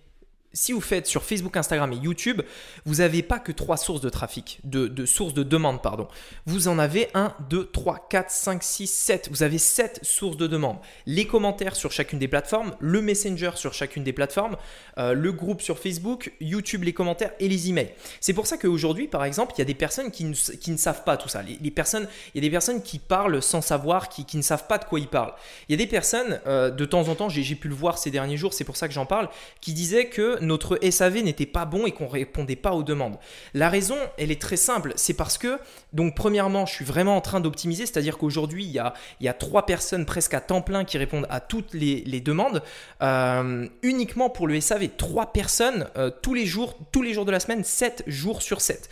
si 0.53 0.73
vous 0.73 0.81
faites 0.81 1.07
sur 1.07 1.23
Facebook, 1.23 1.57
Instagram 1.57 1.93
et 1.93 1.97
YouTube, 1.97 2.41
vous 2.87 2.97
n'avez 2.97 3.23
pas 3.23 3.39
que 3.39 3.53
trois 3.53 3.77
sources 3.77 4.01
de 4.01 4.09
trafic, 4.09 4.61
de, 4.65 5.07
sources 5.07 5.35
de 5.35 5.43
demande, 5.43 5.83
pardon. 5.83 6.09
Vous 6.47 6.69
en 6.69 6.79
avez 6.79 7.09
1, 7.15 7.35
2, 7.51 7.67
3, 7.67 8.07
4, 8.09 8.31
5, 8.31 8.63
6, 8.63 8.87
7. 8.87 9.29
Vous 9.31 9.43
avez 9.43 9.59
7 9.59 10.01
sources 10.03 10.37
de 10.37 10.47
demande. 10.47 10.79
Les 11.07 11.27
commentaires 11.27 11.77
sur 11.77 11.93
chacune 11.93 12.19
des 12.19 12.29
plateformes, 12.29 12.75
le 12.81 13.03
Messenger 13.03 13.51
sur 13.57 13.75
chacune 13.75 14.05
des 14.05 14.13
plateformes, 14.13 14.57
euh, 14.97 15.13
le 15.13 15.33
groupe 15.33 15.61
sur 15.61 15.79
Facebook, 15.79 16.33
YouTube, 16.41 16.83
les 16.85 16.95
commentaires 16.95 17.33
et 17.41 17.49
les 17.49 17.69
emails. 17.69 17.93
C'est 18.21 18.33
pour 18.33 18.47
ça 18.47 18.57
qu'aujourd'hui, 18.57 19.07
par 19.07 19.25
exemple, 19.25 19.53
il 19.57 19.59
y 19.59 19.63
a 19.63 19.67
des 19.67 19.75
personnes 19.75 20.11
qui 20.11 20.25
ne, 20.25 20.77
savent 20.77 21.05
pas 21.05 21.17
tout 21.17 21.29
ça. 21.29 21.43
Les, 21.43 21.71
personnes, 21.71 22.09
il 22.35 22.43
y 22.43 22.47
a 22.47 22.49
des 22.49 22.53
personnes 22.53 22.83
qui 22.83 22.99
parlent 22.99 23.43
sans 23.43 23.61
savoir, 23.61 24.09
qui, 24.09 24.25
qui, 24.25 24.39
ne 24.39 24.43
savent 24.43 24.67
pas 24.67 24.79
de 24.79 24.85
quoi 24.85 24.99
ils 24.99 25.09
parlent. 25.09 25.35
Il 25.69 25.73
y 25.73 25.75
a 25.75 25.79
des 25.85 25.91
personnes, 25.91 26.41
euh, 26.47 26.71
de 26.71 26.85
temps 26.85 27.09
en 27.09 27.15
temps, 27.15 27.29
j'ai 27.29 27.55
pu 27.55 27.69
le 27.69 27.75
voir 27.75 27.99
ces 27.99 28.11
derniers 28.11 28.37
jours, 28.37 28.55
c'est 28.55 28.65
pour 28.65 28.77
ça 28.77 28.89
que 28.89 28.95
j'en 28.95 29.07
parle, 29.07 29.29
qui 29.61 29.73
disaient 29.73 30.07
que 30.07 30.38
notre 30.41 30.79
SAV 30.91 31.23
n'était 31.23 31.47
pas 31.47 31.65
bon 31.65 31.87
et 31.87 31.93
qu'on 31.93 32.09
répondait 32.09 32.57
pas 32.57 32.73
aux 32.73 32.83
demandes. 32.83 33.19
La 33.55 33.69
raison, 33.69 33.97
elle 34.17 34.31
est 34.31 34.41
très 34.41 34.57
simple, 34.57 34.93
c'est 34.97 35.15
parce 35.15 35.39
que, 35.39 35.59
donc 35.93 36.15
premièrement, 36.15 36.67
je 36.67 36.75
suis 36.75 36.85
vraiment 36.85 37.17
en 37.17 37.21
train 37.21 37.41
d'optimiser, 37.41 37.87
c'est-à-dire 37.87 38.19
qu'aujourd'hui, 38.19 38.65
il 38.65 38.71
y 38.71 39.29
a, 39.29 39.33
trois 39.35 39.67
personnes 39.67 40.07
presque 40.07 40.35
à 40.35 40.41
temps 40.41 40.63
plein 40.63 40.85
qui 40.85 40.99
répondent 40.99 41.27
à 41.31 41.41
toutes 41.41 41.75
les, 41.75 42.21
demandes, 42.21 42.63
euh, 43.03 43.67
uniquement 43.83 44.31
pour 44.31 44.47
le 44.47 44.61
SAV, 44.61 44.89
trois 44.97 45.33
personnes 45.33 45.89
euh, 45.97 46.11
tous 46.23 46.35
les 46.35 46.47
jours, 46.47 46.77
tous 46.93 47.03
les 47.03 47.15
jours 47.15 47.25
de 47.25 47.31
la 47.31 47.41
semaine, 47.41 47.65
7 47.65 48.05
jours 48.07 48.43
sur 48.43 48.61
7. 48.61 48.89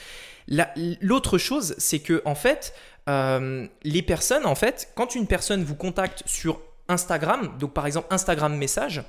L'autre 1.00 1.38
chose, 1.38 1.74
c'est 1.78 1.98
que 1.98 2.22
en 2.24 2.34
fait, 2.34 2.72
euh, 3.08 3.66
les 3.82 4.02
personnes, 4.02 4.46
en 4.46 4.54
fait, 4.54 4.90
quand 4.94 5.14
une 5.14 5.26
personne 5.26 5.64
vous 5.64 5.74
contacte 5.74 6.22
sur 6.26 6.60
Instagram, 6.88 7.56
donc 7.58 7.72
par 7.72 7.86
exemple 7.86 8.08
Instagram 8.10 8.56
message, 8.56 9.02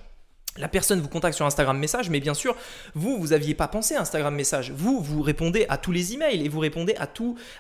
la 0.57 0.67
personne 0.67 0.99
vous 0.99 1.09
contacte 1.09 1.35
sur 1.35 1.45
Instagram 1.45 1.77
message, 1.77 2.09
mais 2.09 2.19
bien 2.19 2.33
sûr, 2.33 2.55
vous, 2.95 3.17
vous 3.17 3.27
n'aviez 3.27 3.53
pas 3.53 3.67
pensé 3.67 3.95
à 3.95 4.01
Instagram 4.01 4.35
message. 4.35 4.71
Vous, 4.71 5.01
vous 5.01 5.21
répondez 5.21 5.65
à 5.69 5.77
tous 5.77 5.91
les 5.91 6.13
emails 6.13 6.45
et 6.45 6.49
vous 6.49 6.59
répondez 6.59 6.95
à, 6.97 7.07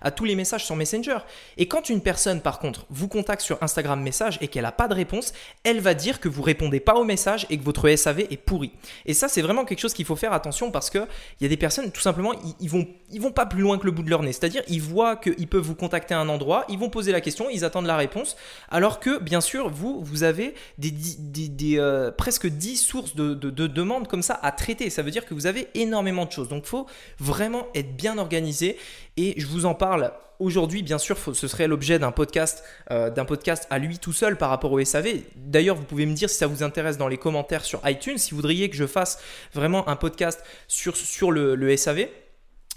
à 0.01 0.11
tous 0.11 0.25
les 0.25 0.35
messages 0.35 0.65
sur 0.65 0.75
Messenger. 0.75 1.17
Et 1.57 1.67
quand 1.67 1.89
une 1.89 2.01
personne, 2.01 2.41
par 2.41 2.59
contre, 2.59 2.85
vous 2.89 3.07
contacte 3.07 3.41
sur 3.41 3.61
Instagram 3.61 4.01
message 4.01 4.37
et 4.41 4.47
qu'elle 4.47 4.63
n'a 4.63 4.71
pas 4.71 4.87
de 4.87 4.93
réponse, 4.93 5.33
elle 5.63 5.79
va 5.79 5.93
dire 5.93 6.19
que 6.19 6.29
vous 6.29 6.41
répondez 6.41 6.79
pas 6.79 6.95
au 6.95 7.03
message 7.03 7.45
et 7.49 7.57
que 7.57 7.63
votre 7.63 7.89
SAV 7.89 8.21
est 8.21 8.37
pourri. 8.37 8.71
Et 9.05 9.13
ça, 9.13 9.27
c'est 9.27 9.41
vraiment 9.41 9.65
quelque 9.65 9.79
chose 9.79 9.93
qu'il 9.93 10.05
faut 10.05 10.15
faire 10.15 10.33
attention 10.33 10.71
parce 10.71 10.89
qu'il 10.89 11.07
y 11.41 11.45
a 11.45 11.49
des 11.49 11.57
personnes, 11.57 11.91
tout 11.91 12.01
simplement, 12.01 12.33
ils, 12.59 12.69
vont, 12.69 12.87
ils 13.11 13.21
vont 13.21 13.31
pas 13.31 13.45
plus 13.45 13.61
loin 13.61 13.77
que 13.77 13.85
le 13.85 13.91
bout 13.91 14.03
de 14.03 14.09
leur 14.09 14.23
nez. 14.23 14.33
C'est-à-dire, 14.33 14.63
ils 14.67 14.81
voient 14.81 15.15
qu'ils 15.15 15.47
peuvent 15.47 15.63
vous 15.63 15.75
contacter 15.75 16.13
à 16.13 16.19
un 16.19 16.29
endroit, 16.29 16.65
ils 16.69 16.77
vont 16.77 16.89
poser 16.89 17.11
la 17.11 17.21
question, 17.21 17.49
ils 17.49 17.65
attendent 17.65 17.85
la 17.85 17.97
réponse, 17.97 18.37
alors 18.69 18.99
que, 18.99 19.19
bien 19.19 19.41
sûr, 19.41 19.69
vous, 19.69 20.01
vous 20.03 20.23
avez 20.23 20.53
des, 20.77 20.91
des, 20.91 21.79
euh, 21.79 22.11
presque 22.11 22.47
10 22.47 22.86
sources 22.87 23.15
de, 23.15 23.33
demandes 23.49 24.07
comme 24.07 24.21
ça 24.21 24.39
à 24.41 24.51
traiter. 24.51 24.89
Ça 24.89 25.01
veut 25.01 25.11
dire 25.11 25.25
que 25.25 25.33
vous 25.33 25.45
avez 25.45 25.67
énormément 25.75 26.25
de 26.25 26.31
choses. 26.31 26.49
Donc 26.49 26.65
faut 26.65 26.87
vraiment 27.19 27.67
être 27.75 27.95
bien 27.95 28.17
organisé. 28.17 28.77
Et 29.17 29.33
je 29.37 29.45
vous 29.47 29.65
en 29.65 29.73
parle 29.73 30.13
aujourd'hui, 30.39 30.83
bien 30.83 30.97
sûr, 30.97 31.17
ce 31.17 31.47
serait 31.47 31.67
l'objet 31.67 31.99
d'un 31.99 32.11
podcast, 32.11 32.63
euh, 32.91 33.09
d'un 33.09 33.25
podcast 33.25 33.67
à 33.69 33.79
lui 33.79 33.97
tout 33.97 34.13
seul 34.13 34.37
par 34.37 34.49
rapport 34.49 34.71
au 34.71 34.83
SAV. 34.83 35.21
D'ailleurs, 35.35 35.75
vous 35.75 35.83
pouvez 35.83 36.05
me 36.05 36.13
dire 36.13 36.29
si 36.29 36.37
ça 36.37 36.47
vous 36.47 36.63
intéresse 36.63 36.97
dans 36.97 37.07
les 37.07 37.17
commentaires 37.17 37.65
sur 37.65 37.81
iTunes, 37.87 38.17
si 38.17 38.31
vous 38.31 38.37
voudriez 38.37 38.69
que 38.69 38.75
je 38.75 38.85
fasse 38.85 39.19
vraiment 39.53 39.87
un 39.89 39.95
podcast 39.95 40.43
sur, 40.67 40.95
sur 40.95 41.31
le 41.31 41.75
SAV 41.75 42.07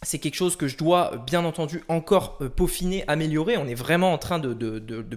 c'est 0.02 0.18
quelque 0.18 0.34
chose 0.34 0.56
que 0.56 0.66
je 0.66 0.78
dois 0.78 1.22
bien 1.26 1.44
entendu 1.44 1.82
encore 1.88 2.38
euh, 2.40 2.48
peaufiner, 2.48 3.04
améliorer. 3.06 3.58
On 3.58 3.66
est 3.66 3.74
vraiment 3.74 4.12
en 4.14 4.18
train 4.18 4.38
de, 4.38 4.54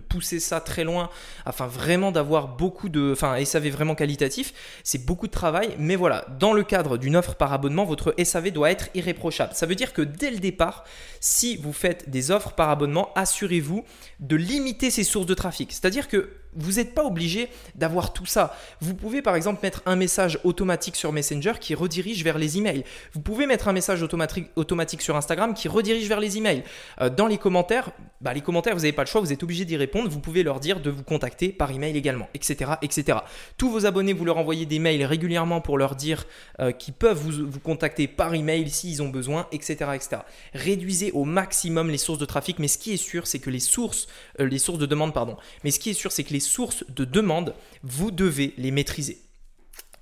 pousser 0.09 0.39
ça 0.41 0.59
très 0.59 0.83
loin 0.83 1.09
afin 1.45 1.67
vraiment 1.67 2.11
d'avoir 2.11 2.49
beaucoup 2.49 2.89
de... 2.89 3.11
Enfin, 3.13 3.43
SAV 3.43 3.69
vraiment 3.69 3.95
qualitatif. 3.95 4.53
C'est 4.83 5.05
beaucoup 5.05 5.27
de 5.27 5.31
travail. 5.31 5.75
Mais 5.79 5.95
voilà, 5.95 6.25
dans 6.37 6.51
le 6.51 6.63
cadre 6.63 6.97
d'une 6.97 7.15
offre 7.15 7.35
par 7.35 7.53
abonnement, 7.53 7.85
votre 7.85 8.13
SAV 8.21 8.51
doit 8.51 8.71
être 8.71 8.89
irréprochable. 8.93 9.53
Ça 9.53 9.65
veut 9.65 9.75
dire 9.75 9.93
que 9.93 10.01
dès 10.01 10.31
le 10.31 10.39
départ, 10.39 10.83
si 11.21 11.55
vous 11.55 11.73
faites 11.73 12.09
des 12.09 12.31
offres 12.31 12.51
par 12.51 12.69
abonnement, 12.69 13.13
assurez-vous 13.15 13.85
de 14.19 14.35
limiter 14.35 14.91
ces 14.91 15.05
sources 15.05 15.27
de 15.27 15.33
trafic. 15.33 15.71
C'est-à-dire 15.71 16.09
que 16.09 16.29
vous 16.55 16.73
n'êtes 16.73 16.93
pas 16.93 17.03
obligé 17.03 17.49
d'avoir 17.75 18.13
tout 18.13 18.25
ça. 18.25 18.57
Vous 18.81 18.93
pouvez 18.93 19.21
par 19.21 19.35
exemple 19.35 19.59
mettre 19.63 19.81
un 19.85 19.95
message 19.95 20.39
automatique 20.43 20.95
sur 20.95 21.11
Messenger 21.11 21.53
qui 21.59 21.75
redirige 21.75 22.23
vers 22.23 22.37
les 22.37 22.57
emails. 22.57 22.83
Vous 23.13 23.21
pouvez 23.21 23.47
mettre 23.47 23.67
un 23.67 23.73
message 23.73 24.03
automatique, 24.03 25.01
sur 25.01 25.15
Instagram 25.15 25.53
qui 25.53 25.67
redirige 25.67 26.07
vers 26.07 26.19
les 26.19 26.37
emails. 26.37 26.63
Euh, 27.01 27.09
dans 27.09 27.27
les 27.27 27.37
commentaires, 27.37 27.91
bah, 28.21 28.33
les 28.33 28.41
commentaires, 28.41 28.73
vous 28.73 28.81
n'avez 28.81 28.93
pas 28.93 29.03
le 29.03 29.07
choix, 29.07 29.21
vous 29.21 29.33
êtes 29.33 29.43
obligé 29.43 29.65
d'y 29.65 29.77
répondre. 29.77 30.09
Vous 30.09 30.19
pouvez 30.19 30.43
leur 30.43 30.59
dire 30.59 30.79
de 30.79 30.89
vous 30.89 31.03
contacter 31.03 31.49
par 31.49 31.71
email 31.71 31.97
également, 31.97 32.29
etc. 32.33 32.73
etc. 32.81 33.19
Tous 33.57 33.69
vos 33.69 33.85
abonnés, 33.85 34.13
vous 34.13 34.25
leur 34.25 34.37
envoyez 34.37 34.65
des 34.65 34.79
mails 34.79 35.03
régulièrement 35.05 35.61
pour 35.61 35.77
leur 35.77 35.95
dire 35.95 36.25
euh, 36.59 36.71
qu'ils 36.71 36.93
peuvent 36.93 37.17
vous, 37.17 37.59
contacter 37.59 38.07
par 38.07 38.33
email 38.33 38.69
s'ils 38.69 39.01
ont 39.01 39.09
besoin, 39.09 39.47
etc., 39.51 39.91
etc. 39.93 40.21
Réduisez 40.53 41.11
au 41.11 41.25
maximum 41.25 41.89
les 41.89 41.97
sources 41.97 42.19
de 42.19 42.25
trafic, 42.25 42.59
mais 42.59 42.67
ce 42.67 42.77
qui 42.77 42.93
est 42.93 42.97
sûr, 42.97 43.27
c'est 43.27 43.39
que 43.39 43.49
les 43.49 43.59
sources, 43.59 44.07
euh, 44.39 44.47
les 44.47 44.59
sources 44.59 44.79
de 44.79 44.85
demande, 44.85 45.13
pardon, 45.13 45.37
mais 45.63 45.71
ce 45.71 45.79
qui 45.79 45.89
est 45.89 45.93
sûr, 45.93 46.11
c'est 46.11 46.23
que 46.23 46.33
les 46.33 46.39
sources 46.43 46.83
de 46.89 47.05
demande, 47.05 47.55
vous 47.81 48.11
devez 48.11 48.53
les 48.57 48.71
maîtriser. 48.71 49.19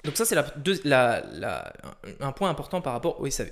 Donc 0.04 0.18
ça, 0.18 0.26
c'est 0.26 0.36
un 0.36 2.32
point 2.32 2.50
important 2.50 2.82
par 2.82 2.94
rapport 2.94 3.20
au 3.20 3.30
SAV. 3.30 3.52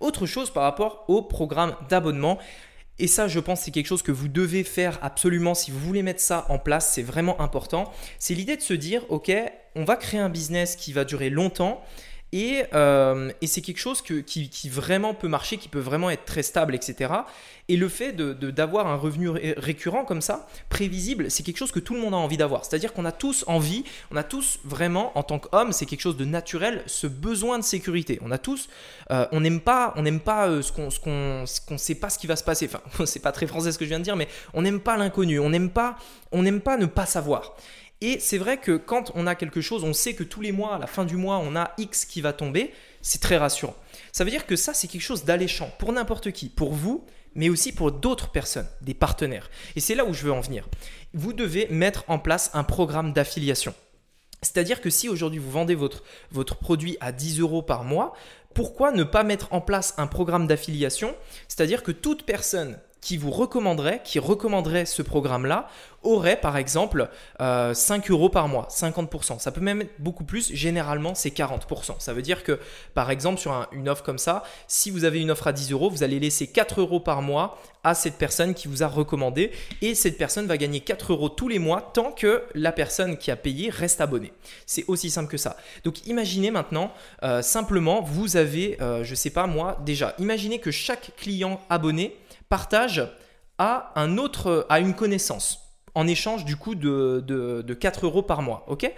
Autre 0.00 0.26
chose 0.26 0.50
par 0.50 0.62
rapport 0.62 1.04
au 1.08 1.22
programme 1.22 1.76
d'abonnement. 1.88 2.38
Et 2.98 3.06
ça, 3.06 3.28
je 3.28 3.40
pense, 3.40 3.60
c'est 3.62 3.70
quelque 3.70 3.86
chose 3.86 4.02
que 4.02 4.12
vous 4.12 4.28
devez 4.28 4.64
faire 4.64 4.98
absolument 5.02 5.54
si 5.54 5.70
vous 5.70 5.78
voulez 5.78 6.02
mettre 6.02 6.20
ça 6.20 6.46
en 6.48 6.58
place. 6.58 6.92
C'est 6.94 7.02
vraiment 7.02 7.40
important. 7.40 7.92
C'est 8.18 8.34
l'idée 8.34 8.56
de 8.56 8.62
se 8.62 8.74
dire, 8.74 9.04
OK, 9.10 9.30
on 9.74 9.84
va 9.84 9.96
créer 9.96 10.20
un 10.20 10.28
business 10.28 10.76
qui 10.76 10.92
va 10.92 11.04
durer 11.04 11.30
longtemps 11.30 11.82
Et, 12.32 12.62
euh, 12.74 13.32
et 13.40 13.46
c'est 13.46 13.60
quelque 13.60 13.78
chose 13.78 14.02
qui, 14.02 14.68
vraiment 14.68 15.14
peut 15.14 15.28
marcher, 15.28 15.56
qui 15.56 15.68
peut 15.68 15.80
vraiment 15.80 16.10
être 16.10 16.24
très 16.24 16.42
stable, 16.42 16.74
etc. 16.74 17.12
Et 17.68 17.76
le 17.76 17.88
fait 17.88 18.12
d'avoir 18.12 18.84
de, 18.84 18.90
un 18.90 18.96
revenu 18.96 19.28
récurrent 19.28 20.04
comme 20.04 20.20
ça, 20.20 20.48
prévisible, 20.68 21.30
c'est 21.30 21.42
quelque 21.42 21.56
chose 21.56 21.72
que 21.72 21.80
tout 21.80 21.94
le 21.94 22.00
monde 22.00 22.14
a 22.14 22.16
envie 22.16 22.36
d'avoir. 22.36 22.64
C'est-à-dire 22.64 22.92
qu'on 22.92 23.04
a 23.04 23.12
tous 23.12 23.44
envie, 23.46 23.84
on 24.10 24.16
a 24.16 24.22
tous 24.22 24.58
vraiment, 24.64 25.16
en 25.18 25.22
tant 25.22 25.38
qu'homme, 25.38 25.72
c'est 25.72 25.86
quelque 25.86 26.00
chose 26.00 26.16
de 26.16 26.24
naturel, 26.24 26.82
ce 26.86 27.06
besoin 27.06 27.58
de 27.58 27.64
sécurité. 27.64 28.18
On 28.22 28.30
a 28.30 28.38
tous, 28.38 28.68
euh, 29.10 29.26
on 29.32 29.40
n'aime 29.40 29.60
pas, 29.60 29.92
on 29.96 30.02
n'aime 30.02 30.20
pas 30.20 30.48
euh, 30.48 30.62
ce 30.62 30.72
qu'on, 30.72 30.88
qu'on 31.68 31.78
sait 31.78 31.94
pas 31.94 32.10
ce 32.10 32.18
qui 32.18 32.26
va 32.26 32.36
se 32.36 32.44
passer. 32.44 32.68
Enfin, 32.72 32.80
c'est 33.06 33.22
pas 33.22 33.32
très 33.32 33.46
français 33.46 33.72
ce 33.72 33.78
que 33.78 33.84
je 33.84 33.90
viens 33.90 33.98
de 33.98 34.04
dire, 34.04 34.16
mais 34.16 34.28
on 34.52 34.62
n'aime 34.62 34.80
pas 34.80 34.96
l'inconnu. 34.96 35.38
On 35.40 35.50
n'aime 35.50 35.70
pas, 35.70 35.96
on 36.32 36.42
n'aime 36.42 36.60
pas 36.60 36.76
ne 36.76 36.86
pas 36.86 37.06
savoir. 37.06 37.56
Et 38.00 38.18
c'est 38.18 38.38
vrai 38.38 38.58
que 38.58 38.76
quand 38.76 39.12
on 39.14 39.26
a 39.26 39.34
quelque 39.34 39.60
chose, 39.60 39.84
on 39.84 39.92
sait 39.92 40.14
que 40.14 40.24
tous 40.24 40.40
les 40.40 40.52
mois, 40.52 40.76
à 40.76 40.78
la 40.78 40.86
fin 40.86 41.04
du 41.04 41.16
mois, 41.16 41.38
on 41.38 41.54
a 41.54 41.72
X 41.76 42.06
qui 42.06 42.22
va 42.22 42.32
tomber, 42.32 42.72
c'est 43.02 43.20
très 43.20 43.36
rassurant. 43.36 43.76
Ça 44.12 44.24
veut 44.24 44.30
dire 44.30 44.46
que 44.46 44.56
ça, 44.56 44.72
c'est 44.72 44.88
quelque 44.88 45.02
chose 45.02 45.24
d'alléchant 45.24 45.70
pour 45.78 45.92
n'importe 45.92 46.32
qui, 46.32 46.48
pour 46.48 46.72
vous, 46.72 47.04
mais 47.34 47.50
aussi 47.50 47.72
pour 47.72 47.92
d'autres 47.92 48.30
personnes, 48.30 48.68
des 48.80 48.94
partenaires. 48.94 49.50
Et 49.76 49.80
c'est 49.80 49.94
là 49.94 50.04
où 50.04 50.14
je 50.14 50.24
veux 50.24 50.32
en 50.32 50.40
venir. 50.40 50.66
Vous 51.12 51.32
devez 51.32 51.68
mettre 51.68 52.04
en 52.08 52.18
place 52.18 52.50
un 52.54 52.64
programme 52.64 53.12
d'affiliation. 53.12 53.74
C'est-à-dire 54.42 54.80
que 54.80 54.88
si 54.88 55.08
aujourd'hui 55.08 55.38
vous 55.38 55.50
vendez 55.50 55.74
votre, 55.74 56.02
votre 56.30 56.56
produit 56.56 56.96
à 57.00 57.12
10 57.12 57.40
euros 57.40 57.62
par 57.62 57.84
mois, 57.84 58.14
pourquoi 58.54 58.90
ne 58.90 59.04
pas 59.04 59.22
mettre 59.22 59.52
en 59.52 59.60
place 59.60 59.94
un 59.98 60.06
programme 60.06 60.46
d'affiliation? 60.46 61.14
C'est-à-dire 61.48 61.82
que 61.82 61.92
toute 61.92 62.24
personne 62.24 62.78
qui 63.00 63.16
vous 63.16 63.30
recommanderait, 63.30 64.02
qui 64.04 64.18
recommanderait 64.18 64.84
ce 64.84 65.02
programme-là, 65.02 65.68
aurait 66.02 66.40
par 66.40 66.56
exemple 66.56 67.08
5 67.38 67.40
euh, 67.40 68.12
euros 68.12 68.28
par 68.28 68.48
mois, 68.48 68.68
50%. 68.70 69.38
Ça 69.38 69.52
peut 69.52 69.60
même 69.60 69.82
être 69.82 69.92
beaucoup 69.98 70.24
plus, 70.24 70.52
généralement 70.54 71.14
c'est 71.14 71.30
40%. 71.30 71.96
Ça 71.98 72.12
veut 72.12 72.22
dire 72.22 72.42
que 72.42 72.58
par 72.94 73.10
exemple 73.10 73.38
sur 73.38 73.68
une 73.72 73.88
offre 73.88 74.02
comme 74.02 74.18
ça, 74.18 74.42
si 74.66 74.90
vous 74.90 75.04
avez 75.04 75.20
une 75.20 75.30
offre 75.30 75.46
à 75.46 75.52
10 75.52 75.72
euros, 75.72 75.90
vous 75.90 76.02
allez 76.02 76.18
laisser 76.18 76.46
4 76.46 76.80
euros 76.80 77.00
par 77.00 77.22
mois 77.22 77.58
à 77.84 77.94
cette 77.94 78.16
personne 78.16 78.54
qui 78.54 78.68
vous 78.68 78.82
a 78.82 78.86
recommandé 78.86 79.50
et 79.80 79.94
cette 79.94 80.18
personne 80.18 80.46
va 80.46 80.56
gagner 80.56 80.80
4 80.80 81.12
euros 81.12 81.28
tous 81.28 81.48
les 81.48 81.58
mois 81.58 81.90
tant 81.94 82.12
que 82.12 82.42
la 82.54 82.72
personne 82.72 83.16
qui 83.16 83.30
a 83.30 83.36
payé 83.36 83.70
reste 83.70 84.00
abonnée. 84.00 84.32
C'est 84.66 84.84
aussi 84.88 85.10
simple 85.10 85.30
que 85.30 85.38
ça. 85.38 85.56
Donc 85.84 86.06
imaginez 86.06 86.50
maintenant, 86.50 86.92
euh, 87.22 87.42
simplement, 87.42 88.02
vous 88.02 88.36
avez, 88.36 88.76
euh, 88.80 89.04
je 89.04 89.14
sais 89.14 89.30
pas 89.30 89.46
moi, 89.46 89.78
déjà, 89.84 90.14
imaginez 90.18 90.60
que 90.60 90.70
chaque 90.70 91.12
client 91.16 91.60
abonné 91.68 92.16
partage 92.50 93.08
à, 93.56 93.92
un 93.96 94.18
autre, 94.18 94.66
à 94.68 94.80
une 94.80 94.94
connaissance 94.94 95.60
en 95.94 96.06
échange 96.06 96.44
du 96.44 96.56
coup 96.56 96.74
de, 96.74 97.24
de, 97.26 97.74
4 97.74 98.04
euros 98.04 98.22
par 98.22 98.42
mois. 98.42 98.64
ok? 98.68 98.92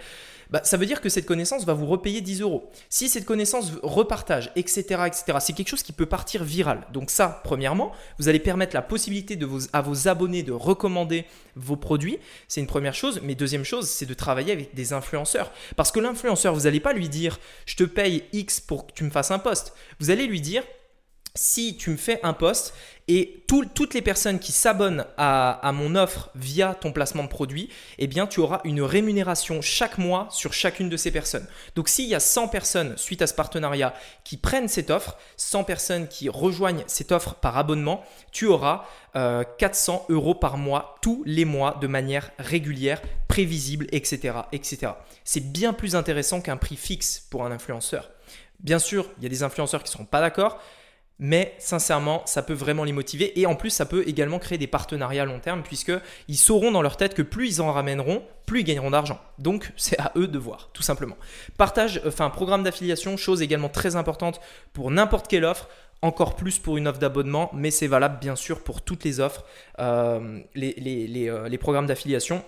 Bah, 0.49 0.61
ça 0.63 0.77
veut 0.77 0.85
dire 0.85 1.01
que 1.01 1.09
cette 1.09 1.25
connaissance 1.25 1.65
va 1.65 1.73
vous 1.73 1.87
repayer 1.87 2.21
10 2.21 2.41
euros. 2.41 2.69
Si 2.87 3.09
cette 3.09 3.25
connaissance 3.25 3.71
repartage, 3.81 4.51
etc., 4.55 4.83
etc., 5.07 5.37
c'est 5.39 5.53
quelque 5.53 5.69
chose 5.69 5.81
qui 5.81 5.93
peut 5.93 6.05
partir 6.05 6.43
viral. 6.43 6.85
Donc 6.93 7.09
ça, 7.09 7.41
premièrement, 7.43 7.91
vous 8.19 8.29
allez 8.29 8.39
permettre 8.39 8.75
la 8.75 8.83
possibilité 8.83 9.35
de 9.35 9.47
à 9.71 9.81
vos 9.81 10.07
abonnés 10.07 10.43
de 10.43 10.51
recommander 10.51 11.25
vos 11.55 11.75
produits. 11.75 12.19
C'est 12.47 12.61
une 12.61 12.67
première 12.67 12.93
chose. 12.93 13.19
Mais 13.23 13.33
deuxième 13.33 13.63
chose, 13.63 13.89
c'est 13.89 14.05
de 14.05 14.13
travailler 14.13 14.51
avec 14.51 14.75
des 14.75 14.93
influenceurs. 14.93 15.51
Parce 15.75 15.91
que 15.91 15.99
l'influenceur, 15.99 16.53
vous 16.53 16.61
n'allez 16.61 16.79
pas 16.79 16.93
lui 16.93 17.09
dire, 17.09 17.39
je 17.65 17.75
te 17.75 17.83
paye 17.83 18.23
X 18.31 18.59
pour 18.59 18.85
que 18.85 18.91
tu 18.93 19.03
me 19.03 19.09
fasses 19.09 19.31
un 19.31 19.39
post. 19.39 19.73
Vous 19.99 20.11
allez 20.11 20.27
lui 20.27 20.39
dire, 20.39 20.61
si 21.35 21.77
tu 21.77 21.89
me 21.89 21.97
fais 21.97 22.19
un 22.21 22.33
post 22.33 22.75
et 23.07 23.43
toutes 23.47 23.93
les 23.93 24.01
personnes 24.01 24.39
qui 24.39 24.51
s'abonnent 24.51 25.05
à, 25.17 25.71
mon 25.73 25.95
offre 25.95 26.29
via 26.35 26.73
ton 26.73 26.91
placement 26.91 27.23
de 27.23 27.27
produit, 27.27 27.69
eh 27.97 28.07
bien 28.07 28.27
tu 28.27 28.39
auras 28.39 28.61
une 28.63 28.81
rémunération 28.81 29.61
chaque 29.61 29.97
mois 29.97 30.27
sur 30.31 30.53
chacune 30.53 30.89
de 30.89 30.97
ces 30.97 31.11
personnes. 31.11 31.45
Donc 31.75 31.89
s'il 31.89 32.07
y 32.07 32.15
a 32.15 32.19
100 32.19 32.47
personnes 32.47 32.97
suite 32.97 33.21
à 33.21 33.27
ce 33.27 33.33
partenariat 33.33 33.93
qui 34.23 34.37
prennent 34.37 34.67
cette 34.67 34.89
offre, 34.89 35.17
100 35.37 35.63
personnes 35.65 36.07
qui 36.07 36.29
rejoignent 36.29 36.83
cette 36.87 37.11
offre 37.11 37.35
par 37.35 37.57
abonnement, 37.57 38.03
tu 38.31 38.45
auras 38.45 38.85
400 39.13 40.05
euh, 40.09 40.13
euros 40.13 40.35
par 40.35 40.57
mois 40.57 40.95
tous 41.01 41.23
les 41.25 41.45
mois 41.45 41.77
de 41.81 41.87
manière 41.87 42.31
régulière, 42.39 43.01
prévisible, 43.27 43.87
etc. 43.91 44.37
etc. 44.51 44.93
C'est 45.23 45.51
bien 45.51 45.73
plus 45.73 45.95
intéressant 45.95 46.41
qu'un 46.41 46.57
prix 46.57 46.77
fixe 46.77 47.27
pour 47.29 47.43
un 47.43 47.51
influenceur. 47.51 48.11
Bien 48.59 48.79
sûr, 48.79 49.07
il 49.17 49.23
y 49.23 49.25
a 49.25 49.29
des 49.29 49.43
influenceurs 49.43 49.83
qui 49.83 49.89
ne 49.89 49.93
seront 49.93 50.05
pas 50.05 50.21
d'accord. 50.21 50.59
Mais 51.19 51.55
sincèrement, 51.59 52.23
ça 52.25 52.41
peut 52.41 52.53
vraiment 52.53 52.83
les 52.83 52.91
motiver 52.91 53.39
et 53.39 53.45
en 53.45 53.55
plus, 53.55 53.69
ça 53.69 53.85
peut 53.85 54.03
également 54.07 54.39
créer 54.39 54.57
des 54.57 54.67
partenariats 54.67 55.23
à 55.23 55.25
long 55.25 55.39
terme 55.39 55.63
puisqu'ils 55.63 56.37
sauront 56.37 56.71
dans 56.71 56.81
leur 56.81 56.97
tête 56.97 57.13
que 57.13 57.21
plus 57.21 57.47
ils 57.47 57.61
en 57.61 57.71
ramèneront, 57.71 58.23
plus 58.45 58.61
ils 58.61 58.65
gagneront 58.65 58.91
d'argent. 58.91 59.19
Donc, 59.39 59.71
c'est 59.77 59.99
à 59.99 60.11
eux 60.15 60.27
de 60.27 60.39
voir, 60.39 60.69
tout 60.73 60.83
simplement. 60.83 61.15
Partage, 61.57 62.01
enfin, 62.05 62.29
programme 62.29 62.63
d'affiliation, 62.63 63.15
chose 63.17 63.41
également 63.41 63.69
très 63.69 63.95
importante 63.95 64.41
pour 64.73 64.91
n'importe 64.91 65.27
quelle 65.27 65.45
offre 65.45 65.67
encore 66.03 66.35
plus 66.35 66.59
pour 66.59 66.75
une 66.75 66.87
offre 66.87 66.99
d'abonnement, 66.99 67.49
mais 67.53 67.71
c'est 67.71 67.87
valable 67.87 68.17
bien 68.19 68.35
sûr 68.35 68.59
pour 68.59 68.81
toutes 68.81 69.05
les 69.05 69.21
offres, 69.21 69.45
euh, 69.79 70.41
euh, 70.57 71.49
les, 71.49 71.57
programmes 71.57 71.87
d'affiliation. 71.87 72.43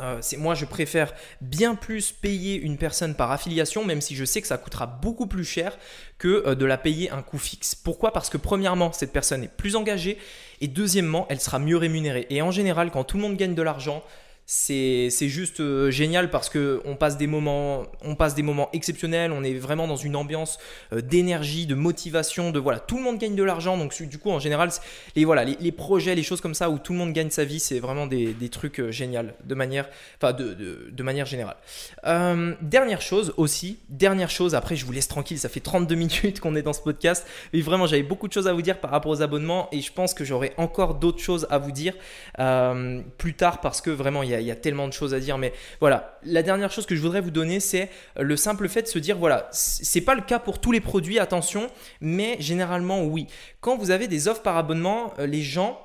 Euh, 0.00 0.20
moi, 0.38 0.54
je 0.54 0.64
préfère 0.64 1.12
bien 1.40 1.74
plus 1.74 2.12
payer 2.12 2.56
une 2.56 2.78
personne 2.78 3.14
par 3.14 3.30
affiliation, 3.30 3.84
même 3.84 4.00
si 4.00 4.16
je 4.16 4.24
sais 4.24 4.40
que 4.40 4.46
ça 4.46 4.56
coûtera 4.56 4.86
beaucoup 4.86 5.26
plus 5.26 5.44
cher 5.44 5.78
que 6.18 6.44
euh, 6.46 6.54
de 6.54 6.64
la 6.64 6.78
payer 6.78 7.10
un 7.10 7.22
coût 7.22 7.38
fixe. 7.38 7.74
Pourquoi? 7.74 8.12
Parce 8.12 8.30
que 8.30 8.38
premièrement, 8.38 8.92
cette 8.92 9.12
personne 9.12 9.44
est 9.44 9.54
plus 9.54 9.76
engagée 9.76 10.18
et 10.60 10.68
deuxièmement, 10.68 11.26
elle 11.28 11.40
sera 11.40 11.58
mieux 11.58 11.76
rémunérée. 11.76 12.26
Et 12.30 12.40
en 12.40 12.50
général, 12.50 12.90
quand 12.90 13.04
tout 13.04 13.18
le 13.18 13.22
monde 13.22 13.36
gagne 13.36 13.54
de 13.54 13.62
l'argent, 13.62 14.02
c'est 14.54 15.28
juste 15.28 15.60
euh, 15.60 15.90
génial 15.90 16.28
parce 16.28 16.50
que 16.50 16.82
on 16.84 16.94
passe 16.94 17.16
des 17.16 17.26
moments 17.26 17.84
on 18.04 18.14
passe 18.16 18.34
des 18.34 18.42
moments 18.42 18.68
exceptionnels 18.74 19.32
on 19.32 19.42
est 19.42 19.54
vraiment 19.54 19.88
dans 19.88 19.96
une 19.96 20.14
ambiance 20.14 20.58
euh, 20.92 21.00
d'énergie 21.00 21.64
de 21.64 21.74
motivation 21.74 22.50
de 22.50 22.58
voilà 22.58 22.78
tout 22.78 22.98
le 22.98 23.02
monde 23.02 23.18
gagne 23.18 23.34
de 23.34 23.42
l'argent 23.42 23.78
donc 23.78 24.00
du 24.02 24.18
coup 24.18 24.30
en 24.30 24.40
général 24.40 24.68
les 25.16 25.24
voilà 25.24 25.44
les, 25.44 25.72
projets 25.72 26.14
les 26.14 26.22
choses 26.22 26.42
comme 26.42 26.52
ça 26.52 26.68
où 26.68 26.78
tout 26.78 26.92
le 26.92 26.98
monde 26.98 27.14
gagne 27.14 27.30
sa 27.30 27.44
vie 27.44 27.60
c'est 27.60 27.80
vraiment 27.80 28.06
des, 28.06 28.34
trucs 28.50 28.78
euh, 28.78 28.90
géniaux 28.90 29.22
de 29.42 29.54
manière 29.54 29.88
enfin 30.20 30.34
de, 30.34 31.02
manière 31.02 31.26
générale. 31.26 31.56
Dernière 32.60 33.00
chose 33.00 33.32
aussi 33.38 33.78
dernière 33.88 34.28
chose 34.28 34.54
après 34.54 34.76
je 34.76 34.84
vous 34.84 34.92
laisse 34.92 35.08
tranquille 35.08 35.38
ça 35.38 35.48
fait 35.48 35.60
32 35.60 35.94
minutes 35.94 36.40
qu'on 36.40 36.54
est 36.56 36.62
dans 36.62 36.74
ce 36.74 36.82
podcast 36.82 37.26
mais 37.54 37.62
vraiment 37.62 37.86
j'avais 37.86 38.02
beaucoup 38.02 38.28
de 38.28 38.34
choses 38.34 38.48
à 38.48 38.52
vous 38.52 38.62
dire 38.62 38.80
par 38.80 38.90
rapport 38.90 39.12
aux 39.12 39.22
abonnements 39.22 39.68
et 39.72 39.80
je 39.80 39.92
pense 39.92 40.12
que 40.12 40.24
j'aurai 40.24 40.52
encore 40.58 40.96
d'autres 40.96 41.20
choses 41.20 41.46
à 41.48 41.56
vous 41.56 41.72
dire 41.72 41.94
plus 43.16 43.34
tard 43.34 43.62
parce 43.62 43.80
que 43.80 43.90
vraiment 43.90 44.22
il 44.22 44.41
il 44.41 44.41
y, 44.42 44.50
a, 44.50 44.56
tellement 44.56 44.88
de 44.88 44.92
choses 44.92 45.14
à 45.14 45.20
dire, 45.20 45.38
mais 45.38 45.52
voilà. 45.80 46.18
La 46.24 46.42
dernière 46.42 46.70
chose 46.70 46.86
que 46.86 46.94
je 46.94 47.00
voudrais 47.00 47.20
vous 47.20 47.30
donner, 47.30 47.60
c'est 47.60 47.90
le 48.18 48.36
simple 48.36 48.68
fait 48.68 48.82
de 48.82 48.88
se 48.88 48.98
dire, 48.98 49.18
voilà, 49.18 49.48
c'est 49.52 50.00
pas 50.00 50.14
le 50.14 50.22
cas 50.22 50.38
pour 50.38 50.60
tous 50.60 50.72
les 50.72 50.80
produits, 50.80 51.18
attention, 51.18 51.68
mais 52.00 52.36
généralement 52.40 53.04
oui. 53.04 53.26
Quand 53.60 53.76
vous 53.76 53.90
avez 53.90 54.08
des 54.08 54.28
offres 54.28 54.42
par 54.42 54.56
abonnement, 54.56 55.12
euh, 55.18 55.26
les 55.26 55.42
gens 55.42 55.80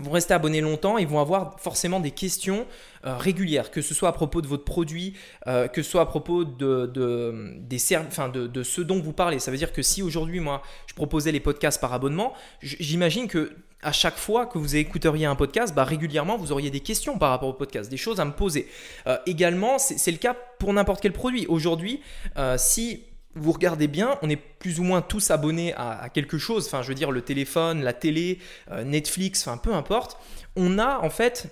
vont 0.00 0.10
rester 0.10 0.34
abonnés 0.34 0.60
longtemps, 0.60 0.98
ils 0.98 1.06
vont 1.06 1.20
avoir 1.20 1.58
forcément 1.58 2.00
des 2.00 2.10
questions 2.10 2.66
euh, 3.06 3.16
régulières, 3.16 3.70
que 3.70 3.80
ce 3.80 3.94
soit 3.94 4.10
à 4.10 4.12
propos 4.12 4.42
de 4.42 4.46
votre 4.46 4.64
produit, 4.64 5.14
euh, 5.46 5.68
que 5.68 5.82
ce 5.82 5.90
soit 5.90 6.02
à 6.02 6.06
propos 6.06 6.44
de, 6.44 6.86
de 6.86 7.54
des 7.60 7.78
enfin 7.96 8.28
de, 8.28 8.62
ce 8.62 8.82
dont 8.82 9.00
vous 9.00 9.14
parlez. 9.14 9.38
Ça 9.38 9.50
veut 9.50 9.56
dire 9.56 9.72
que 9.72 9.80
si 9.80 10.02
aujourd'hui, 10.02 10.40
moi, 10.40 10.60
je 10.86 10.94
proposais 10.94 11.32
les 11.32 11.40
podcasts 11.40 11.80
par 11.80 11.94
abonnement, 11.94 12.34
j'imagine 12.60 13.26
que 13.26 13.52
à 13.82 13.92
chaque 13.92 14.16
fois 14.16 14.46
que 14.46 14.58
vous 14.58 14.76
écouteriez 14.76 15.26
un 15.26 15.34
podcast, 15.36 15.74
bah, 15.74 15.84
régulièrement, 15.84 16.36
vous 16.36 16.52
auriez 16.52 16.70
des 16.70 16.80
questions 16.80 17.18
par 17.18 17.30
rapport 17.30 17.48
au 17.48 17.52
podcast, 17.52 17.90
des 17.90 17.96
choses 17.96 18.20
à 18.20 18.24
me 18.24 18.32
poser. 18.32 18.68
Euh, 19.06 19.18
également, 19.26 19.78
c'est 19.78 20.10
le 20.10 20.18
cas 20.18 20.34
pour 20.58 20.72
n'importe 20.72 21.00
quel 21.00 21.12
produit. 21.12 21.46
Aujourd'hui, 21.46 22.00
euh, 22.36 22.56
si 22.58 23.04
vous 23.34 23.52
regardez 23.52 23.86
bien, 23.86 24.18
on 24.22 24.30
est 24.30 24.36
plus 24.36 24.80
ou 24.80 24.82
moins 24.82 25.02
tous 25.02 25.30
abonnés 25.30 25.74
à, 25.74 26.08
quelque 26.12 26.38
chose, 26.38 26.66
enfin 26.66 26.82
je 26.82 26.88
veux 26.88 26.94
dire 26.94 27.10
le 27.10 27.20
téléphone, 27.20 27.82
la 27.82 27.92
télé, 27.92 28.38
euh, 28.70 28.82
Netflix, 28.82 29.46
enfin 29.46 29.58
peu 29.58 29.74
importe, 29.74 30.16
on 30.56 30.78
a 30.78 30.98
en 31.00 31.10
fait 31.10 31.48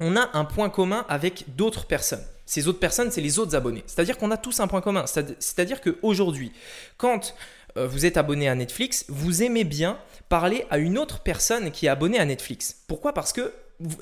on 0.00 0.16
a 0.16 0.30
un 0.32 0.46
point 0.46 0.70
commun 0.70 1.04
avec 1.08 1.44
d'autres 1.56 1.86
personnes. 1.86 2.24
Ces 2.46 2.68
autres 2.68 2.78
personnes, 2.78 3.10
c'est 3.10 3.20
les 3.20 3.38
autres 3.38 3.54
abonnés. 3.54 3.82
C'est-à-dire 3.86 4.18
qu'on 4.18 4.30
a 4.30 4.36
tous 4.36 4.60
un 4.60 4.66
point 4.66 4.80
commun. 4.80 5.04
C'est-à-dire 5.06 5.80
qu'aujourd'hui, 5.80 6.52
quand 6.98 7.34
vous 7.76 8.06
êtes 8.06 8.16
abonné 8.16 8.48
à 8.48 8.54
Netflix, 8.54 9.04
vous 9.08 9.42
aimez 9.42 9.64
bien 9.64 9.98
parler 10.28 10.64
à 10.70 10.78
une 10.78 10.98
autre 10.98 11.20
personne 11.20 11.70
qui 11.70 11.86
est 11.86 11.88
abonnée 11.88 12.18
à 12.18 12.24
Netflix. 12.24 12.82
Pourquoi? 12.86 13.12
Parce 13.14 13.32
que 13.32 13.52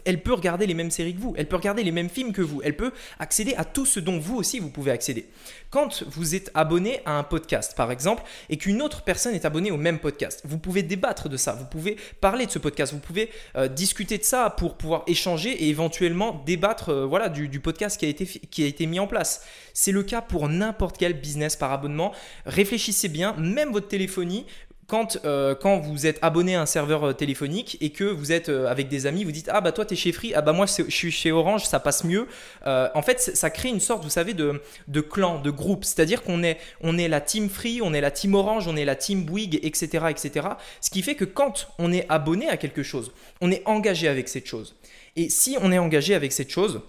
elle 0.04 0.22
peut 0.22 0.32
regarder 0.32 0.66
les 0.66 0.74
mêmes 0.74 0.90
séries 0.90 1.14
que 1.14 1.20
vous, 1.20 1.34
elle 1.36 1.48
peut 1.48 1.56
regarder 1.56 1.82
les 1.82 1.92
mêmes 1.92 2.08
films 2.08 2.32
que 2.32 2.42
vous, 2.42 2.60
elle 2.62 2.76
peut 2.76 2.92
accéder 3.18 3.54
à 3.54 3.64
tout 3.64 3.86
ce 3.86 4.00
dont 4.00 4.18
vous 4.18 4.36
aussi 4.36 4.58
vous 4.58 4.70
pouvez 4.70 4.90
accéder. 4.90 5.26
Quand 5.70 6.02
vous 6.04 6.34
êtes 6.34 6.50
abonné 6.54 7.00
à 7.06 7.18
un 7.18 7.22
podcast 7.22 7.74
par 7.76 7.90
exemple 7.90 8.22
et 8.50 8.56
qu'une 8.58 8.82
autre 8.82 9.02
personne 9.02 9.34
est 9.34 9.44
abonnée 9.44 9.70
au 9.70 9.76
même 9.76 9.98
podcast, 9.98 10.42
vous 10.44 10.58
pouvez 10.58 10.82
débattre 10.82 11.28
de 11.28 11.36
ça, 11.36 11.54
vous 11.54 11.64
pouvez 11.64 11.96
parler 12.20 12.46
de 12.46 12.50
ce 12.50 12.58
podcast, 12.58 12.92
vous 12.92 12.98
pouvez 12.98 13.30
euh, 13.56 13.68
discuter 13.68 14.18
de 14.18 14.24
ça 14.24 14.50
pour 14.50 14.76
pouvoir 14.76 15.04
échanger 15.06 15.50
et 15.50 15.68
éventuellement 15.68 16.42
débattre 16.44 16.90
euh, 16.90 17.06
voilà, 17.06 17.28
du, 17.28 17.48
du, 17.48 17.60
podcast 17.60 17.98
qui 17.98 18.06
a, 18.06 18.08
été, 18.08 18.26
qui 18.26 18.64
a 18.64 18.66
été 18.66 18.86
mis 18.86 19.00
en 19.00 19.06
place. 19.06 19.44
C'est 19.72 19.92
le 19.92 20.02
cas 20.02 20.20
pour 20.20 20.48
n'importe 20.48 20.98
quel 20.98 21.14
business 21.14 21.56
par 21.56 21.72
abonnement. 21.72 22.12
Réfléchissez 22.44 23.08
bien, 23.08 23.34
même 23.34 23.72
votre 23.72 23.88
téléphonie, 23.88 24.46
quand, 24.86 25.18
euh, 25.24 25.54
quand 25.54 25.78
vous 25.78 26.06
êtes 26.06 26.18
abonné 26.22 26.54
à 26.54 26.62
un 26.62 26.66
serveur 26.66 27.04
euh, 27.04 27.12
téléphonique 27.12 27.78
et 27.80 27.90
que 27.90 28.04
vous 28.04 28.32
êtes 28.32 28.48
euh, 28.48 28.66
avec 28.66 28.88
des 28.88 29.06
amis, 29.06 29.24
vous 29.24 29.32
dites 29.32 29.48
Ah 29.52 29.60
bah 29.60 29.72
toi 29.72 29.84
t'es 29.84 29.96
chez 29.96 30.12
Free, 30.12 30.32
ah 30.34 30.42
bah 30.42 30.52
moi 30.52 30.66
je 30.66 30.90
suis 30.90 31.10
chez 31.10 31.32
Orange, 31.32 31.64
ça 31.64 31.80
passe 31.80 32.04
mieux. 32.04 32.26
en 32.66 33.02
fait, 33.02 33.20
ça 33.20 33.50
crée 33.50 33.68
une 33.68 33.80
sorte, 33.80 34.02
vous 34.04 34.10
savez, 34.10 34.34
de, 34.34 34.60
de 34.88 35.00
clan, 35.00 35.40
de 35.40 35.50
groupe. 35.50 35.84
C'est-à-dire 35.84 36.22
qu'on 36.22 36.42
est, 36.42 36.58
on 36.80 36.98
est 36.98 37.08
la 37.08 37.20
team 37.20 37.48
Free, 37.48 37.80
on 37.82 37.94
est 37.94 38.00
la 38.00 38.10
team 38.10 38.34
Orange, 38.34 38.68
on 38.68 38.76
est 38.76 38.84
la 38.84 38.96
team 38.96 39.24
Bouygues, 39.24 39.60
etc., 39.62 40.06
etc. 40.10 40.48
Ce 40.80 40.90
qui 40.90 41.02
fait 41.02 41.14
que 41.14 41.24
quand 41.24 41.68
on 41.78 41.92
est 41.92 42.06
abonné 42.08 42.48
à 42.48 42.56
quelque 42.56 42.82
chose, 42.82 43.12
on 43.40 43.50
est 43.50 43.62
engagé 43.66 44.08
avec 44.08 44.28
cette 44.28 44.46
chose. 44.46 44.74
Et 45.16 45.28
si 45.28 45.56
on 45.60 45.72
est 45.72 45.78
engagé 45.78 46.14
avec 46.14 46.32
cette 46.32 46.50
chose, 46.50 46.80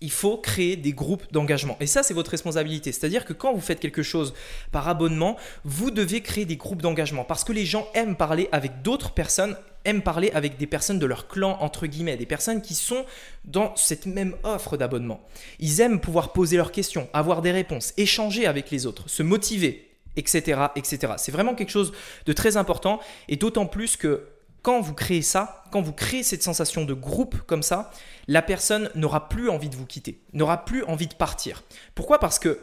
il 0.00 0.10
faut 0.10 0.38
créer 0.38 0.76
des 0.76 0.92
groupes 0.92 1.24
d'engagement. 1.32 1.76
Et 1.80 1.86
ça, 1.86 2.02
c'est 2.02 2.14
votre 2.14 2.30
responsabilité. 2.30 2.92
C'est-à-dire 2.92 3.24
que 3.24 3.32
quand 3.32 3.52
vous 3.52 3.60
faites 3.60 3.80
quelque 3.80 4.02
chose 4.02 4.34
par 4.72 4.88
abonnement, 4.88 5.36
vous 5.64 5.90
devez 5.90 6.22
créer 6.22 6.44
des 6.46 6.56
groupes 6.56 6.82
d'engagement 6.82 7.24
parce 7.24 7.44
que 7.44 7.52
les 7.52 7.66
gens 7.66 7.86
aiment 7.94 8.16
parler 8.16 8.48
avec 8.52 8.82
d'autres 8.82 9.12
personnes 9.12 9.56
aiment 9.84 10.02
parler 10.02 10.30
avec 10.34 10.58
des 10.58 10.66
personnes 10.66 10.98
de 10.98 11.06
leur 11.06 11.26
clan, 11.26 11.56
entre 11.60 11.86
guillemets, 11.86 12.16
des 12.16 12.26
personnes 12.26 12.60
qui 12.60 12.74
sont 12.74 13.04
dans 13.44 13.74
cette 13.76 14.06
même 14.06 14.36
offre 14.42 14.76
d'abonnement. 14.76 15.20
Ils 15.58 15.80
aiment 15.80 16.00
pouvoir 16.00 16.32
poser 16.32 16.56
leurs 16.56 16.72
questions, 16.72 17.08
avoir 17.12 17.40
des 17.42 17.50
réponses, 17.50 17.94
échanger 17.96 18.46
avec 18.46 18.70
les 18.70 18.86
autres, 18.86 19.08
se 19.08 19.22
motiver, 19.22 19.90
etc. 20.16 20.66
etc. 20.76 21.14
C'est 21.16 21.32
vraiment 21.32 21.54
quelque 21.54 21.70
chose 21.70 21.92
de 22.26 22.32
très 22.32 22.56
important 22.56 23.00
et 23.28 23.36
d'autant 23.36 23.66
plus 23.66 23.96
que 23.96 24.26
quand 24.62 24.80
vous 24.80 24.94
créez 24.94 25.22
ça, 25.22 25.64
quand 25.70 25.80
vous 25.80 25.92
créez 25.92 26.22
cette 26.22 26.42
sensation 26.42 26.84
de 26.84 26.94
groupe 26.94 27.38
comme 27.46 27.62
ça, 27.62 27.90
la 28.28 28.42
personne 28.42 28.90
n'aura 28.94 29.28
plus 29.28 29.48
envie 29.48 29.68
de 29.68 29.76
vous 29.76 29.86
quitter, 29.86 30.22
n'aura 30.32 30.64
plus 30.64 30.84
envie 30.84 31.06
de 31.06 31.14
partir. 31.14 31.62
Pourquoi? 31.94 32.18
Parce 32.18 32.38
que 32.38 32.60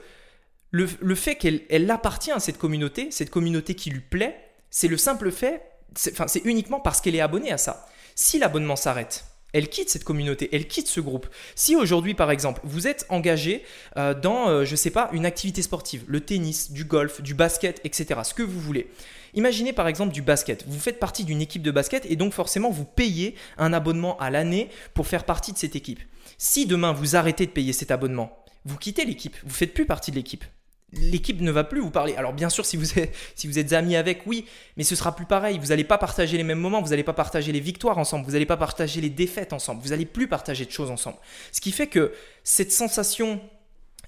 le, 0.71 1.15
fait 1.15 1.35
qu'elle 1.35 1.89
appartient 1.89 2.31
à 2.31 2.39
cette 2.39 2.57
communauté, 2.57 3.09
cette 3.11 3.29
communauté 3.29 3.73
qui 3.73 3.89
lui 3.89 4.01
plaît, 4.01 4.39
c'est 4.69 4.87
le 4.87 4.97
simple 4.97 5.31
fait, 5.31 5.63
c'est 5.95 6.45
uniquement 6.45 6.79
parce 6.79 7.01
qu'elle 7.01 7.15
est 7.15 7.21
abonnée 7.21 7.51
à 7.51 7.57
ça. 7.57 7.87
Si 8.15 8.37
l'abonnement 8.37 8.75
s'arrête, 8.75 9.25
elle 9.53 9.69
quitte 9.69 9.89
cette 9.89 10.03
communauté, 10.03 10.49
elle 10.51 10.67
quitte 10.67 10.87
ce 10.87 10.99
groupe. 10.99 11.27
Si 11.55 11.75
aujourd'hui, 11.75 12.13
par 12.13 12.31
exemple, 12.31 12.61
vous 12.63 12.87
êtes 12.87 13.05
engagé 13.09 13.63
euh, 13.97 14.13
dans, 14.13 14.49
euh, 14.49 14.65
je 14.65 14.71
ne 14.71 14.75
sais 14.75 14.89
pas, 14.89 15.09
une 15.13 15.25
activité 15.25 15.61
sportive, 15.61 16.03
le 16.07 16.21
tennis, 16.21 16.71
du 16.71 16.83
golf, 16.83 17.21
du 17.21 17.33
basket, 17.33 17.79
etc., 17.83 18.21
ce 18.23 18.33
que 18.33 18.43
vous 18.43 18.59
voulez. 18.59 18.89
Imaginez 19.33 19.73
par 19.73 19.87
exemple 19.87 20.13
du 20.13 20.21
basket. 20.21 20.65
Vous 20.67 20.79
faites 20.79 20.99
partie 20.99 21.23
d'une 21.23 21.41
équipe 21.41 21.61
de 21.61 21.71
basket 21.71 22.05
et 22.09 22.15
donc 22.15 22.33
forcément 22.33 22.71
vous 22.71 22.85
payez 22.85 23.35
un 23.57 23.73
abonnement 23.73 24.17
à 24.19 24.29
l'année 24.29 24.69
pour 24.93 25.07
faire 25.07 25.25
partie 25.25 25.53
de 25.53 25.57
cette 25.57 25.75
équipe. 25.75 25.99
Si 26.37 26.65
demain 26.65 26.91
vous 26.91 27.15
arrêtez 27.15 27.45
de 27.45 27.51
payer 27.51 27.73
cet 27.73 27.91
abonnement, 27.91 28.43
vous 28.65 28.77
quittez 28.77 29.05
l'équipe, 29.05 29.35
vous 29.43 29.49
ne 29.49 29.53
faites 29.53 29.73
plus 29.73 29.85
partie 29.85 30.11
de 30.11 30.15
l'équipe 30.15 30.43
l'équipe 30.93 31.41
ne 31.41 31.51
va 31.51 31.63
plus 31.63 31.81
vous 31.81 31.91
parler. 31.91 32.15
Alors 32.15 32.33
bien 32.33 32.49
sûr, 32.49 32.65
si 32.65 32.77
vous 32.77 32.97
êtes, 32.99 33.13
si 33.35 33.47
vous 33.47 33.59
êtes 33.59 33.73
amis 33.73 33.95
avec, 33.95 34.21
oui, 34.25 34.45
mais 34.77 34.83
ce 34.83 34.95
sera 34.95 35.15
plus 35.15 35.25
pareil. 35.25 35.59
Vous 35.59 35.67
n'allez 35.67 35.83
pas 35.83 35.97
partager 35.97 36.37
les 36.37 36.43
mêmes 36.43 36.59
moments, 36.59 36.81
vous 36.81 36.89
n'allez 36.89 37.03
pas 37.03 37.13
partager 37.13 37.51
les 37.51 37.59
victoires 37.59 37.97
ensemble, 37.97 38.25
vous 38.25 38.31
n'allez 38.31 38.45
pas 38.45 38.57
partager 38.57 39.01
les 39.01 39.09
défaites 39.09 39.53
ensemble, 39.53 39.81
vous 39.81 39.89
n'allez 39.89 40.05
plus 40.05 40.27
partager 40.27 40.65
de 40.65 40.71
choses 40.71 40.91
ensemble. 40.91 41.17
Ce 41.51 41.61
qui 41.61 41.71
fait 41.71 41.87
que 41.87 42.13
cette 42.43 42.71
sensation 42.71 43.41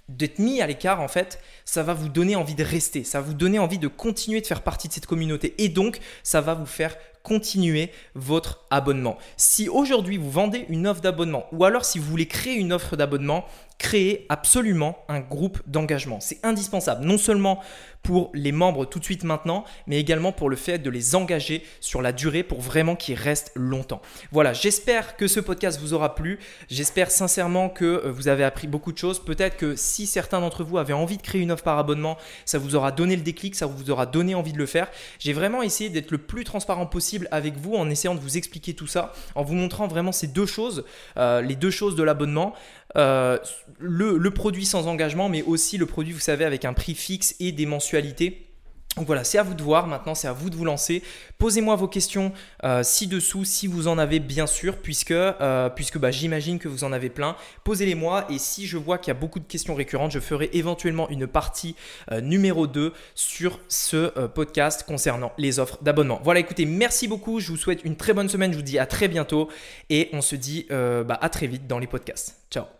d'être 0.08 0.40
mis 0.40 0.62
à 0.62 0.68
l'écart, 0.68 1.02
en 1.02 1.08
fait, 1.08 1.40
ça 1.70 1.84
va 1.84 1.94
vous 1.94 2.10
donner 2.10 2.36
envie 2.36 2.56
de 2.56 2.64
rester, 2.64 3.04
ça 3.04 3.22
va 3.22 3.28
vous 3.28 3.36
donner 3.36 3.60
envie 3.60 3.78
de 3.78 3.88
continuer 3.88 4.42
de 4.42 4.48
faire 4.48 4.64
partie 4.64 4.88
de 4.88 4.94
cette 4.94 5.06
communauté. 5.06 5.54
Et 5.60 5.70
donc, 5.70 6.00
ça 6.24 6.42
va 6.42 6.56
vous 6.56 6.66
faire 6.66 6.96
continuer 7.22 7.92
votre 8.16 8.66
abonnement. 8.72 9.18
Si 9.38 9.70
aujourd'hui 9.70 10.18
vous 10.18 10.32
vendez 10.32 10.66
une 10.70 10.88
offre 10.88 11.02
d'abonnement 11.02 11.46
ou 11.52 11.66
alors 11.66 11.86
si 11.86 12.00
vous 12.00 12.06
voulez 12.06 12.28
créer 12.28 12.56
une 12.56 12.74
offre 12.74 12.96
d'abonnement, 12.96 13.46
créez 13.78 14.26
absolument 14.30 14.98
un 15.08 15.20
groupe 15.20 15.60
d'engagement. 15.68 16.20
C'est 16.20 16.40
indispensable, 16.44 17.06
non 17.06 17.18
seulement 17.18 17.62
pour 18.04 18.32
les 18.34 18.52
membres 18.52 18.86
tout 18.86 19.00
de 19.00 19.04
suite 19.04 19.24
maintenant, 19.24 19.66
mais 19.88 20.00
également 20.00 20.32
pour 20.32 20.50
le 20.50 20.56
fait 20.56 20.80
de 20.80 20.90
les 20.90 21.16
engager 21.16 21.64
sur 21.80 22.02
la 22.02 22.12
durée 22.12 22.44
pour 22.44 22.62
vraiment 22.62 22.96
qu'ils 22.96 23.16
restent 23.16 23.52
longtemps. 23.56 24.02
Voilà, 24.32 24.54
j'espère 24.54 25.18
que 25.18 25.28
ce 25.28 25.40
podcast 25.40 25.80
vous 25.80 25.94
aura 25.94 26.16
plu. 26.16 26.40
J'espère 26.70 27.12
sincèrement 27.12 27.70
que 27.70 27.86
euh, 27.86 28.12
vous 28.12 28.28
avez 28.28 28.44
appris 28.44 28.68
beaucoup 28.68 28.92
de 28.92 28.98
choses. 28.98 29.24
Peut-être 29.24 29.58
que 29.58 29.76
si 29.76 30.08
certains 30.08 30.40
d'entre 30.40 30.64
vous 30.64 30.78
avaient 30.78 30.94
envie 30.94 31.18
de 31.18 31.22
créer 31.22 31.42
une 31.42 31.52
offre 31.52 31.59
par 31.64 31.78
abonnement, 31.78 32.18
ça 32.46 32.58
vous 32.58 32.76
aura 32.76 32.92
donné 32.92 33.16
le 33.16 33.22
déclic, 33.22 33.56
ça 33.56 33.66
vous 33.66 33.92
aura 33.92 34.06
donné 34.06 34.36
envie 34.36 34.54
de 34.54 34.58
le 34.58 34.66
faire. 34.66 34.90
J'ai 35.20 35.34
vraiment 35.34 35.62
essayé 35.62 35.90
d'être 35.90 36.12
le 36.12 36.18
plus 36.18 36.44
transparent 36.44 36.86
possible 36.86 37.28
avec 37.32 37.58
vous 37.58 37.76
en 37.76 37.90
essayant 37.90 38.16
de 38.16 38.20
vous 38.20 38.38
expliquer 38.38 38.74
tout 38.74 38.88
ça, 38.88 39.14
en 39.36 39.44
vous 39.44 39.56
montrant 39.56 39.88
vraiment 39.88 40.12
ces 40.12 40.28
deux 40.28 40.46
choses, 40.46 40.84
euh, 41.18 41.42
les 41.42 41.56
deux 41.56 41.72
choses 41.72 41.96
de 41.96 42.04
l'abonnement. 42.04 42.54
Euh, 42.98 43.38
le, 43.78 44.18
le, 44.18 44.32
produit 44.32 44.66
sans 44.66 44.88
engagement, 44.88 45.30
mais 45.30 45.44
aussi 45.44 45.78
le 45.78 45.86
produit, 45.86 46.12
vous 46.12 46.20
savez, 46.20 46.44
avec 46.44 46.66
un 46.66 46.74
prix 46.74 46.96
fixe 46.96 47.36
et 47.40 47.52
des 47.52 47.68
mensualités. 47.68 48.49
Donc 48.98 49.06
voilà, 49.06 49.24
c'est 49.24 49.38
à 49.38 49.44
vous 49.44 49.54
de 49.54 49.62
voir 49.62 49.88
maintenant, 49.88 50.16
c'est 50.16 50.28
à 50.28 50.34
vous 50.34 50.50
de 50.50 50.56
vous 50.56 50.66
lancer. 50.66 51.04
Posez-moi 51.38 51.76
vos 51.76 51.88
questions 51.88 52.34
euh, 52.64 52.84
ci-dessous 52.84 53.46
si 53.46 53.68
vous 53.68 53.88
en 53.88 53.98
avez 53.98 54.20
bien 54.20 54.48
sûr, 54.48 54.78
puisque, 54.78 55.12
euh, 55.12 55.70
bah, 55.96 56.12
j'imagine 56.12 56.60
que 56.60 56.68
vous 56.68 56.84
en 56.84 56.92
avez 56.92 57.10
plein. 57.10 57.36
Posez-les 57.64 57.96
moi 57.96 58.26
et 58.30 58.40
si 58.40 58.66
je 58.66 58.78
vois 58.78 58.98
qu'il 58.98 59.14
y 59.14 59.16
a 59.16 59.20
beaucoup 59.20 59.40
de 59.40 59.46
questions 59.46 59.76
récurrentes, 59.76 60.12
je 60.12 60.20
ferai 60.20 60.50
éventuellement 60.54 61.08
une 61.10 61.28
partie 61.28 61.76
euh, 62.12 62.20
numéro 62.20 62.68
2 62.68 62.92
sur 63.16 63.60
ce 63.70 64.28
podcast 64.28 64.84
concernant 64.86 65.32
les 65.38 65.60
offres 65.60 65.78
d'abonnement. 65.82 66.20
Voilà, 66.24 66.40
écoutez, 66.40 66.66
merci 66.66 67.08
beaucoup, 67.08 67.40
je 67.40 67.52
vous 67.52 67.58
souhaite 67.58 67.86
une 67.86 67.96
très 67.96 68.14
bonne 68.14 68.28
semaine, 68.28 68.52
je 68.52 68.58
vous 68.58 68.64
dis 68.64 68.80
à 68.80 68.86
très 68.86 69.08
bientôt 69.08 69.50
et 69.90 70.10
on 70.14 70.22
se 70.22 70.36
dit 70.36 70.66
bah, 70.70 71.18
à 71.22 71.30
très 71.30 71.48
vite 71.48 71.68
dans 71.68 71.80
les 71.80 71.88
podcasts. 71.88 72.36
Ciao 72.52 72.79